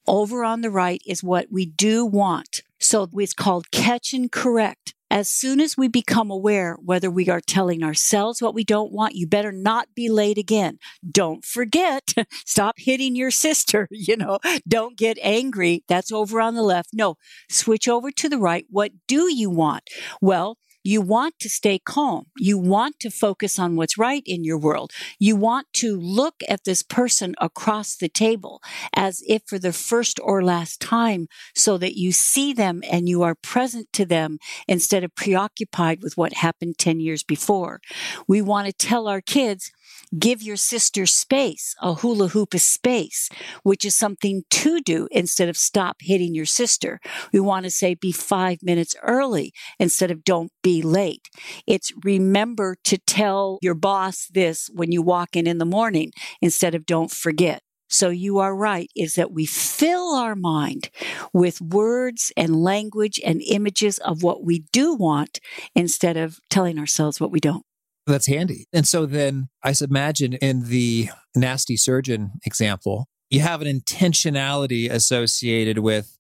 Over 0.06 0.44
on 0.44 0.62
the 0.62 0.70
right 0.70 1.02
is 1.08 1.24
what 1.24 1.48
we 1.52 1.66
do 1.66 2.06
want. 2.06 2.62
So 2.80 3.10
it's 3.13 3.34
called 3.34 3.72
catch 3.72 4.13
and 4.13 4.32
correct. 4.32 4.94
As 5.10 5.30
soon 5.30 5.62
as 5.62 5.78
we 5.78 5.88
become 5.88 6.30
aware 6.30 6.78
whether 6.84 7.10
we 7.10 7.30
are 7.30 7.39
telling 7.39 7.84
ourselves 7.84 8.41
what 8.41 8.54
we 8.54 8.63
don't 8.63 8.91
want, 8.91 9.15
you 9.15 9.26
better 9.26 9.52
not 9.52 9.88
be 9.96 10.10
late 10.10 10.38
again. 10.38 10.80
Don't 11.10 11.46
forget, 11.46 12.13
stop 12.46 12.76
hitting 12.78 13.15
your 13.15 13.32
sister, 13.32 13.88
you 13.91 14.17
know, 14.17 14.39
don't 14.67 14.98
get 14.98 15.17
angry. 15.22 15.84
That's 15.88 16.12
over 16.12 16.41
on 16.41 16.56
the 16.56 16.62
left. 16.62 16.89
No, 16.93 17.15
switch 17.50 17.88
over 17.88 18.12
to 18.12 18.30
the 18.30 18.38
right. 18.38 18.65
What 18.70 18.91
do 19.08 19.34
you 19.34 19.50
want? 19.50 19.84
Well, 20.22 20.58
you 20.88 21.02
want 21.02 21.38
to 21.39 21.50
stay 21.50 21.78
calm. 21.78 22.28
You 22.38 22.58
want 22.58 22.97
to 23.02 23.10
focus 23.10 23.60
on 23.60 23.76
what's 23.76 23.97
right 23.97 24.23
in 24.26 24.45
your 24.45 24.58
world. 24.58 24.93
You 25.19 25.36
want 25.36 25.67
to 25.73 26.00
look 26.00 26.36
at 26.47 26.63
this 26.63 26.82
person 26.82 27.36
across 27.41 27.97
the 27.97 28.08
table 28.08 28.62
as 28.93 29.21
if 29.28 29.41
for 29.45 29.60
the 29.60 29.73
first 29.73 30.17
or 30.23 30.41
last 30.41 30.80
time 30.80 31.28
so 31.54 31.78
that 31.78 31.97
you 31.97 32.13
see 32.13 32.54
them 32.54 32.84
and 32.89 33.10
you 33.10 33.21
are 33.21 33.36
present 33.36 33.91
to 33.93 34.06
them 34.06 34.39
instead 34.65 35.04
of 35.04 35.13
preoccupied 35.13 36.02
with 36.02 36.15
what 36.15 36.36
happened 36.36 36.78
10 36.78 37.02
years 37.02 37.21
before. 37.21 37.82
We 38.26 38.41
want 38.41 38.67
to 38.67 38.73
tell 38.73 39.10
our 39.10 39.19
kids, 39.19 39.73
Give 40.17 40.41
your 40.41 40.56
sister 40.56 41.06
space. 41.06 41.76
A 41.82 41.95
hula 41.95 42.30
hoop 42.30 42.56
is 42.56 42.63
space, 42.63 43.30
which 43.63 43.84
is 43.84 43.95
something 43.95 44.43
to 44.50 44.80
do 44.82 45.08
instead 45.12 45.50
of 45.50 45.58
stop 45.58 45.97
hitting 46.02 46.34
your 46.34 46.45
sister. 46.45 47.00
We 47.34 47.39
want 47.39 47.65
to 47.65 47.71
say 47.71 47.95
be 47.95 48.12
five 48.12 48.63
minutes 48.63 48.95
early 49.04 49.54
instead 49.80 50.12
of 50.12 50.23
don't 50.23 50.52
be 50.63 50.82
late. 50.82 51.30
It's 51.65 51.91
remember 52.04 52.78
to 52.86 52.97
tell 52.97 53.60
your 53.62 53.76
boss 53.76 54.28
this 54.34 54.69
when 54.73 54.91
you 54.91 55.02
walk 55.02 55.36
in 55.36 55.47
in 55.47 55.58
the 55.58 55.65
morning 55.65 56.12
instead 56.41 56.76
of 56.76 56.86
don't 56.86 57.12
forget. 57.12 57.62
So 57.89 58.10
you 58.10 58.39
are 58.39 58.56
right, 58.56 58.91
is 58.95 59.15
that 59.15 59.32
we 59.32 59.45
fill 59.45 60.13
our 60.13 60.36
mind 60.36 60.89
with 61.32 61.62
words 61.62 62.34
and 62.36 62.56
language 62.56 63.19
and 63.26 63.41
images 63.41 63.97
of 64.00 64.23
what 64.23 64.43
we 64.43 64.65
do 64.73 64.93
want 64.93 65.39
instead 65.73 66.17
of 66.17 66.39
telling 66.50 66.78
ourselves 66.78 67.21
what 67.21 67.32
we 67.32 67.39
don't. 67.39 67.63
That's 68.08 68.28
handy. 68.28 68.67
And 68.72 68.88
so 68.88 69.06
then 69.06 69.50
I 69.63 69.74
imagine 69.82 70.34
in 70.34 70.70
the 70.70 71.10
nasty 71.36 71.76
surgeon 71.76 72.32
example, 72.46 73.08
you 73.30 73.41
have 73.41 73.62
an 73.62 73.67
intentionality 73.67 74.89
associated 74.89 75.80
with 75.80 76.17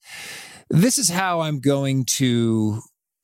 this 0.69 0.97
is 0.97 1.09
how 1.09 1.39
I'm 1.39 1.61
going 1.61 2.03
to 2.05 2.81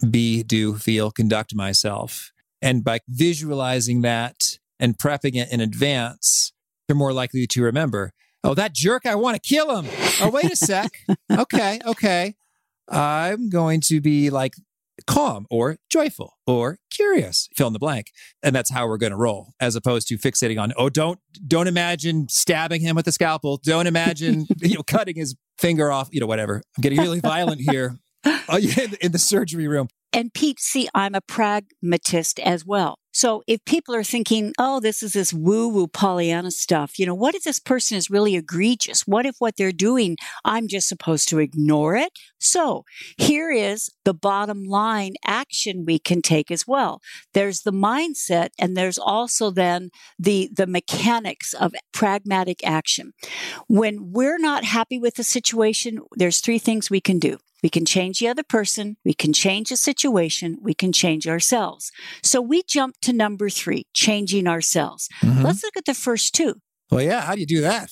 be, 0.10 0.44
do, 0.44 0.76
feel, 0.76 1.12
conduct 1.12 1.54
myself. 1.54 2.32
And 2.62 2.84
by 2.86 3.00
visualizing 3.10 4.02
that 4.04 4.58
and 4.80 4.98
prepping 4.98 5.36
it 5.36 5.52
in 5.52 5.60
advance, 5.60 6.54
you're 6.88 6.98
more 6.98 7.12
likely 7.12 7.46
to 7.48 7.62
remember, 7.62 8.14
oh, 8.46 8.54
that 8.54 8.74
jerk, 8.74 9.06
I 9.06 9.16
want 9.16 9.36
to 9.36 9.42
kill 9.42 9.82
him. 9.82 9.92
Oh, 10.22 10.30
wait 10.30 10.52
a 10.52 10.56
sec. 10.56 10.92
okay, 11.32 11.80
okay. 11.86 12.36
I'm 12.88 13.50
going 13.50 13.82
to 13.82 14.00
be 14.00 14.30
like 14.30 14.54
calm 15.06 15.46
or 15.50 15.78
joyful 15.90 16.34
or 16.46 16.78
curious 16.90 17.50
fill 17.56 17.68
in 17.68 17.74
the 17.74 17.80
blank. 17.80 18.12
And 18.42 18.56
that's 18.56 18.72
how 18.72 18.88
we're 18.88 18.98
going 18.98 19.12
to 19.12 19.18
roll 19.18 19.54
as 19.60 19.76
opposed 19.76 20.08
to 20.10 20.18
fixating 20.18 20.62
on 20.62 20.74
oh 20.78 20.90
don't 20.90 21.20
don't 21.48 21.68
imagine 21.68 22.28
stabbing 22.30 22.82
him 22.82 22.96
with 22.96 23.08
a 23.08 23.12
scalpel. 23.12 23.60
Don't 23.64 23.88
imagine 23.88 24.48
you 24.62 24.76
know 24.76 24.84
cutting 24.84 25.16
his 25.16 25.36
finger 25.58 25.92
off 25.92 26.10
you 26.12 26.20
know 26.20 26.28
whatever. 26.28 26.62
I'm 26.78 26.82
getting 26.82 27.00
really 27.00 27.20
violent 27.20 27.62
here 27.62 28.00
oh, 28.26 28.58
in 29.02 29.12
the 29.12 29.20
surgery 29.20 29.68
room. 29.68 29.88
And 30.12 30.34
Pete, 30.34 30.60
see, 30.60 30.88
I'm 30.94 31.16
a 31.16 31.22
pragmatist 31.22 32.40
as 32.40 32.66
well. 32.66 33.00
So 33.14 33.44
if 33.48 33.64
people 33.66 33.96
are 33.96 34.04
thinking, 34.04 34.54
oh, 34.58 34.80
this 34.80 35.04
is 35.04 35.14
this 35.14 35.34
woo 35.34 35.70
woo 35.70 35.88
Pollyanna 35.88 36.52
stuff, 36.52 36.98
you 36.98 37.06
know, 37.06 37.14
what 37.14 37.36
if 37.36 37.44
this 37.44 37.60
person 37.60 37.96
is 37.96 38.10
really 38.10 38.36
egregious? 38.36 39.08
What 39.08 39.26
if 39.26 39.36
what 39.38 39.56
they're 39.56 39.72
doing, 39.72 40.18
I'm 40.44 40.68
just 40.68 40.90
supposed 40.90 41.30
to 41.30 41.40
ignore 41.40 41.96
it? 41.96 42.12
So 42.40 42.84
here 43.18 43.52
is 43.52 43.90
the 44.04 44.14
bottom 44.14 44.64
line 44.64 45.14
action 45.26 45.86
we 45.86 46.00
can 46.00 46.22
take 46.22 46.50
as 46.50 46.68
well. 46.68 47.02
There's 47.34 47.62
the 47.62 47.72
mindset 47.72 48.50
and 48.58 48.76
there's 48.76 48.98
also 48.98 49.52
then 49.52 49.92
the, 50.18 50.50
the 50.52 50.68
mechanics 50.68 51.54
of 51.54 51.74
pragmatic 51.94 52.66
action. 52.66 53.14
When 53.68 54.12
we're 54.12 54.40
not 54.40 54.64
happy 54.64 54.98
with 55.00 55.16
the 55.16 55.24
situation, 55.24 56.00
there's 56.16 56.42
three 56.42 56.60
things 56.60 56.90
we 56.90 57.00
can 57.00 57.20
do. 57.20 57.38
We 57.64 57.70
can 57.70 57.86
change 57.86 58.20
the 58.20 58.28
other 58.28 58.44
person, 58.44 58.98
we 59.06 59.14
can 59.14 59.34
change 59.34 59.70
the 59.70 59.78
situation, 59.78 60.58
we 60.62 60.74
can 60.74 60.92
change 60.92 61.28
ourselves. 61.28 61.92
So 62.22 62.42
we 62.42 62.62
jump 62.64 62.98
to 63.02 63.14
number 63.14 63.50
three, 63.50 63.88
changing 63.94 64.48
ourselves. 64.48 65.08
Mhm. 65.24 65.44
Let's 65.44 65.64
look 65.64 65.78
at 65.78 65.86
the 65.86 65.94
first 65.94 66.36
two. 66.36 66.56
Well, 66.92 67.02
yeah. 67.02 67.22
How 67.22 67.34
do 67.34 67.40
you 67.40 67.48
do 67.48 67.62
that? 67.62 67.90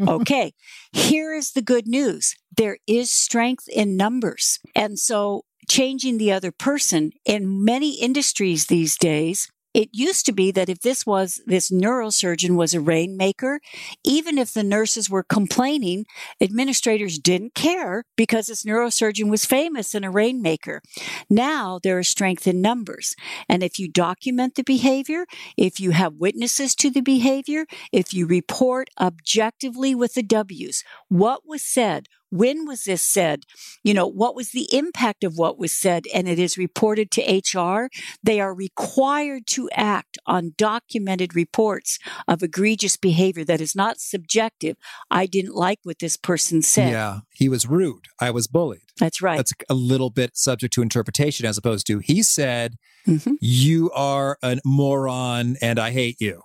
okay, 0.06 0.52
here 0.92 1.32
is 1.32 1.52
the 1.52 1.62
good 1.62 1.86
news 1.86 2.34
there 2.54 2.78
is 2.86 3.10
strength 3.10 3.68
in 3.68 3.96
numbers. 3.96 4.58
And 4.74 4.98
so, 4.98 5.44
changing 5.68 6.18
the 6.18 6.32
other 6.32 6.50
person 6.52 7.12
in 7.24 7.64
many 7.64 8.00
industries 8.00 8.66
these 8.66 8.96
days, 8.96 9.48
it 9.74 9.88
used 9.92 10.26
to 10.26 10.32
be 10.32 10.50
that 10.52 10.68
if 10.68 10.80
this 10.80 11.06
was 11.06 11.40
this 11.46 11.70
neurosurgeon 11.70 12.56
was 12.56 12.74
a 12.74 12.80
rainmaker, 12.80 13.60
even 14.04 14.38
if 14.38 14.52
the 14.52 14.62
nurses 14.62 15.08
were 15.08 15.22
complaining, 15.22 16.04
administrators 16.40 17.18
didn't 17.18 17.54
care 17.54 18.04
because 18.16 18.46
this 18.46 18.64
neurosurgeon 18.64 19.30
was 19.30 19.44
famous 19.44 19.94
and 19.94 20.04
a 20.04 20.10
rainmaker. 20.10 20.82
Now 21.30 21.78
there 21.82 21.98
is 21.98 22.08
strength 22.08 22.46
in 22.46 22.60
numbers. 22.60 23.14
And 23.48 23.62
if 23.62 23.78
you 23.78 23.88
document 23.88 24.54
the 24.54 24.64
behavior, 24.64 25.26
if 25.56 25.80
you 25.80 25.92
have 25.92 26.14
witnesses 26.14 26.74
to 26.76 26.90
the 26.90 27.00
behavior, 27.00 27.66
if 27.92 28.12
you 28.12 28.26
report 28.26 28.88
objectively 29.00 29.94
with 29.94 30.14
the 30.14 30.22
W's, 30.22 30.84
what 31.08 31.46
was 31.46 31.62
said, 31.62 32.08
when 32.32 32.66
was 32.66 32.84
this 32.84 33.02
said? 33.02 33.44
You 33.84 33.92
know, 33.92 34.06
what 34.06 34.34
was 34.34 34.50
the 34.52 34.66
impact 34.74 35.22
of 35.22 35.36
what 35.36 35.58
was 35.58 35.70
said? 35.72 36.04
And 36.14 36.26
it 36.26 36.38
is 36.38 36.56
reported 36.56 37.10
to 37.12 37.22
HR. 37.22 37.90
They 38.22 38.40
are 38.40 38.54
required 38.54 39.46
to 39.48 39.68
act 39.74 40.16
on 40.26 40.54
documented 40.56 41.36
reports 41.36 41.98
of 42.26 42.42
egregious 42.42 42.96
behavior 42.96 43.44
that 43.44 43.60
is 43.60 43.76
not 43.76 44.00
subjective. 44.00 44.76
I 45.10 45.26
didn't 45.26 45.54
like 45.54 45.80
what 45.82 45.98
this 45.98 46.16
person 46.16 46.62
said. 46.62 46.90
yeah. 46.92 47.20
He 47.34 47.48
was 47.48 47.66
rude. 47.66 48.06
I 48.20 48.30
was 48.30 48.46
bullied. 48.46 48.80
That's 48.98 49.20
right. 49.20 49.36
That's 49.36 49.52
a 49.68 49.74
little 49.74 50.10
bit 50.10 50.36
subject 50.36 50.72
to 50.74 50.82
interpretation 50.82 51.44
as 51.44 51.58
opposed 51.58 51.86
to 51.88 51.98
he 51.98 52.22
said, 52.22 52.76
Mhm. 53.06 53.36
You 53.40 53.90
are 53.92 54.38
a 54.42 54.58
moron 54.64 55.56
and 55.60 55.78
I 55.78 55.90
hate 55.90 56.16
you. 56.20 56.42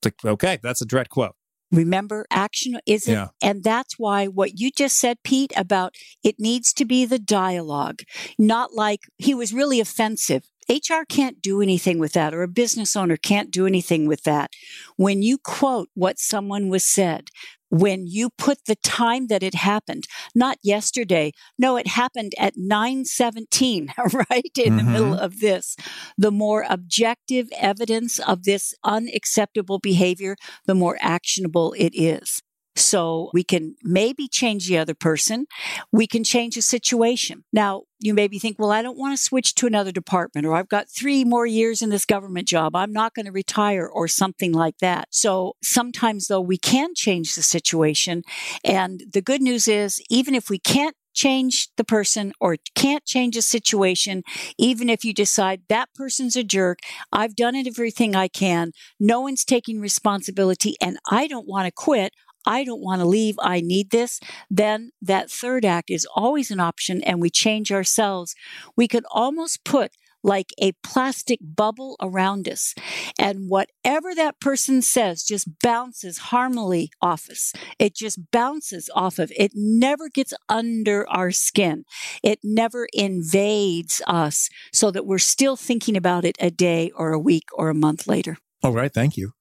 It's 0.00 0.06
like, 0.24 0.32
okay, 0.32 0.58
that's 0.62 0.80
a 0.80 0.86
direct 0.86 1.10
quote. 1.10 1.34
Remember, 1.70 2.26
action 2.30 2.78
isn't, 2.86 3.12
Yeah. 3.12 3.28
and 3.42 3.62
that's 3.62 3.98
why 3.98 4.26
what 4.26 4.58
you 4.58 4.70
just 4.70 4.96
said, 4.96 5.18
Pete, 5.22 5.52
about 5.56 5.94
it 6.24 6.36
needs 6.38 6.72
to 6.74 6.84
be 6.84 7.04
the 7.04 7.18
dialogue, 7.18 8.00
not 8.38 8.72
like 8.74 9.00
he 9.18 9.34
was 9.34 9.52
really 9.52 9.80
offensive. 9.80 10.44
HR 10.68 11.04
can't 11.04 11.40
do 11.40 11.62
anything 11.62 11.98
with 11.98 12.12
that, 12.12 12.34
or 12.34 12.42
a 12.42 12.48
business 12.48 12.96
owner 12.96 13.16
can't 13.16 13.50
do 13.50 13.66
anything 13.66 14.06
with 14.06 14.22
that. 14.24 14.50
When 14.96 15.22
you 15.22 15.38
quote 15.38 15.88
what 15.94 16.18
someone 16.18 16.68
was 16.68 16.84
said, 16.84 17.28
when 17.70 18.06
you 18.06 18.30
put 18.30 18.64
the 18.66 18.76
time 18.76 19.26
that 19.28 19.42
it 19.42 19.54
happened, 19.54 20.06
not 20.34 20.58
yesterday, 20.62 21.32
no, 21.58 21.76
it 21.76 21.86
happened 21.86 22.32
at 22.38 22.54
917, 22.56 23.92
right? 24.30 24.50
In 24.58 24.76
the 24.76 24.82
Mhm. 24.82 24.90
middle 24.92 25.14
of 25.14 25.40
this. 25.40 25.76
The 26.16 26.30
more 26.32 26.64
objective 26.68 27.48
evidence 27.56 28.18
of 28.18 28.44
this 28.44 28.74
unacceptable 28.84 29.78
behavior, 29.78 30.36
the 30.66 30.74
more 30.74 30.98
actionable 31.00 31.74
it 31.78 31.92
is. 31.94 32.42
So 32.78 33.30
we 33.32 33.44
can 33.44 33.76
maybe 33.82 34.28
change 34.28 34.68
the 34.68 34.78
other 34.78 34.94
person. 34.94 35.46
We 35.92 36.06
can 36.06 36.24
change 36.24 36.54
the 36.54 36.62
situation. 36.62 37.44
Now, 37.52 37.82
you 38.00 38.14
maybe 38.14 38.38
think, 38.38 38.58
well, 38.58 38.70
I 38.70 38.82
don't 38.82 38.98
want 38.98 39.16
to 39.16 39.22
switch 39.22 39.54
to 39.56 39.66
another 39.66 39.90
department 39.90 40.46
or 40.46 40.54
I've 40.54 40.68
got 40.68 40.88
three 40.88 41.24
more 41.24 41.46
years 41.46 41.82
in 41.82 41.90
this 41.90 42.04
government 42.04 42.46
job. 42.46 42.76
I'm 42.76 42.92
not 42.92 43.14
going 43.14 43.26
to 43.26 43.32
retire 43.32 43.86
or 43.86 44.06
something 44.06 44.52
like 44.52 44.78
that. 44.78 45.08
So 45.10 45.56
sometimes 45.62 46.28
though 46.28 46.40
we 46.40 46.58
can 46.58 46.94
change 46.94 47.34
the 47.34 47.42
situation. 47.42 48.22
And 48.64 49.02
the 49.12 49.22
good 49.22 49.42
news 49.42 49.66
is 49.66 50.00
even 50.08 50.34
if 50.34 50.48
we 50.48 50.58
can't 50.58 50.94
change 51.18 51.68
the 51.76 51.84
person 51.84 52.32
or 52.40 52.56
can't 52.76 53.04
change 53.04 53.36
a 53.36 53.42
situation, 53.42 54.22
even 54.56 54.88
if 54.88 55.04
you 55.04 55.12
decide 55.12 55.62
that 55.68 55.88
person's 55.94 56.36
a 56.36 56.44
jerk, 56.44 56.78
I've 57.12 57.34
done 57.34 57.56
everything 57.56 58.14
I 58.14 58.28
can. 58.28 58.70
No 59.00 59.20
one's 59.20 59.44
taking 59.44 59.80
responsibility 59.80 60.76
and 60.80 60.98
I 61.10 61.26
don't 61.26 61.48
want 61.48 61.66
to 61.66 61.72
quit. 61.72 62.12
I 62.48 62.64
don't 62.64 62.80
want 62.80 63.02
to 63.02 63.06
leave. 63.06 63.36
I 63.40 63.60
need 63.60 63.90
this. 63.90 64.20
Then 64.50 64.92
that 65.02 65.30
third 65.30 65.66
act 65.66 65.90
is 65.90 66.06
always 66.14 66.50
an 66.50 66.60
option 66.60 67.02
and 67.02 67.20
we 67.20 67.28
change 67.28 67.70
ourselves. 67.70 68.34
We 68.74 68.88
could 68.88 69.04
almost 69.10 69.64
put 69.64 69.92
like 70.24 70.52
a 70.58 70.72
plastic 70.82 71.38
bubble 71.42 71.96
around 72.00 72.48
us. 72.48 72.74
And 73.18 73.48
whatever 73.48 74.14
that 74.14 74.40
person 74.40 74.82
says 74.82 75.22
just 75.22 75.48
bounces 75.62 76.18
harmony 76.18 76.90
off 77.00 77.28
us. 77.30 77.52
It 77.78 77.94
just 77.94 78.30
bounces 78.32 78.90
off 78.94 79.18
of. 79.18 79.30
It 79.36 79.52
never 79.54 80.08
gets 80.08 80.32
under 80.48 81.08
our 81.08 81.30
skin. 81.30 81.84
It 82.22 82.40
never 82.42 82.88
invades 82.92 84.00
us 84.06 84.48
so 84.72 84.90
that 84.90 85.06
we're 85.06 85.18
still 85.18 85.56
thinking 85.56 85.96
about 85.96 86.24
it 86.24 86.36
a 86.40 86.50
day 86.50 86.90
or 86.96 87.12
a 87.12 87.20
week 87.20 87.44
or 87.52 87.68
a 87.68 87.74
month 87.74 88.06
later. 88.06 88.38
All 88.62 88.72
right. 88.72 88.92
Thank 88.92 89.16
you. 89.16 89.32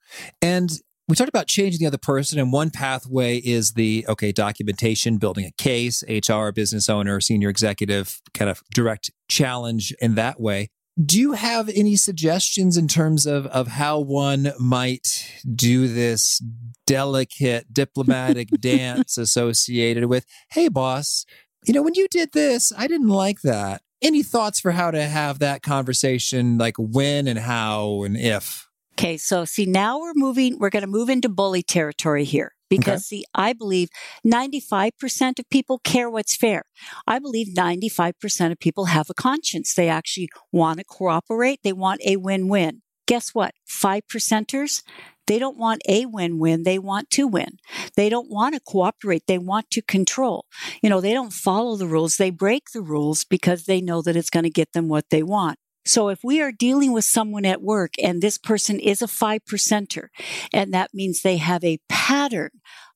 And 0.42 0.70
we 1.08 1.16
talked 1.16 1.30
about 1.30 1.48
changing 1.48 1.80
the 1.80 1.88
other 1.88 1.98
person, 1.98 2.38
and 2.38 2.52
one 2.52 2.70
pathway 2.70 3.38
is 3.38 3.74
the 3.74 4.06
okay 4.10 4.32
documentation, 4.32 5.18
building 5.18 5.46
a 5.46 5.52
case, 5.52 6.04
HR, 6.08 6.50
business 6.52 6.90
owner, 6.90 7.22
senior 7.22 7.50
executive, 7.50 8.22
kind 8.34 8.52
of 8.52 8.62
direct 8.74 9.12
challenge 9.30 9.94
in 10.02 10.16
that 10.16 10.40
way. 10.40 10.70
Do 11.04 11.20
you 11.20 11.34
have 11.34 11.70
any 11.70 11.96
suggestions 11.96 12.76
in 12.76 12.88
terms 12.88 13.26
of 13.26 13.46
of 13.48 13.68
how 13.68 14.00
one 14.00 14.52
might 14.60 15.32
do 15.56 15.88
this 15.88 16.44
delicate 16.86 17.74
diplomatic 17.74 18.50
dance 18.60 19.18
associated 19.18 20.06
with, 20.06 20.26
hey 20.52 20.68
boss, 20.68 21.26
you 21.66 21.74
know 21.74 21.84
when 21.84 21.96
you 21.96 22.08
did 22.10 22.34
this, 22.34 22.74
I 22.78 22.88
didn't 22.88 23.10
like 23.10 23.42
that. 23.42 23.82
Any 24.02 24.24
thoughts 24.24 24.60
for 24.60 24.72
how 24.72 24.92
to 24.92 25.04
have 25.04 25.40
that 25.40 25.64
conversation, 25.64 26.58
like 26.58 26.76
when 26.78 27.28
and 27.28 27.40
how 27.40 28.04
and 28.04 28.18
if? 28.18 28.67
Okay, 28.98 29.18
so 29.18 29.46
see, 29.46 29.68
now 29.68 30.00
we're 30.00 30.14
moving, 30.16 30.58
we're 30.58 30.72
going 30.72 30.82
to 30.82 30.88
move 30.88 31.08
into 31.08 31.30
bully 31.30 31.62
territory 31.62 32.24
here 32.24 32.54
because, 32.68 33.06
see, 33.06 33.24
I 33.36 33.54
believe 33.54 33.90
95% 34.26 35.38
of 35.38 35.48
people 35.52 35.78
care 35.84 36.10
what's 36.10 36.36
fair. 36.36 36.64
I 37.06 37.20
believe 37.20 37.54
95% 37.56 38.52
of 38.52 38.60
people 38.60 38.86
have 38.86 39.08
a 39.12 39.14
conscience. 39.14 39.76
They 39.76 39.88
actually 39.88 40.30
want 40.52 40.80
to 40.80 40.84
cooperate, 40.84 41.60
they 41.64 41.74
want 41.74 42.02
a 42.08 42.16
win 42.16 42.48
win. 42.48 42.82
Guess 43.06 43.36
what? 43.36 43.54
Five 43.68 44.02
percenters, 44.12 44.82
they 45.28 45.38
don't 45.38 45.58
want 45.58 45.84
a 45.88 46.08
win 46.08 46.40
win. 46.40 46.64
They 46.64 46.80
want 46.80 47.12
to 47.12 47.28
win. 47.28 47.58
They 47.96 48.10
don't 48.10 48.32
want 48.32 48.56
to 48.56 48.62
cooperate. 48.62 49.24
They 49.28 49.38
want 49.38 49.70
to 49.72 49.82
control. 49.84 50.46
You 50.82 50.90
know, 50.90 51.02
they 51.02 51.14
don't 51.14 51.34
follow 51.34 51.76
the 51.76 51.86
rules. 51.86 52.18
They 52.18 52.32
break 52.32 52.72
the 52.74 52.82
rules 52.82 53.26
because 53.26 53.66
they 53.66 53.80
know 53.80 54.02
that 54.02 54.16
it's 54.16 54.30
going 54.30 54.46
to 54.46 54.50
get 54.50 54.72
them 54.72 54.88
what 54.88 55.10
they 55.12 55.22
want. 55.22 55.60
So 55.88 56.10
if 56.10 56.20
we 56.24 56.42
are 56.42 56.52
dealing 56.52 56.92
with 56.92 57.06
someone 57.06 57.46
at 57.46 57.62
work 57.62 57.94
and 58.04 58.22
this 58.22 58.38
person 58.38 58.80
is 58.80 59.02
a 59.02 59.08
five 59.08 59.46
percenter, 59.46 60.08
and 60.54 60.74
that 60.74 60.94
means 60.94 61.22
they 61.22 61.38
have 61.38 61.64
a 61.64 61.80
pattern 61.90 62.52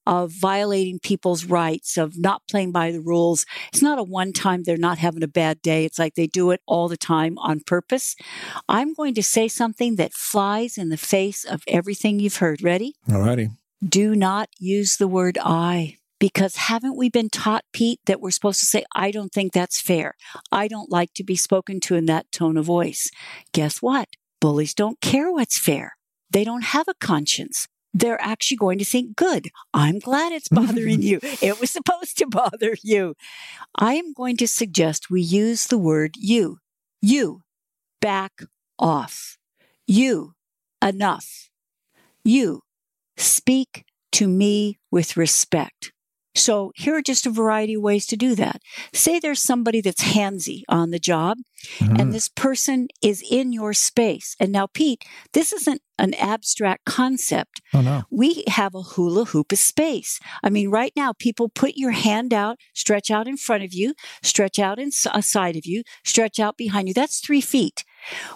of 0.07 0.31
violating 0.31 0.99
people's 0.99 1.45
rights, 1.45 1.95
of 1.95 2.17
not 2.17 2.41
playing 2.49 2.71
by 2.71 2.91
the 2.91 2.99
rules. 2.99 3.45
It's 3.71 3.83
not 3.83 3.99
a 3.99 4.03
one 4.03 4.33
time 4.33 4.63
they're 4.63 4.77
not 4.77 4.97
having 4.97 5.23
a 5.23 5.27
bad 5.27 5.61
day. 5.61 5.85
It's 5.85 5.99
like 5.99 6.15
they 6.15 6.27
do 6.27 6.51
it 6.51 6.61
all 6.65 6.87
the 6.87 6.97
time 6.97 7.37
on 7.37 7.61
purpose. 7.61 8.15
I'm 8.67 8.93
going 8.93 9.13
to 9.15 9.23
say 9.23 9.47
something 9.47 9.97
that 9.97 10.13
flies 10.13 10.77
in 10.77 10.89
the 10.89 10.97
face 10.97 11.45
of 11.45 11.61
everything 11.67 12.19
you've 12.19 12.37
heard. 12.37 12.63
Ready? 12.63 12.95
All 13.11 13.21
righty. 13.21 13.51
Do 13.87 14.15
not 14.15 14.49
use 14.59 14.97
the 14.97 15.07
word 15.07 15.37
I. 15.41 15.97
Because 16.21 16.55
haven't 16.55 16.95
we 16.95 17.09
been 17.09 17.29
taught, 17.29 17.65
Pete, 17.73 17.99
that 18.05 18.21
we're 18.21 18.29
supposed 18.29 18.59
to 18.59 18.65
say, 18.67 18.85
I 18.93 19.09
don't 19.09 19.33
think 19.33 19.53
that's 19.53 19.81
fair. 19.81 20.13
I 20.51 20.67
don't 20.67 20.91
like 20.91 21.15
to 21.15 21.23
be 21.23 21.35
spoken 21.35 21.79
to 21.79 21.95
in 21.95 22.05
that 22.05 22.31
tone 22.31 22.57
of 22.57 22.65
voice. 22.65 23.09
Guess 23.53 23.81
what? 23.81 24.07
Bullies 24.39 24.75
don't 24.75 25.01
care 25.01 25.31
what's 25.31 25.57
fair. 25.57 25.97
They 26.29 26.43
don't 26.43 26.63
have 26.63 26.87
a 26.87 26.93
conscience. 26.93 27.67
They're 27.91 28.21
actually 28.21 28.57
going 28.57 28.77
to 28.77 28.85
think, 28.85 29.15
good, 29.15 29.49
I'm 29.73 29.97
glad 29.97 30.31
it's 30.31 30.47
bothering 30.51 31.01
you. 31.01 31.19
It 31.23 31.59
was 31.59 31.71
supposed 31.71 32.19
to 32.19 32.27
bother 32.27 32.75
you. 32.83 33.15
I 33.75 33.95
am 33.95 34.13
going 34.13 34.37
to 34.37 34.47
suggest 34.47 35.09
we 35.09 35.21
use 35.23 35.65
the 35.65 35.79
word 35.79 36.17
you. 36.17 36.59
You, 37.01 37.41
back 37.99 38.43
off. 38.77 39.39
You, 39.87 40.33
enough. 40.83 41.49
You, 42.23 42.61
speak 43.17 43.85
to 44.11 44.27
me 44.27 44.77
with 44.91 45.17
respect. 45.17 45.91
So 46.35 46.71
here 46.75 46.95
are 46.95 47.01
just 47.01 47.25
a 47.25 47.29
variety 47.29 47.73
of 47.75 47.81
ways 47.81 48.05
to 48.07 48.17
do 48.17 48.35
that. 48.35 48.61
Say 48.93 49.19
there's 49.19 49.41
somebody 49.41 49.81
that's 49.81 50.03
handsy 50.03 50.63
on 50.69 50.91
the 50.91 50.99
job 50.99 51.37
Mm-hmm. 51.77 51.95
and 51.97 52.11
this 52.13 52.27
person 52.27 52.87
is 53.03 53.23
in 53.29 53.53
your 53.53 53.71
space. 53.73 54.35
And 54.39 54.51
now, 54.51 54.65
Pete, 54.65 55.03
this 55.33 55.53
isn't 55.53 55.81
an 55.99 56.15
abstract 56.15 56.85
concept. 56.85 57.61
oh 57.75 57.81
no. 57.81 58.01
We 58.09 58.43
have 58.47 58.73
a 58.73 58.81
hula 58.81 59.25
hoop 59.25 59.51
of 59.51 59.59
space. 59.59 60.19
I 60.43 60.49
mean, 60.49 60.69
right 60.71 60.91
now, 60.95 61.13
people 61.13 61.49
put 61.49 61.73
your 61.75 61.91
hand 61.91 62.33
out, 62.33 62.57
stretch 62.73 63.11
out 63.11 63.27
in 63.27 63.37
front 63.37 63.63
of 63.63 63.73
you, 63.75 63.93
stretch 64.23 64.57
out 64.57 64.79
in 64.79 64.91
side 64.91 65.55
of 65.55 65.67
you, 65.67 65.83
stretch 66.03 66.39
out 66.39 66.57
behind 66.57 66.87
you. 66.87 66.95
That's 66.95 67.19
three 67.19 67.41
feet. 67.41 67.83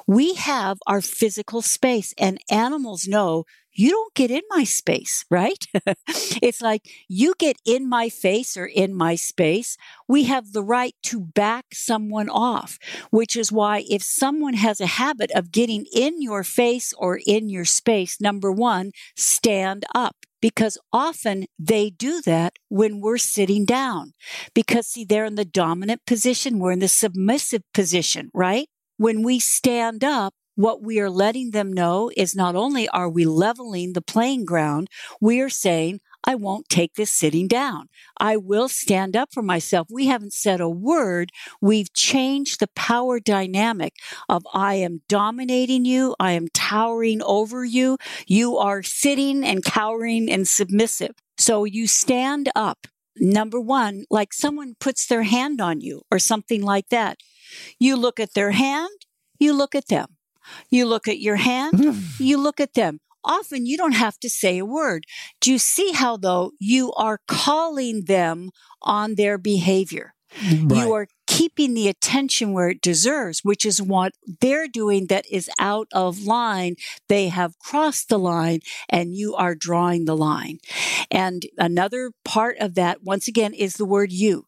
We 0.05 0.35
have 0.35 0.77
our 0.85 1.01
physical 1.01 1.63
space, 1.63 2.13
and 2.19 2.37
animals 2.51 3.07
know 3.07 3.45
you 3.75 3.89
don't 3.89 4.13
get 4.13 4.31
in 4.31 4.41
my 4.49 4.63
space, 4.63 5.25
right? 5.29 5.65
it's 6.41 6.61
like 6.61 6.87
you 7.07 7.33
get 7.37 7.57
in 7.65 7.87
my 7.87 8.09
face 8.09 8.55
or 8.57 8.65
in 8.65 8.95
my 8.95 9.15
space. 9.15 9.77
We 10.07 10.23
have 10.23 10.53
the 10.53 10.63
right 10.63 10.95
to 11.03 11.19
back 11.19 11.65
someone 11.73 12.29
off, 12.29 12.79
which 13.11 13.35
is 13.35 13.51
why 13.51 13.83
if 13.89 14.01
someone 14.01 14.53
has 14.55 14.79
a 14.79 14.85
habit 14.87 15.31
of 15.35 15.51
getting 15.51 15.85
in 15.93 16.21
your 16.21 16.43
face 16.43 16.93
or 16.97 17.19
in 17.25 17.49
your 17.49 17.65
space, 17.65 18.21
number 18.21 18.51
one, 18.51 18.91
stand 19.15 19.85
up 19.93 20.15
because 20.41 20.77
often 20.93 21.45
they 21.57 21.89
do 21.89 22.21
that 22.21 22.53
when 22.69 23.01
we're 23.01 23.17
sitting 23.17 23.65
down 23.65 24.13
because 24.53 24.87
see, 24.87 25.03
they're 25.03 25.25
in 25.25 25.35
the 25.35 25.45
dominant 25.45 26.01
position. 26.05 26.59
We're 26.59 26.71
in 26.73 26.79
the 26.79 26.87
submissive 26.87 27.63
position, 27.73 28.29
right? 28.33 28.67
When 28.97 29.23
we 29.23 29.39
stand 29.39 30.03
up, 30.03 30.33
what 30.55 30.81
we 30.81 30.99
are 30.99 31.09
letting 31.09 31.51
them 31.51 31.71
know 31.71 32.11
is 32.15 32.35
not 32.35 32.55
only 32.55 32.87
are 32.89 33.09
we 33.09 33.25
leveling 33.25 33.93
the 33.93 34.01
playing 34.01 34.45
ground, 34.45 34.89
we 35.21 35.41
are 35.41 35.49
saying, 35.49 35.99
I 36.27 36.33
won't 36.33 36.69
take 36.69 36.95
this 36.95 37.11
sitting 37.11 37.47
down. 37.47 37.87
I 38.19 38.35
will 38.35 38.67
stand 38.67 39.15
up 39.15 39.29
for 39.31 39.43
myself. 39.43 39.87
We 39.91 40.07
haven't 40.07 40.33
said 40.33 40.59
a 40.59 40.67
word. 40.67 41.29
We've 41.61 41.93
changed 41.93 42.59
the 42.59 42.69
power 42.75 43.19
dynamic 43.19 43.93
of 44.27 44.43
I 44.51 44.75
am 44.75 45.01
dominating 45.07 45.85
you. 45.85 46.15
I 46.19 46.31
am 46.31 46.47
towering 46.47 47.21
over 47.21 47.63
you. 47.63 47.97
You 48.25 48.57
are 48.57 48.81
sitting 48.81 49.43
and 49.43 49.63
cowering 49.63 50.31
and 50.31 50.47
submissive. 50.47 51.11
So 51.37 51.63
you 51.63 51.85
stand 51.85 52.49
up. 52.55 52.87
Number 53.17 53.61
one, 53.61 54.05
like 54.09 54.33
someone 54.33 54.75
puts 54.79 55.05
their 55.05 55.23
hand 55.23 55.61
on 55.61 55.79
you 55.79 56.01
or 56.11 56.19
something 56.19 56.61
like 56.63 56.89
that. 56.89 57.19
You 57.79 57.95
look 57.95 58.19
at 58.19 58.33
their 58.33 58.51
hand, 58.51 59.05
you 59.39 59.53
look 59.53 59.75
at 59.75 59.87
them. 59.87 60.14
You 60.69 60.85
look 60.85 61.07
at 61.07 61.19
your 61.19 61.37
hand, 61.37 61.79
hmm. 61.83 61.99
you 62.19 62.37
look 62.37 62.59
at 62.59 62.73
them. 62.73 62.99
Often 63.23 63.65
you 63.65 63.77
don't 63.77 63.93
have 63.93 64.19
to 64.19 64.29
say 64.29 64.59
a 64.59 64.65
word. 64.65 65.05
Do 65.41 65.51
you 65.51 65.57
see 65.57 65.91
how, 65.93 66.15
though, 66.17 66.51
you 66.59 66.93
are 66.93 67.19
calling 67.27 68.05
them 68.05 68.51
on 68.81 69.15
their 69.15 69.37
behavior? 69.37 70.13
Right. 70.43 70.77
You 70.77 70.93
are 70.93 71.07
keeping 71.27 71.73
the 71.73 71.87
attention 71.87 72.53
where 72.53 72.69
it 72.69 72.81
deserves, 72.81 73.39
which 73.43 73.65
is 73.65 73.81
what 73.81 74.13
they're 74.41 74.67
doing 74.67 75.07
that 75.07 75.25
is 75.31 75.49
out 75.59 75.87
of 75.93 76.23
line. 76.23 76.75
They 77.07 77.29
have 77.29 77.57
crossed 77.59 78.09
the 78.09 78.19
line 78.19 78.59
and 78.89 79.15
you 79.15 79.33
are 79.35 79.55
drawing 79.55 80.05
the 80.05 80.15
line. 80.15 80.59
And 81.09 81.45
another 81.57 82.11
part 82.23 82.57
of 82.59 82.75
that, 82.75 83.03
once 83.03 83.27
again, 83.27 83.53
is 83.53 83.75
the 83.75 83.85
word 83.85 84.11
you, 84.11 84.47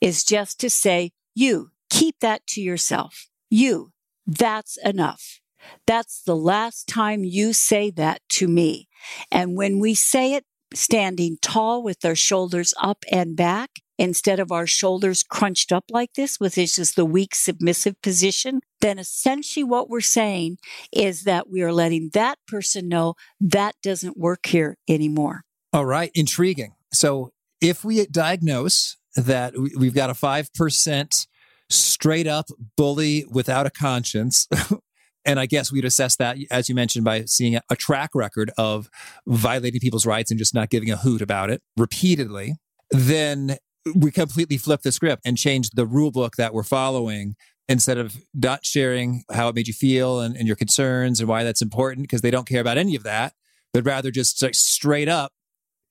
is 0.00 0.24
just 0.24 0.58
to 0.60 0.70
say, 0.70 1.12
you 1.34 1.70
keep 1.88 2.20
that 2.20 2.46
to 2.48 2.60
yourself. 2.60 3.28
You, 3.48 3.92
that's 4.38 4.78
enough. 4.84 5.40
That's 5.86 6.22
the 6.22 6.36
last 6.36 6.88
time 6.88 7.24
you 7.24 7.52
say 7.52 7.90
that 7.90 8.20
to 8.30 8.48
me. 8.48 8.88
And 9.30 9.56
when 9.56 9.78
we 9.78 9.94
say 9.94 10.34
it 10.34 10.44
standing 10.74 11.36
tall 11.40 11.82
with 11.82 12.04
our 12.04 12.14
shoulders 12.14 12.74
up 12.80 13.04
and 13.10 13.36
back, 13.36 13.70
instead 13.98 14.40
of 14.40 14.50
our 14.50 14.66
shoulders 14.66 15.22
crunched 15.22 15.70
up 15.70 15.84
like 15.90 16.14
this, 16.14 16.40
which 16.40 16.58
is 16.58 16.74
just 16.74 16.96
the 16.96 17.04
weak 17.04 17.34
submissive 17.34 18.00
position, 18.02 18.60
then 18.80 18.98
essentially 18.98 19.62
what 19.62 19.88
we're 19.88 20.00
saying 20.00 20.56
is 20.92 21.22
that 21.24 21.48
we 21.48 21.62
are 21.62 21.72
letting 21.72 22.10
that 22.12 22.38
person 22.48 22.88
know 22.88 23.14
that 23.40 23.76
doesn't 23.82 24.16
work 24.16 24.46
here 24.46 24.76
anymore. 24.88 25.42
All 25.72 25.86
right. 25.86 26.10
Intriguing. 26.14 26.74
So 26.92 27.32
if 27.60 27.84
we 27.84 28.04
diagnose 28.06 28.96
that 29.14 29.54
we've 29.78 29.94
got 29.94 30.10
a 30.10 30.14
5% 30.14 31.26
straight 31.72 32.26
up 32.26 32.46
bully 32.76 33.24
without 33.30 33.66
a 33.66 33.70
conscience. 33.70 34.48
and 35.24 35.38
I 35.38 35.46
guess 35.46 35.72
we'd 35.72 35.84
assess 35.84 36.16
that, 36.16 36.36
as 36.50 36.68
you 36.68 36.74
mentioned, 36.74 37.04
by 37.04 37.24
seeing 37.24 37.58
a 37.68 37.76
track 37.76 38.10
record 38.14 38.50
of 38.58 38.88
violating 39.26 39.80
people's 39.80 40.06
rights 40.06 40.30
and 40.30 40.38
just 40.38 40.54
not 40.54 40.70
giving 40.70 40.90
a 40.90 40.96
hoot 40.96 41.22
about 41.22 41.50
it 41.50 41.62
repeatedly. 41.76 42.56
Then 42.90 43.56
we 43.94 44.10
completely 44.10 44.58
flip 44.58 44.82
the 44.82 44.92
script 44.92 45.22
and 45.24 45.36
change 45.36 45.70
the 45.70 45.86
rule 45.86 46.10
book 46.10 46.36
that 46.36 46.54
we're 46.54 46.62
following 46.62 47.34
instead 47.68 47.98
of 47.98 48.16
not 48.34 48.64
sharing 48.64 49.22
how 49.32 49.48
it 49.48 49.54
made 49.54 49.68
you 49.68 49.74
feel 49.74 50.20
and, 50.20 50.36
and 50.36 50.46
your 50.46 50.56
concerns 50.56 51.20
and 51.20 51.28
why 51.28 51.44
that's 51.44 51.62
important 51.62 52.04
because 52.04 52.20
they 52.20 52.30
don't 52.30 52.48
care 52.48 52.60
about 52.60 52.76
any 52.76 52.94
of 52.94 53.02
that, 53.02 53.32
but 53.72 53.84
rather 53.84 54.10
just 54.10 54.42
like 54.42 54.54
straight 54.54 55.08
up 55.08 55.32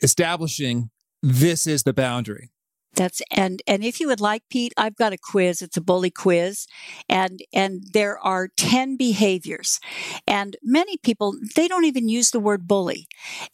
establishing 0.02 0.90
this 1.24 1.68
is 1.68 1.84
the 1.84 1.94
boundary. 1.94 2.50
That's 2.96 3.22
and 3.32 3.62
and 3.68 3.84
if 3.84 4.00
you 4.00 4.08
would 4.08 4.20
like, 4.20 4.44
Pete, 4.50 4.74
I've 4.76 4.98
got 4.98 5.14
a 5.14 5.18
quiz. 5.18 5.62
It's 5.62 5.78
a 5.78 5.82
bully 5.82 6.12
quiz, 6.12 6.68
and 7.08 7.42
and 7.54 7.84
there 7.94 8.20
are 8.20 8.50
ten 8.50 8.98
behaviors, 8.98 9.80
and 10.28 10.58
many 10.62 10.98
people 10.98 11.36
they 11.56 11.68
don't 11.70 11.86
even 11.86 12.10
use 12.10 12.32
the 12.32 12.40
word 12.40 12.68
bully, 12.68 13.08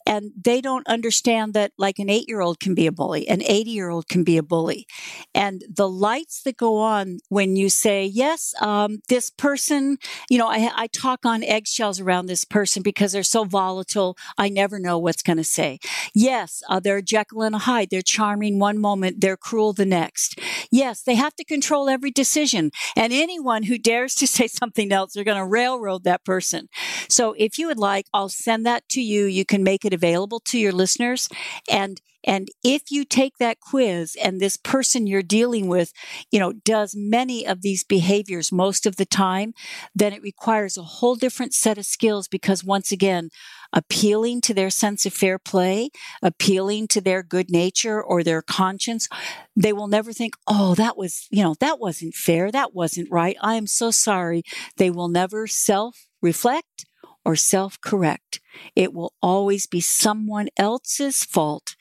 and 0.04 0.32
they 0.36 0.60
don't 0.60 0.86
understand 0.88 1.54
that 1.54 1.72
like 1.78 2.00
an 2.00 2.10
eight 2.10 2.28
year 2.28 2.40
old 2.40 2.58
can 2.58 2.74
be 2.74 2.86
a 2.86 2.92
bully, 2.92 3.28
an 3.28 3.42
eighty 3.42 3.70
year 3.70 3.90
old 3.90 4.08
can 4.08 4.24
be 4.24 4.36
a 4.38 4.42
bully, 4.42 4.86
and 5.34 5.62
the 5.72 5.88
lights 5.88 6.42
that 6.42 6.56
go 6.56 6.78
on 6.78 7.18
when 7.28 7.54
you 7.54 7.68
say 7.68 8.04
yes, 8.04 8.54
um, 8.60 8.98
this 9.08 9.30
person, 9.30 9.98
you 10.28 10.38
know, 10.38 10.48
I, 10.48 10.70
I 10.74 10.86
talk 10.88 11.24
on 11.24 11.44
eggshells 11.44 12.00
around 12.00 12.26
this 12.26 12.44
person 12.44 12.82
because 12.82 13.12
they're 13.12 13.22
so 13.22 13.44
volatile. 13.44 14.16
I 14.36 14.48
never 14.48 14.80
know 14.80 14.98
what's 14.98 15.22
going 15.22 15.36
to 15.36 15.44
say. 15.44 15.78
Yes, 16.12 16.62
uh, 16.68 16.80
they're 16.80 17.02
Jekyll 17.02 17.42
and 17.42 17.54
Hyde. 17.54 17.88
They're 17.90 18.02
charming 18.02 18.58
one 18.58 18.78
moment 18.78 19.20
they're 19.27 19.27
cruel 19.36 19.72
the 19.72 19.86
next. 19.86 20.38
Yes, 20.70 21.02
they 21.02 21.14
have 21.14 21.34
to 21.36 21.44
control 21.44 21.88
every 21.88 22.10
decision. 22.10 22.70
And 22.96 23.12
anyone 23.12 23.64
who 23.64 23.78
dares 23.78 24.14
to 24.16 24.26
say 24.38 24.46
something 24.46 24.92
else, 24.92 25.12
they're 25.12 25.24
going 25.24 25.36
to 25.38 25.44
railroad 25.44 26.04
that 26.04 26.24
person. 26.24 26.68
So 27.08 27.34
if 27.38 27.58
you 27.58 27.66
would 27.68 27.78
like, 27.78 28.06
I'll 28.12 28.28
send 28.28 28.66
that 28.66 28.88
to 28.90 29.00
you. 29.00 29.24
You 29.24 29.44
can 29.44 29.62
make 29.62 29.84
it 29.84 29.94
available 29.94 30.40
to 30.46 30.58
your 30.58 30.72
listeners. 30.72 31.28
And 31.70 32.00
and 32.24 32.48
if 32.64 32.90
you 32.90 33.04
take 33.04 33.38
that 33.38 33.60
quiz 33.60 34.16
and 34.22 34.40
this 34.40 34.56
person 34.56 35.06
you're 35.06 35.22
dealing 35.22 35.68
with, 35.68 35.92
you 36.30 36.40
know, 36.40 36.52
does 36.52 36.94
many 36.96 37.46
of 37.46 37.62
these 37.62 37.84
behaviors 37.84 38.50
most 38.50 38.86
of 38.86 38.96
the 38.96 39.06
time, 39.06 39.54
then 39.94 40.12
it 40.12 40.22
requires 40.22 40.76
a 40.76 40.82
whole 40.82 41.14
different 41.14 41.54
set 41.54 41.78
of 41.78 41.86
skills 41.86 42.28
because 42.28 42.64
once 42.64 42.90
again, 42.90 43.30
appealing 43.72 44.40
to 44.42 44.54
their 44.54 44.70
sense 44.70 45.06
of 45.06 45.12
fair 45.12 45.38
play, 45.38 45.90
appealing 46.22 46.88
to 46.88 47.00
their 47.00 47.22
good 47.22 47.50
nature 47.50 48.02
or 48.02 48.22
their 48.22 48.42
conscience, 48.42 49.08
they 49.56 49.72
will 49.72 49.88
never 49.88 50.12
think, 50.12 50.34
oh, 50.46 50.74
that 50.74 50.96
was, 50.96 51.26
you 51.30 51.42
know, 51.42 51.54
that 51.60 51.78
wasn't 51.78 52.14
fair. 52.14 52.50
That 52.50 52.74
wasn't 52.74 53.10
right. 53.10 53.36
I 53.40 53.54
am 53.54 53.66
so 53.66 53.90
sorry. 53.90 54.42
They 54.76 54.90
will 54.90 55.08
never 55.08 55.46
self 55.46 56.06
reflect 56.22 56.86
or 57.24 57.36
self 57.36 57.80
correct. 57.80 58.40
It 58.74 58.94
will 58.94 59.12
always 59.20 59.66
be 59.66 59.80
someone 59.80 60.48
else's 60.56 61.24
fault. 61.24 61.76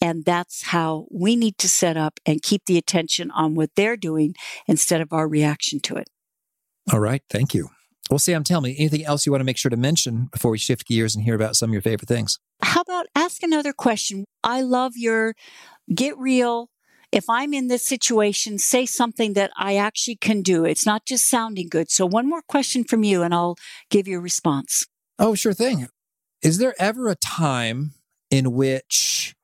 And 0.00 0.24
that's 0.24 0.64
how 0.66 1.06
we 1.10 1.36
need 1.36 1.56
to 1.58 1.68
set 1.68 1.96
up 1.96 2.18
and 2.26 2.42
keep 2.42 2.64
the 2.66 2.78
attention 2.78 3.30
on 3.30 3.54
what 3.54 3.70
they're 3.76 3.96
doing 3.96 4.34
instead 4.66 5.00
of 5.00 5.12
our 5.12 5.28
reaction 5.28 5.80
to 5.80 5.96
it. 5.96 6.08
All 6.92 7.00
right. 7.00 7.22
Thank 7.30 7.54
you. 7.54 7.70
Well, 8.10 8.18
Sam, 8.18 8.42
tell 8.42 8.60
me 8.60 8.74
anything 8.78 9.04
else 9.04 9.26
you 9.26 9.32
want 9.32 9.40
to 9.40 9.44
make 9.44 9.58
sure 9.58 9.70
to 9.70 9.76
mention 9.76 10.28
before 10.32 10.50
we 10.50 10.58
shift 10.58 10.86
gears 10.86 11.14
and 11.14 11.24
hear 11.24 11.34
about 11.34 11.56
some 11.56 11.70
of 11.70 11.72
your 11.74 11.82
favorite 11.82 12.08
things? 12.08 12.38
How 12.62 12.80
about 12.80 13.06
ask 13.14 13.42
another 13.42 13.72
question? 13.72 14.24
I 14.42 14.62
love 14.62 14.92
your 14.96 15.34
get 15.94 16.16
real. 16.18 16.70
If 17.12 17.24
I'm 17.28 17.54
in 17.54 17.68
this 17.68 17.84
situation, 17.84 18.58
say 18.58 18.86
something 18.86 19.32
that 19.34 19.50
I 19.56 19.76
actually 19.76 20.16
can 20.16 20.42
do. 20.42 20.64
It's 20.64 20.84
not 20.84 21.06
just 21.06 21.28
sounding 21.28 21.68
good. 21.68 21.90
So, 21.90 22.06
one 22.06 22.28
more 22.28 22.42
question 22.48 22.84
from 22.84 23.02
you, 23.02 23.22
and 23.22 23.34
I'll 23.34 23.56
give 23.90 24.06
you 24.06 24.18
a 24.18 24.22
response. 24.22 24.86
Oh, 25.18 25.34
sure 25.34 25.54
thing. 25.54 25.88
Is 26.42 26.58
there 26.58 26.74
ever 26.78 27.08
a 27.08 27.14
time 27.14 27.92
in 28.30 28.52
which 28.52 29.34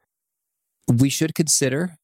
we 0.89 1.09
should 1.09 1.35
consider 1.35 1.97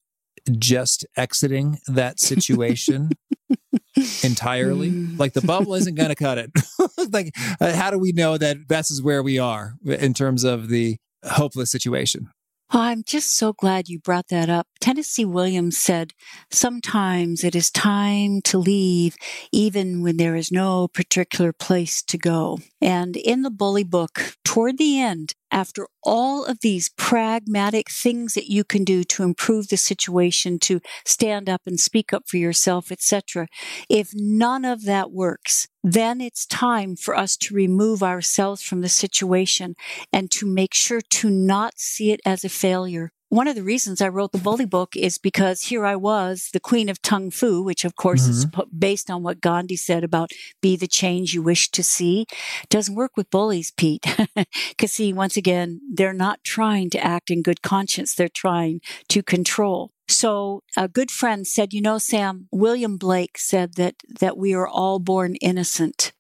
just 0.59 1.07
exiting 1.17 1.79
that 1.87 2.21
situation 2.21 3.11
entirely. 4.23 4.91
like 4.91 5.33
the 5.33 5.41
bubble 5.41 5.75
isn't 5.75 5.95
going 5.95 6.09
to 6.09 6.15
cut 6.15 6.39
it. 6.39 6.51
like, 7.13 7.35
uh, 7.61 7.75
how 7.75 7.91
do 7.91 7.99
we 7.99 8.13
know 8.13 8.39
that 8.39 8.69
this 8.69 8.91
is 8.91 9.03
where 9.03 9.23
we 9.23 9.39
are 9.39 9.75
in 9.85 10.15
terms 10.15 10.45
of 10.45 10.69
the 10.69 10.97
hopeless 11.25 11.71
situation? 11.71 12.31
Oh, 12.73 12.79
I'm 12.79 13.03
just 13.05 13.37
so 13.37 13.53
glad 13.53 13.89
you 13.89 13.99
brought 13.99 14.29
that 14.29 14.49
up. 14.49 14.69
Tennessee 14.81 15.25
Williams 15.25 15.77
said, 15.77 16.13
Sometimes 16.53 17.43
it 17.43 17.57
is 17.57 17.69
time 17.69 18.43
to 18.43 18.59
leave, 18.59 19.17
even 19.51 20.03
when 20.03 20.19
there 20.19 20.37
is 20.37 20.53
no 20.53 20.87
particular 20.87 21.53
place 21.53 22.01
to 22.05 22.17
go. 22.17 22.61
And 22.81 23.17
in 23.17 23.43
the 23.43 23.51
Bully 23.51 23.83
book, 23.83 24.37
toward 24.45 24.79
the 24.79 25.01
end, 25.01 25.35
after 25.51 25.87
all 26.03 26.45
of 26.45 26.61
these 26.61 26.91
pragmatic 26.91 27.91
things 27.91 28.35
that 28.35 28.51
you 28.51 28.65
can 28.65 28.85
do 28.85 29.05
to 29.05 29.23
improve 29.23 29.69
the 29.69 29.77
situation, 29.77 30.59
to 30.61 30.81
stand 31.05 31.49
up 31.49 31.63
and 31.67 31.79
speak 31.79 32.13
up 32.13 32.25
for 32.27 32.37
yourself, 32.37 32.91
etc., 32.91 33.47
if 33.89 34.11
none 34.15 34.65
of 34.65 34.85
that 34.85 35.11
works, 35.11 35.69
then 35.83 36.21
it's 36.21 36.47
time 36.47 36.97
for 36.97 37.17
us 37.17 37.37
to 37.37 37.55
remove 37.55 38.03
ourselves 38.03 38.63
from 38.63 38.81
the 38.81 38.89
situation 38.89 39.75
and 40.13 40.31
to 40.31 40.47
make 40.47 40.75
sure 40.75 41.01
to 41.01 41.31
not 41.31 41.79
see 41.79 42.13
it 42.13 42.21
as 42.25 42.45
a 42.45 42.49
failure, 42.49 43.13
one 43.31 43.47
of 43.47 43.55
the 43.55 43.63
reasons 43.63 44.01
I 44.01 44.09
wrote 44.09 44.33
the 44.33 44.39
bully 44.39 44.67
book 44.67 44.97
is 44.97 45.17
because 45.17 45.63
here 45.63 45.87
I 45.87 45.95
was, 45.95 46.51
the 46.53 46.61
queen 46.61 46.89
of 46.89 47.01
Tongue 47.01 47.31
Fu, 47.31 47.63
which 47.63 47.85
of 47.85 47.95
course 47.95 48.23
mm-hmm. 48.23 48.61
is 48.61 48.67
based 48.77 49.09
on 49.09 49.23
what 49.23 49.41
Gandhi 49.41 49.77
said 49.77 50.03
about 50.03 50.33
be 50.61 50.77
the 50.77 50.89
change 50.89 51.33
you 51.33 51.41
wish 51.41 51.71
to 51.71 51.83
see. 51.85 52.27
Doesn't 52.69 52.97
work 52.97 53.17
with 53.17 53.31
bullies, 53.31 53.71
Pete. 53.71 54.05
Because 54.71 54.93
see, 54.93 55.13
once 55.13 55.37
again, 55.37 55.81
they're 55.93 56.13
not 56.13 56.43
trying 56.43 56.91
to 56.91 57.05
act 57.05 57.31
in 57.31 57.43
good 57.43 57.63
conscience. 57.63 58.15
They're 58.15 58.29
trying 58.29 58.81
to 59.09 59.23
control. 59.23 59.93
So 60.09 60.63
a 60.77 60.89
good 60.89 61.11
friend 61.11 61.47
said, 61.47 61.73
you 61.73 61.81
know, 61.81 61.99
Sam, 61.99 62.49
William 62.51 62.97
Blake 62.97 63.39
said 63.39 63.75
that, 63.75 63.95
that 64.21 64.37
we 64.37 64.55
are 64.55 64.67
all 64.67 64.99
born 64.99 65.37
innocent 65.37 66.13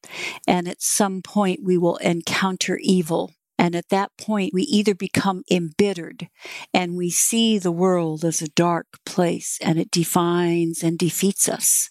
and 0.47 0.69
at 0.69 0.81
some 0.81 1.23
point 1.23 1.61
we 1.65 1.77
will 1.77 1.97
encounter 1.97 2.79
evil. 2.83 3.33
And 3.61 3.77
at 3.77 3.91
that 3.91 4.17
point, 4.17 4.55
we 4.55 4.63
either 4.63 4.95
become 4.95 5.43
embittered 5.51 6.31
and 6.73 6.97
we 6.97 7.11
see 7.11 7.59
the 7.59 7.71
world 7.71 8.25
as 8.25 8.41
a 8.41 8.49
dark 8.49 8.87
place 9.05 9.59
and 9.63 9.79
it 9.79 9.91
defines 9.91 10.83
and 10.83 10.99
defeats 10.99 11.47
us, 11.47 11.91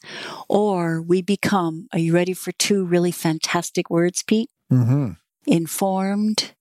or 0.50 1.00
we 1.00 1.22
become, 1.22 1.88
are 1.94 2.00
you 2.00 2.12
ready 2.12 2.34
for 2.34 2.52
two 2.54 2.84
really 2.84 3.12
fantastic 3.12 3.88
words, 3.92 4.24
Pete? 4.24 4.50
Mm-hmm. 4.74 5.12
Informed 5.46 6.54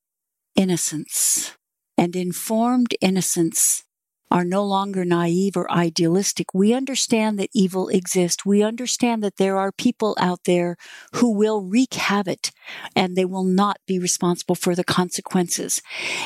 innocence. 0.55 1.57
And 1.97 2.15
informed 2.15 2.95
innocence 3.01 3.85
are 4.31 4.45
no 4.45 4.65
longer 4.65 5.05
naive 5.05 5.57
or 5.57 5.71
idealistic. 5.71 6.53
We 6.55 6.73
understand 6.73 7.39
that 7.39 7.51
evil 7.53 7.89
exists. 7.89 8.45
We 8.45 8.63
understand 8.63 9.23
that 9.23 9.37
there 9.37 9.59
are 9.59 9.73
people 9.73 10.17
out 10.19 10.45
there 10.45 10.77
who 11.15 11.31
will 11.31 11.63
wreak 11.63 11.95
havoc 11.95 12.49
and 12.95 13.17
they 13.17 13.25
will 13.25 13.45
not 13.45 13.79
be 13.87 13.99
responsible 13.99 14.55
for 14.55 14.75
the 14.75 14.85
consequences. 14.85 15.83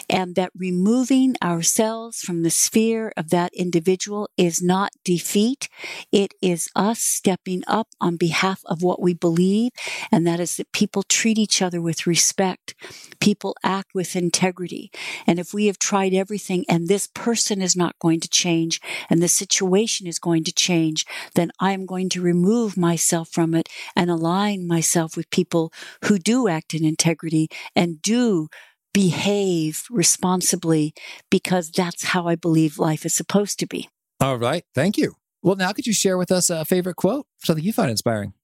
And 0.09 0.35
that 0.35 0.51
removing 0.57 1.37
ourselves 1.43 2.21
from 2.21 2.43
the 2.43 2.51
sphere 2.51 3.13
of 3.17 3.31
that 3.31 3.53
individual 3.55 4.29
is 4.37 4.63
not 4.63 4.93
defeat. 5.05 5.69
It 6.11 6.35
is 6.43 6.69
us 6.75 7.01
stepping 7.01 7.63
up 7.67 7.89
on 8.01 8.17
behalf 8.17 8.63
of 8.67 8.83
what 8.83 9.01
we 9.01 9.15
believe. 9.15 9.73
And 10.11 10.27
that 10.27 10.41
is 10.41 10.57
that 10.57 10.73
people 10.73 11.03
treat 11.03 11.39
each 11.39 11.63
other 11.63 11.81
with 11.81 12.07
respect. 12.07 12.75
People 13.21 13.57
act 13.63 13.95
with 13.95 14.17
integrity. 14.17 14.91
And 15.27 15.39
if 15.39 15.55
we 15.55 15.67
have 15.67 15.79
tried 15.79 16.15
everything 16.15 16.65
and 16.69 16.89
this 16.89 17.07
person 17.07 17.63
is 17.63 17.77
not 17.77 17.92
not 17.93 17.99
going 18.01 18.21
to 18.21 18.29
change 18.29 18.81
and 19.11 19.23
the 19.23 19.29
situation 19.29 20.07
is 20.07 20.19
going 20.19 20.45
to 20.45 20.53
change, 20.53 21.05
then 21.35 21.51
I 21.61 21.73
am 21.73 21.87
going 21.87 22.09
to 22.11 22.23
remove 22.23 22.77
myself 22.77 23.29
from 23.29 23.55
it 23.55 23.69
and 23.95 24.11
align 24.11 24.67
myself 24.67 25.17
with 25.17 25.31
people 25.31 25.73
who 26.05 26.19
do 26.19 26.49
act 26.49 26.75
in 26.75 26.85
integrity 26.85 27.49
and 27.77 28.01
do 28.01 28.49
behave 28.95 29.85
responsibly 29.91 30.95
because 31.31 31.71
that's 31.71 32.05
how 32.05 32.27
I 32.27 32.35
believe 32.35 32.79
life 32.79 33.07
is 33.07 33.15
supposed 33.15 33.59
to 33.61 33.67
be. 33.67 33.89
All 34.21 34.37
right. 34.37 34.65
Thank 34.75 34.97
you. 34.97 35.15
Well, 35.43 35.57
now 35.57 35.73
could 35.73 35.87
you 35.87 35.93
share 35.93 36.17
with 36.17 36.31
us 36.31 36.51
a 36.51 36.65
favorite 36.65 36.97
quote, 36.97 37.27
something 37.45 37.65
you 37.65 37.73
find 37.73 37.91
inspiring? 37.91 38.35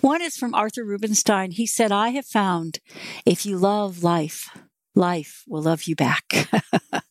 One 0.00 0.22
is 0.22 0.36
from 0.36 0.54
Arthur 0.54 0.84
Rubinstein. 0.84 1.52
He 1.52 1.66
said, 1.66 1.90
I 1.90 2.10
have 2.10 2.26
found 2.26 2.78
if 3.24 3.46
you 3.46 3.56
love 3.56 4.02
life, 4.02 4.48
life 4.96 5.44
will 5.46 5.62
love 5.62 5.84
you 5.84 5.96
back. 5.96 6.48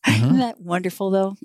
Mm-hmm. 0.06 0.24
Isn't 0.24 0.38
that 0.38 0.60
wonderful, 0.60 1.10
though? 1.10 1.36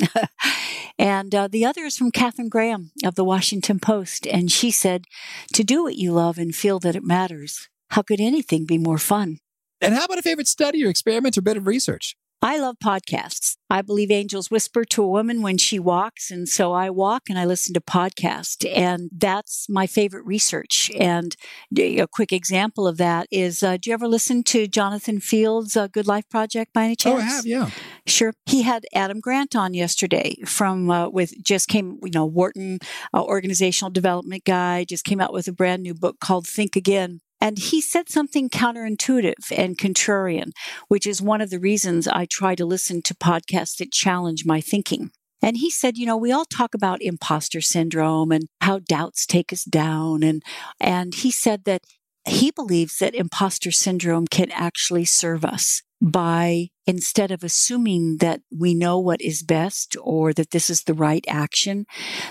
and 1.00 1.34
uh, 1.34 1.48
the 1.48 1.66
other 1.66 1.84
is 1.84 1.98
from 1.98 2.12
Katharine 2.12 2.48
Graham 2.48 2.92
of 3.04 3.16
the 3.16 3.24
Washington 3.24 3.80
Post. 3.80 4.28
And 4.28 4.52
she 4.52 4.70
said, 4.70 5.06
To 5.54 5.64
do 5.64 5.84
what 5.84 5.96
you 5.96 6.12
love 6.12 6.38
and 6.38 6.56
feel 6.56 6.80
that 6.80 6.96
it 6.96 7.04
matters, 7.04 7.70
how 7.90 8.04
could 8.04 8.20
anything 8.20 8.66
be 8.66 8.78
more 8.78 9.00
fun? 9.00 9.40
And 9.82 9.96
how 9.96 10.06
about 10.06 10.20
a 10.20 10.22
favorite 10.22 10.48
study 10.48 10.86
or 10.86 10.90
experiment 10.90 11.38
or 11.38 11.42
bit 11.42 11.58
of 11.58 11.66
research? 11.66 12.16
I 12.44 12.58
love 12.58 12.78
podcasts. 12.84 13.58
I 13.70 13.84
believe 13.84 14.10
angels 14.10 14.50
whisper 14.50 14.84
to 14.86 15.04
a 15.04 15.08
woman 15.08 15.44
when 15.44 15.60
she 15.60 15.78
walks. 15.78 16.32
And 16.32 16.50
so 16.50 16.74
I 16.74 16.90
walk 16.90 17.24
and 17.30 17.38
I 17.38 17.46
listen 17.46 17.74
to 17.76 17.82
podcasts. 17.82 18.68
And 18.76 19.12
that's 19.16 19.68
my 19.70 19.86
favorite 19.86 20.26
research. 20.26 20.90
And 21.00 21.36
a 21.78 22.08
quick 22.08 22.34
example 22.34 22.88
of 22.88 22.98
that 22.98 23.28
is 23.32 23.62
uh, 23.62 23.78
do 23.78 23.92
you 23.92 23.94
ever 23.94 24.08
listen 24.08 24.44
to 24.46 24.68
Jonathan 24.68 25.20
Fields' 25.20 25.78
uh, 25.78 25.88
Good 25.88 26.08
Life 26.08 26.28
Project 26.30 26.74
by 26.74 26.86
any 26.86 26.96
chance? 26.96 27.22
Oh, 27.22 27.24
I 27.24 27.30
have, 27.30 27.46
yeah. 27.46 27.70
Sure. 28.08 28.34
He 28.48 28.64
had 28.64 28.86
Adam 28.94 29.20
Grant 29.20 29.56
on 29.56 29.76
yesterday 29.76 30.36
from, 30.46 30.90
uh, 30.90 31.10
with 31.10 31.34
just 31.44 31.68
came, 31.68 32.00
you 32.04 32.12
know, 32.12 32.26
Wharton 32.26 32.80
uh, 33.14 33.24
organizational 33.24 33.92
development 33.92 34.46
guy, 34.46 34.84
just 34.84 35.06
came 35.06 35.22
out 35.22 35.32
with 35.32 35.48
a 35.48 35.54
brand 35.54 35.84
new 35.84 35.94
book 35.94 36.20
called 36.20 36.48
Think 36.48 36.76
Again. 36.76 37.22
And 37.42 37.58
he 37.58 37.82
said 37.82 38.08
something 38.08 38.50
counterintuitive 38.50 39.52
and 39.56 39.78
contrarian, 39.78 40.52
which 40.88 41.08
is 41.08 41.22
one 41.22 41.42
of 41.42 41.50
the 41.50 41.60
reasons 41.60 42.08
I 42.08 42.28
try 42.30 42.54
to 42.56 42.66
listen 42.66 43.02
to 43.02 43.16
podcasts 43.16 43.78
that 43.78 43.92
challenge 43.92 44.46
my 44.46 44.62
thinking. 44.62 45.10
And 45.42 45.58
he 45.58 45.72
said, 45.72 45.98
you 45.98 46.06
know, 46.06 46.18
we 46.18 46.32
all 46.32 46.46
talk 46.46 46.76
about 46.76 47.02
imposter 47.02 47.62
syndrome 47.62 48.32
and 48.32 48.46
how 48.62 48.78
doubts 48.78 49.26
take 49.26 49.52
us 49.52 49.64
down. 49.64 50.22
And, 50.22 50.44
and 50.80 51.16
he 51.16 51.32
said 51.32 51.64
that 51.66 51.82
he 52.28 52.52
believes 52.52 53.00
that 53.00 53.16
imposter 53.16 53.72
syndrome 53.72 54.28
can 54.28 54.52
actually 54.52 55.06
serve 55.06 55.44
us 55.44 55.82
by 56.02 56.70
instead 56.88 57.32
of 57.32 57.44
assuming 57.44 58.18
that 58.18 58.42
we 58.52 58.74
know 58.74 58.98
what 58.98 59.22
is 59.22 59.44
best 59.44 59.96
or 60.02 60.34
that 60.34 60.50
this 60.50 60.70
is 60.70 60.84
the 60.84 60.96
right 60.96 61.24
action, 61.28 61.86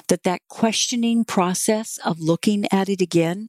that 0.09 0.25
that 0.25 0.43
questioning 0.49 1.25
process 1.25 1.99
of 2.05 2.19
looking 2.19 2.67
at 2.73 2.89
it 2.89 3.01
again 3.01 3.47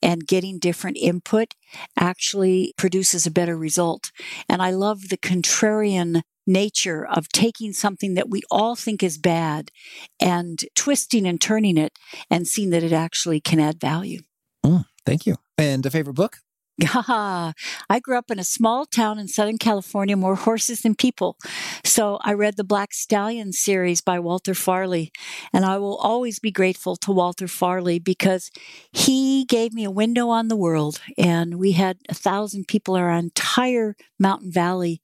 and 0.00 0.26
getting 0.26 0.58
different 0.58 0.96
input 0.96 1.54
actually 1.98 2.72
produces 2.76 3.26
a 3.26 3.32
better 3.32 3.56
result. 3.56 4.12
And 4.48 4.62
I 4.62 4.70
love 4.70 5.08
the 5.08 5.18
contrarian 5.18 6.22
nature 6.46 7.04
of 7.04 7.28
taking 7.28 7.72
something 7.72 8.14
that 8.14 8.30
we 8.30 8.42
all 8.50 8.76
think 8.76 9.02
is 9.02 9.18
bad 9.18 9.70
and 10.20 10.60
twisting 10.76 11.26
and 11.26 11.40
turning 11.40 11.76
it 11.76 11.92
and 12.30 12.46
seeing 12.46 12.70
that 12.70 12.84
it 12.84 12.92
actually 12.92 13.40
can 13.40 13.58
add 13.58 13.80
value. 13.80 14.20
Mm, 14.64 14.84
thank 15.04 15.26
you. 15.26 15.36
And 15.58 15.84
a 15.84 15.90
favorite 15.90 16.14
book? 16.14 16.38
I 16.82 18.00
grew 18.02 18.18
up 18.18 18.30
in 18.32 18.38
a 18.40 18.44
small 18.44 18.84
town 18.84 19.18
in 19.18 19.28
Southern 19.28 19.58
California, 19.58 20.16
more 20.16 20.34
horses 20.34 20.80
than 20.80 20.96
people. 20.96 21.36
So 21.84 22.18
I 22.22 22.32
read 22.32 22.56
the 22.56 22.64
Black 22.64 22.92
Stallion 22.92 23.52
series 23.52 24.00
by 24.00 24.18
Walter 24.18 24.54
Farley. 24.54 25.12
And 25.52 25.64
I 25.64 25.78
will 25.78 25.96
always 25.98 26.40
be 26.40 26.50
grateful 26.50 26.96
to 26.96 27.12
Walter 27.12 27.46
Farley 27.46 28.00
because 28.00 28.50
he 28.92 29.44
gave 29.44 29.72
me 29.72 29.84
a 29.84 29.90
window 29.90 30.28
on 30.30 30.48
the 30.48 30.56
world. 30.56 31.00
And 31.16 31.58
we 31.58 31.72
had 31.72 31.98
a 32.08 32.14
thousand 32.14 32.66
people, 32.66 32.96
our 32.96 33.10
entire 33.10 33.94
Mountain 34.18 34.50
Valley, 34.50 35.00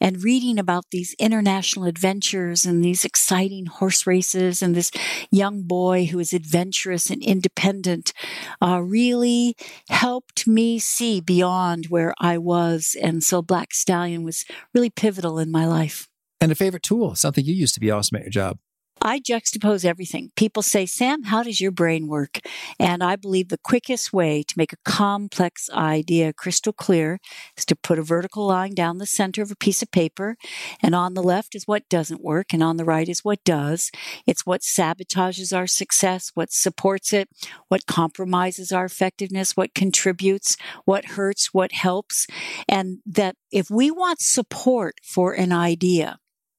and 0.00 0.22
reading 0.22 0.58
about 0.58 0.84
these 0.92 1.14
international 1.18 1.86
adventures 1.86 2.64
and 2.64 2.84
these 2.84 3.04
exciting 3.04 3.66
horse 3.66 4.06
races 4.06 4.62
and 4.62 4.74
this 4.74 4.90
young 5.30 5.62
boy 5.62 6.06
who 6.06 6.18
is 6.18 6.32
adventurous 6.32 7.10
and 7.10 7.22
independent 7.22 8.12
uh, 8.60 8.80
really 8.82 9.56
helped 9.88 10.46
me 10.46 10.78
see 10.78 11.07
see 11.08 11.20
beyond 11.20 11.86
where 11.86 12.14
I 12.20 12.38
was. 12.38 12.96
And 13.00 13.22
so 13.22 13.40
Black 13.42 13.72
Stallion 13.72 14.24
was 14.24 14.44
really 14.74 14.90
pivotal 14.90 15.38
in 15.38 15.50
my 15.50 15.66
life. 15.66 16.08
And 16.40 16.52
a 16.52 16.54
favorite 16.54 16.82
tool, 16.82 17.14
something 17.14 17.44
you 17.44 17.54
used 17.54 17.74
to 17.74 17.80
be 17.80 17.90
awesome 17.90 18.16
at 18.16 18.22
your 18.22 18.30
job. 18.30 18.58
I 19.02 19.20
juxtapose 19.20 19.84
everything. 19.84 20.30
People 20.36 20.62
say, 20.62 20.86
Sam, 20.86 21.24
how 21.24 21.42
does 21.42 21.60
your 21.60 21.70
brain 21.70 22.08
work? 22.08 22.40
And 22.78 23.02
I 23.02 23.16
believe 23.16 23.48
the 23.48 23.58
quickest 23.58 24.12
way 24.12 24.42
to 24.42 24.54
make 24.56 24.72
a 24.72 24.78
complex 24.84 25.70
idea 25.70 26.32
crystal 26.32 26.72
clear 26.72 27.18
is 27.56 27.64
to 27.66 27.76
put 27.76 27.98
a 27.98 28.02
vertical 28.02 28.46
line 28.46 28.74
down 28.74 28.98
the 28.98 29.06
center 29.06 29.42
of 29.42 29.50
a 29.50 29.56
piece 29.56 29.82
of 29.82 29.90
paper. 29.90 30.36
And 30.82 30.94
on 30.94 31.14
the 31.14 31.22
left 31.22 31.54
is 31.54 31.66
what 31.66 31.88
doesn't 31.88 32.22
work, 32.22 32.52
and 32.52 32.62
on 32.62 32.76
the 32.76 32.84
right 32.84 33.08
is 33.08 33.24
what 33.24 33.44
does. 33.44 33.90
It's 34.26 34.44
what 34.44 34.62
sabotages 34.62 35.56
our 35.56 35.66
success, 35.66 36.30
what 36.34 36.52
supports 36.52 37.12
it, 37.12 37.28
what 37.68 37.86
compromises 37.86 38.72
our 38.72 38.84
effectiveness, 38.84 39.56
what 39.56 39.74
contributes, 39.74 40.56
what 40.84 41.04
hurts, 41.04 41.54
what 41.54 41.72
helps. 41.72 42.26
And 42.68 42.98
that 43.06 43.36
if 43.50 43.70
we 43.70 43.90
want 43.90 44.20
support 44.20 44.96
for 45.02 45.32
an 45.32 45.52
idea, 45.52 46.18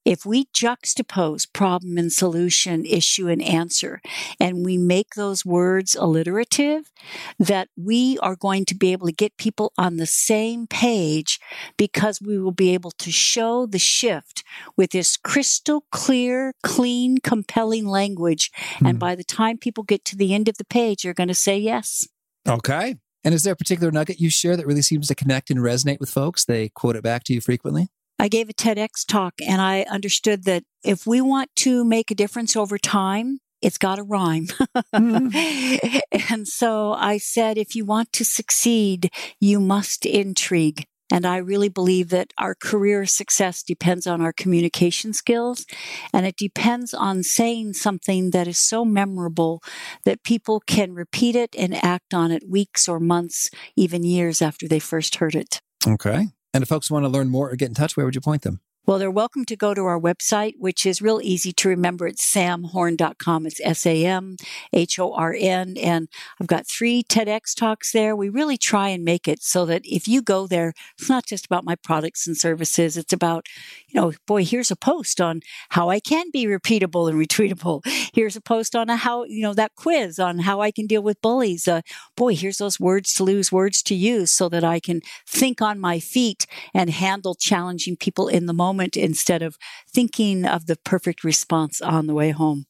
if 0.09 0.25
we 0.25 0.45
juxtapose 0.45 1.45
problem 1.53 1.99
and 1.99 2.11
solution, 2.11 2.83
issue 2.83 3.27
and 3.27 3.43
answer, 3.43 4.01
and 4.39 4.65
we 4.65 4.75
make 4.75 5.13
those 5.13 5.45
words 5.45 5.95
alliterative, 5.95 6.91
that 7.37 7.67
we 7.77 8.17
are 8.17 8.35
going 8.35 8.65
to 8.65 8.75
be 8.75 8.91
able 8.91 9.05
to 9.05 9.13
get 9.13 9.37
people 9.37 9.71
on 9.77 9.97
the 9.97 10.07
same 10.07 10.65
page 10.65 11.39
because 11.77 12.19
we 12.19 12.39
will 12.39 12.51
be 12.51 12.73
able 12.73 12.89
to 12.89 13.11
show 13.11 13.67
the 13.67 13.77
shift 13.77 14.43
with 14.75 14.89
this 14.89 15.15
crystal 15.15 15.85
clear, 15.91 16.53
clean, 16.63 17.19
compelling 17.19 17.85
language. 17.85 18.49
Mm. 18.79 18.89
And 18.89 18.97
hmm. 18.97 18.99
by 18.99 19.13
the 19.13 19.23
time 19.23 19.59
people 19.59 19.83
get 19.83 20.05
to 20.05 20.17
the 20.17 20.33
end 20.33 20.49
of 20.49 20.57
the 20.57 20.65
page, 20.65 21.03
you're 21.03 21.13
going 21.13 21.27
to 21.27 21.35
say 21.35 21.55
yes. 21.59 22.07
Okay. 22.47 22.95
And 23.23 23.35
is 23.35 23.43
there 23.43 23.53
a 23.53 23.55
particular 23.55 23.91
nugget 23.91 24.19
you 24.19 24.31
share 24.31 24.57
that 24.57 24.65
really 24.65 24.81
seems 24.81 25.07
to 25.09 25.13
connect 25.13 25.51
and 25.51 25.59
resonate 25.59 25.99
with 25.99 26.09
folks? 26.09 26.45
They 26.45 26.69
quote 26.69 26.95
it 26.95 27.03
back 27.03 27.23
to 27.25 27.33
you 27.33 27.41
frequently? 27.41 27.89
I 28.19 28.27
gave 28.27 28.49
a 28.49 28.53
TEDx 28.53 29.05
talk 29.07 29.35
and 29.47 29.61
I 29.61 29.83
understood 29.83 30.43
that 30.43 30.63
if 30.83 31.07
we 31.07 31.21
want 31.21 31.49
to 31.57 31.85
make 31.85 32.11
a 32.11 32.15
difference 32.15 32.55
over 32.55 32.77
time, 32.77 33.39
it's 33.61 33.77
got 33.77 33.95
to 33.95 34.03
rhyme. 34.03 34.47
mm-hmm. 34.93 35.97
And 36.29 36.47
so 36.47 36.93
I 36.93 37.17
said, 37.17 37.57
if 37.57 37.75
you 37.75 37.85
want 37.85 38.13
to 38.13 38.25
succeed, 38.25 39.09
you 39.39 39.59
must 39.59 40.05
intrigue. 40.05 40.85
And 41.11 41.25
I 41.25 41.37
really 41.37 41.69
believe 41.69 42.09
that 42.09 42.33
our 42.37 42.53
career 42.53 43.05
success 43.05 43.63
depends 43.63 44.05
on 44.05 44.21
our 44.21 44.31
communication 44.31 45.13
skills 45.13 45.65
and 46.13 46.25
it 46.27 46.35
depends 46.37 46.93
on 46.93 47.23
saying 47.23 47.73
something 47.73 48.29
that 48.31 48.47
is 48.47 48.59
so 48.59 48.85
memorable 48.85 49.63
that 50.05 50.23
people 50.23 50.59
can 50.59 50.93
repeat 50.93 51.35
it 51.35 51.55
and 51.57 51.83
act 51.83 52.13
on 52.13 52.31
it 52.31 52.43
weeks 52.47 52.87
or 52.87 52.99
months, 52.99 53.49
even 53.75 54.03
years 54.03 54.41
after 54.41 54.67
they 54.67 54.79
first 54.79 55.15
heard 55.15 55.35
it. 55.35 55.61
Okay. 55.87 56.27
And 56.53 56.61
if 56.63 56.69
folks 56.69 56.89
want 56.89 57.03
to 57.05 57.09
learn 57.09 57.29
more 57.29 57.51
or 57.51 57.55
get 57.55 57.69
in 57.69 57.75
touch, 57.75 57.95
where 57.95 58.05
would 58.05 58.15
you 58.15 58.21
point 58.21 58.41
them? 58.41 58.59
Well, 58.85 58.97
they're 58.97 59.11
welcome 59.11 59.45
to 59.45 59.55
go 59.55 59.75
to 59.75 59.85
our 59.85 59.99
website, 59.99 60.53
which 60.57 60.83
is 60.83 60.99
real 60.99 61.19
easy 61.21 61.51
to 61.53 61.69
remember. 61.69 62.07
It's 62.07 62.25
samhorn.com. 62.33 63.45
It's 63.45 63.61
S 63.63 63.85
A 63.85 64.03
M 64.03 64.35
H 64.73 64.97
O 64.97 65.13
R 65.13 65.35
N. 65.37 65.75
And 65.77 66.07
I've 66.41 66.47
got 66.47 66.65
three 66.65 67.03
TEDx 67.03 67.53
talks 67.55 67.91
there. 67.91 68.15
We 68.15 68.29
really 68.29 68.57
try 68.57 68.87
and 68.89 69.03
make 69.03 69.27
it 69.27 69.43
so 69.43 69.63
that 69.67 69.83
if 69.85 70.07
you 70.07 70.23
go 70.23 70.47
there, 70.47 70.73
it's 70.97 71.07
not 71.07 71.27
just 71.27 71.45
about 71.45 71.65
my 71.65 71.75
products 71.75 72.25
and 72.25 72.35
services. 72.35 72.97
It's 72.97 73.13
about, 73.13 73.45
you 73.87 74.01
know, 74.01 74.13
boy, 74.25 74.43
here's 74.43 74.71
a 74.71 74.75
post 74.75 75.21
on 75.21 75.41
how 75.69 75.89
I 75.91 75.99
can 75.99 76.31
be 76.31 76.45
repeatable 76.45 77.07
and 77.07 77.19
retweetable. 77.19 77.85
Here's 78.11 78.35
a 78.35 78.41
post 78.41 78.75
on 78.75 78.89
a 78.89 78.95
how, 78.95 79.23
you 79.25 79.43
know, 79.43 79.53
that 79.53 79.75
quiz 79.75 80.17
on 80.17 80.39
how 80.39 80.61
I 80.61 80.71
can 80.71 80.87
deal 80.87 81.03
with 81.03 81.21
bullies. 81.21 81.67
Uh, 81.67 81.81
boy, 82.15 82.33
here's 82.35 82.57
those 82.57 82.79
words 82.79 83.13
to 83.15 83.23
lose, 83.23 83.51
words 83.51 83.83
to 83.83 83.93
use 83.93 84.31
so 84.31 84.49
that 84.49 84.63
I 84.63 84.79
can 84.79 85.01
think 85.27 85.61
on 85.61 85.79
my 85.79 85.99
feet 85.99 86.47
and 86.73 86.89
handle 86.89 87.35
challenging 87.35 87.95
people 87.95 88.27
in 88.27 88.47
the 88.47 88.53
moment 88.53 88.68
moment 88.69 88.95
instead 88.95 89.41
of 89.41 89.57
thinking 89.91 90.45
of 90.45 90.65
the 90.67 90.77
perfect 90.91 91.23
response 91.23 91.81
on 91.81 92.07
the 92.07 92.13
way 92.13 92.31
home. 92.31 92.65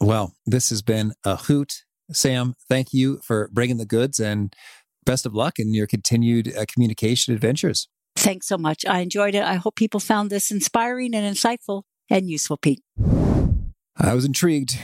Well, 0.00 0.32
this 0.46 0.70
has 0.70 0.82
been 0.82 1.12
a 1.24 1.36
hoot. 1.36 1.72
Sam, 2.10 2.54
thank 2.68 2.92
you 2.92 3.20
for 3.22 3.48
bringing 3.52 3.78
the 3.78 3.86
goods 3.86 4.18
and 4.18 4.54
best 5.04 5.26
of 5.26 5.34
luck 5.34 5.58
in 5.58 5.74
your 5.74 5.86
continued 5.86 6.46
uh, 6.56 6.64
communication 6.72 7.34
adventures. 7.34 7.88
Thanks 8.16 8.46
so 8.46 8.58
much. 8.58 8.84
I 8.86 9.00
enjoyed 9.00 9.34
it. 9.34 9.42
I 9.42 9.54
hope 9.54 9.76
people 9.76 10.00
found 10.00 10.30
this 10.30 10.50
inspiring 10.50 11.14
and 11.14 11.24
insightful 11.36 11.82
and 12.10 12.28
useful, 12.28 12.56
Pete. 12.56 12.82
I 13.96 14.14
was 14.14 14.24
intrigued 14.24 14.78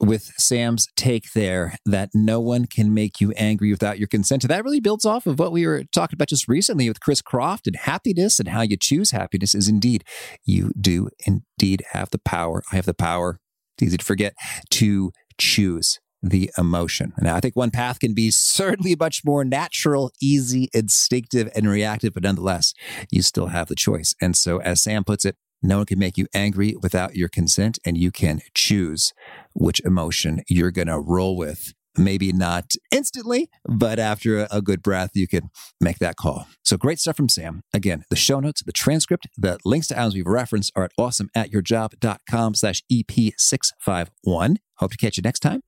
with 0.00 0.32
Sam's 0.36 0.88
take 0.96 1.32
there 1.32 1.76
that 1.86 2.10
no 2.12 2.40
one 2.40 2.66
can 2.66 2.92
make 2.92 3.20
you 3.20 3.32
angry 3.32 3.70
without 3.70 3.98
your 3.98 4.08
consent. 4.08 4.44
And 4.44 4.50
that 4.50 4.64
really 4.64 4.80
builds 4.80 5.04
off 5.04 5.26
of 5.26 5.38
what 5.38 5.52
we 5.52 5.66
were 5.66 5.84
talking 5.94 6.16
about 6.16 6.28
just 6.28 6.48
recently 6.48 6.88
with 6.88 7.00
Chris 7.00 7.22
Croft 7.22 7.66
and 7.66 7.76
happiness 7.76 8.38
and 8.38 8.48
how 8.48 8.62
you 8.62 8.76
choose 8.76 9.10
happiness 9.10 9.54
is 9.54 9.68
indeed 9.68 10.04
you 10.44 10.70
do 10.78 11.08
indeed 11.26 11.82
have 11.92 12.10
the 12.10 12.18
power. 12.18 12.62
I 12.72 12.76
have 12.76 12.86
the 12.86 12.94
power. 12.94 13.40
It's 13.76 13.88
easy 13.88 13.96
to 13.98 14.04
forget 14.04 14.34
to 14.70 15.12
choose 15.38 15.98
the 16.22 16.50
emotion. 16.58 17.12
Now, 17.20 17.36
I 17.36 17.40
think 17.40 17.56
one 17.56 17.70
path 17.70 18.00
can 18.00 18.14
be 18.14 18.30
certainly 18.30 18.96
much 18.98 19.22
more 19.24 19.44
natural, 19.44 20.12
easy, 20.20 20.68
instinctive, 20.72 21.50
and 21.54 21.68
reactive, 21.68 22.14
but 22.14 22.22
nonetheless, 22.22 22.72
you 23.10 23.22
still 23.22 23.48
have 23.48 23.68
the 23.68 23.74
choice. 23.74 24.14
And 24.20 24.36
so, 24.36 24.60
as 24.60 24.82
Sam 24.82 25.04
puts 25.04 25.24
it, 25.24 25.36
no 25.62 25.78
one 25.78 25.86
can 25.86 25.98
make 25.98 26.16
you 26.16 26.26
angry 26.34 26.76
without 26.80 27.16
your 27.16 27.28
consent, 27.28 27.78
and 27.84 27.96
you 27.96 28.10
can 28.10 28.40
choose 28.54 29.12
which 29.54 29.80
emotion 29.80 30.42
you're 30.48 30.70
going 30.70 30.88
to 30.88 30.98
roll 30.98 31.36
with. 31.36 31.72
Maybe 31.98 32.30
not 32.30 32.72
instantly, 32.90 33.48
but 33.64 33.98
after 33.98 34.46
a 34.50 34.60
good 34.60 34.82
breath, 34.82 35.12
you 35.14 35.26
can 35.26 35.48
make 35.80 35.98
that 35.98 36.16
call. 36.16 36.46
So 36.62 36.76
great 36.76 36.98
stuff 36.98 37.16
from 37.16 37.30
Sam. 37.30 37.62
Again, 37.72 38.04
the 38.10 38.16
show 38.16 38.38
notes, 38.38 38.62
the 38.62 38.72
transcript, 38.72 39.26
the 39.36 39.58
links 39.64 39.86
to 39.88 39.98
items 39.98 40.14
we've 40.14 40.26
referenced 40.26 40.72
are 40.76 40.84
at 40.84 40.92
awesomeatyourjob.com 41.00 42.54
slash 42.54 42.82
EP651. 42.92 44.56
Hope 44.76 44.90
to 44.90 44.96
catch 44.98 45.16
you 45.16 45.22
next 45.22 45.40
time 45.40 45.62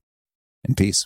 and 0.63 0.77
peace. 0.77 1.05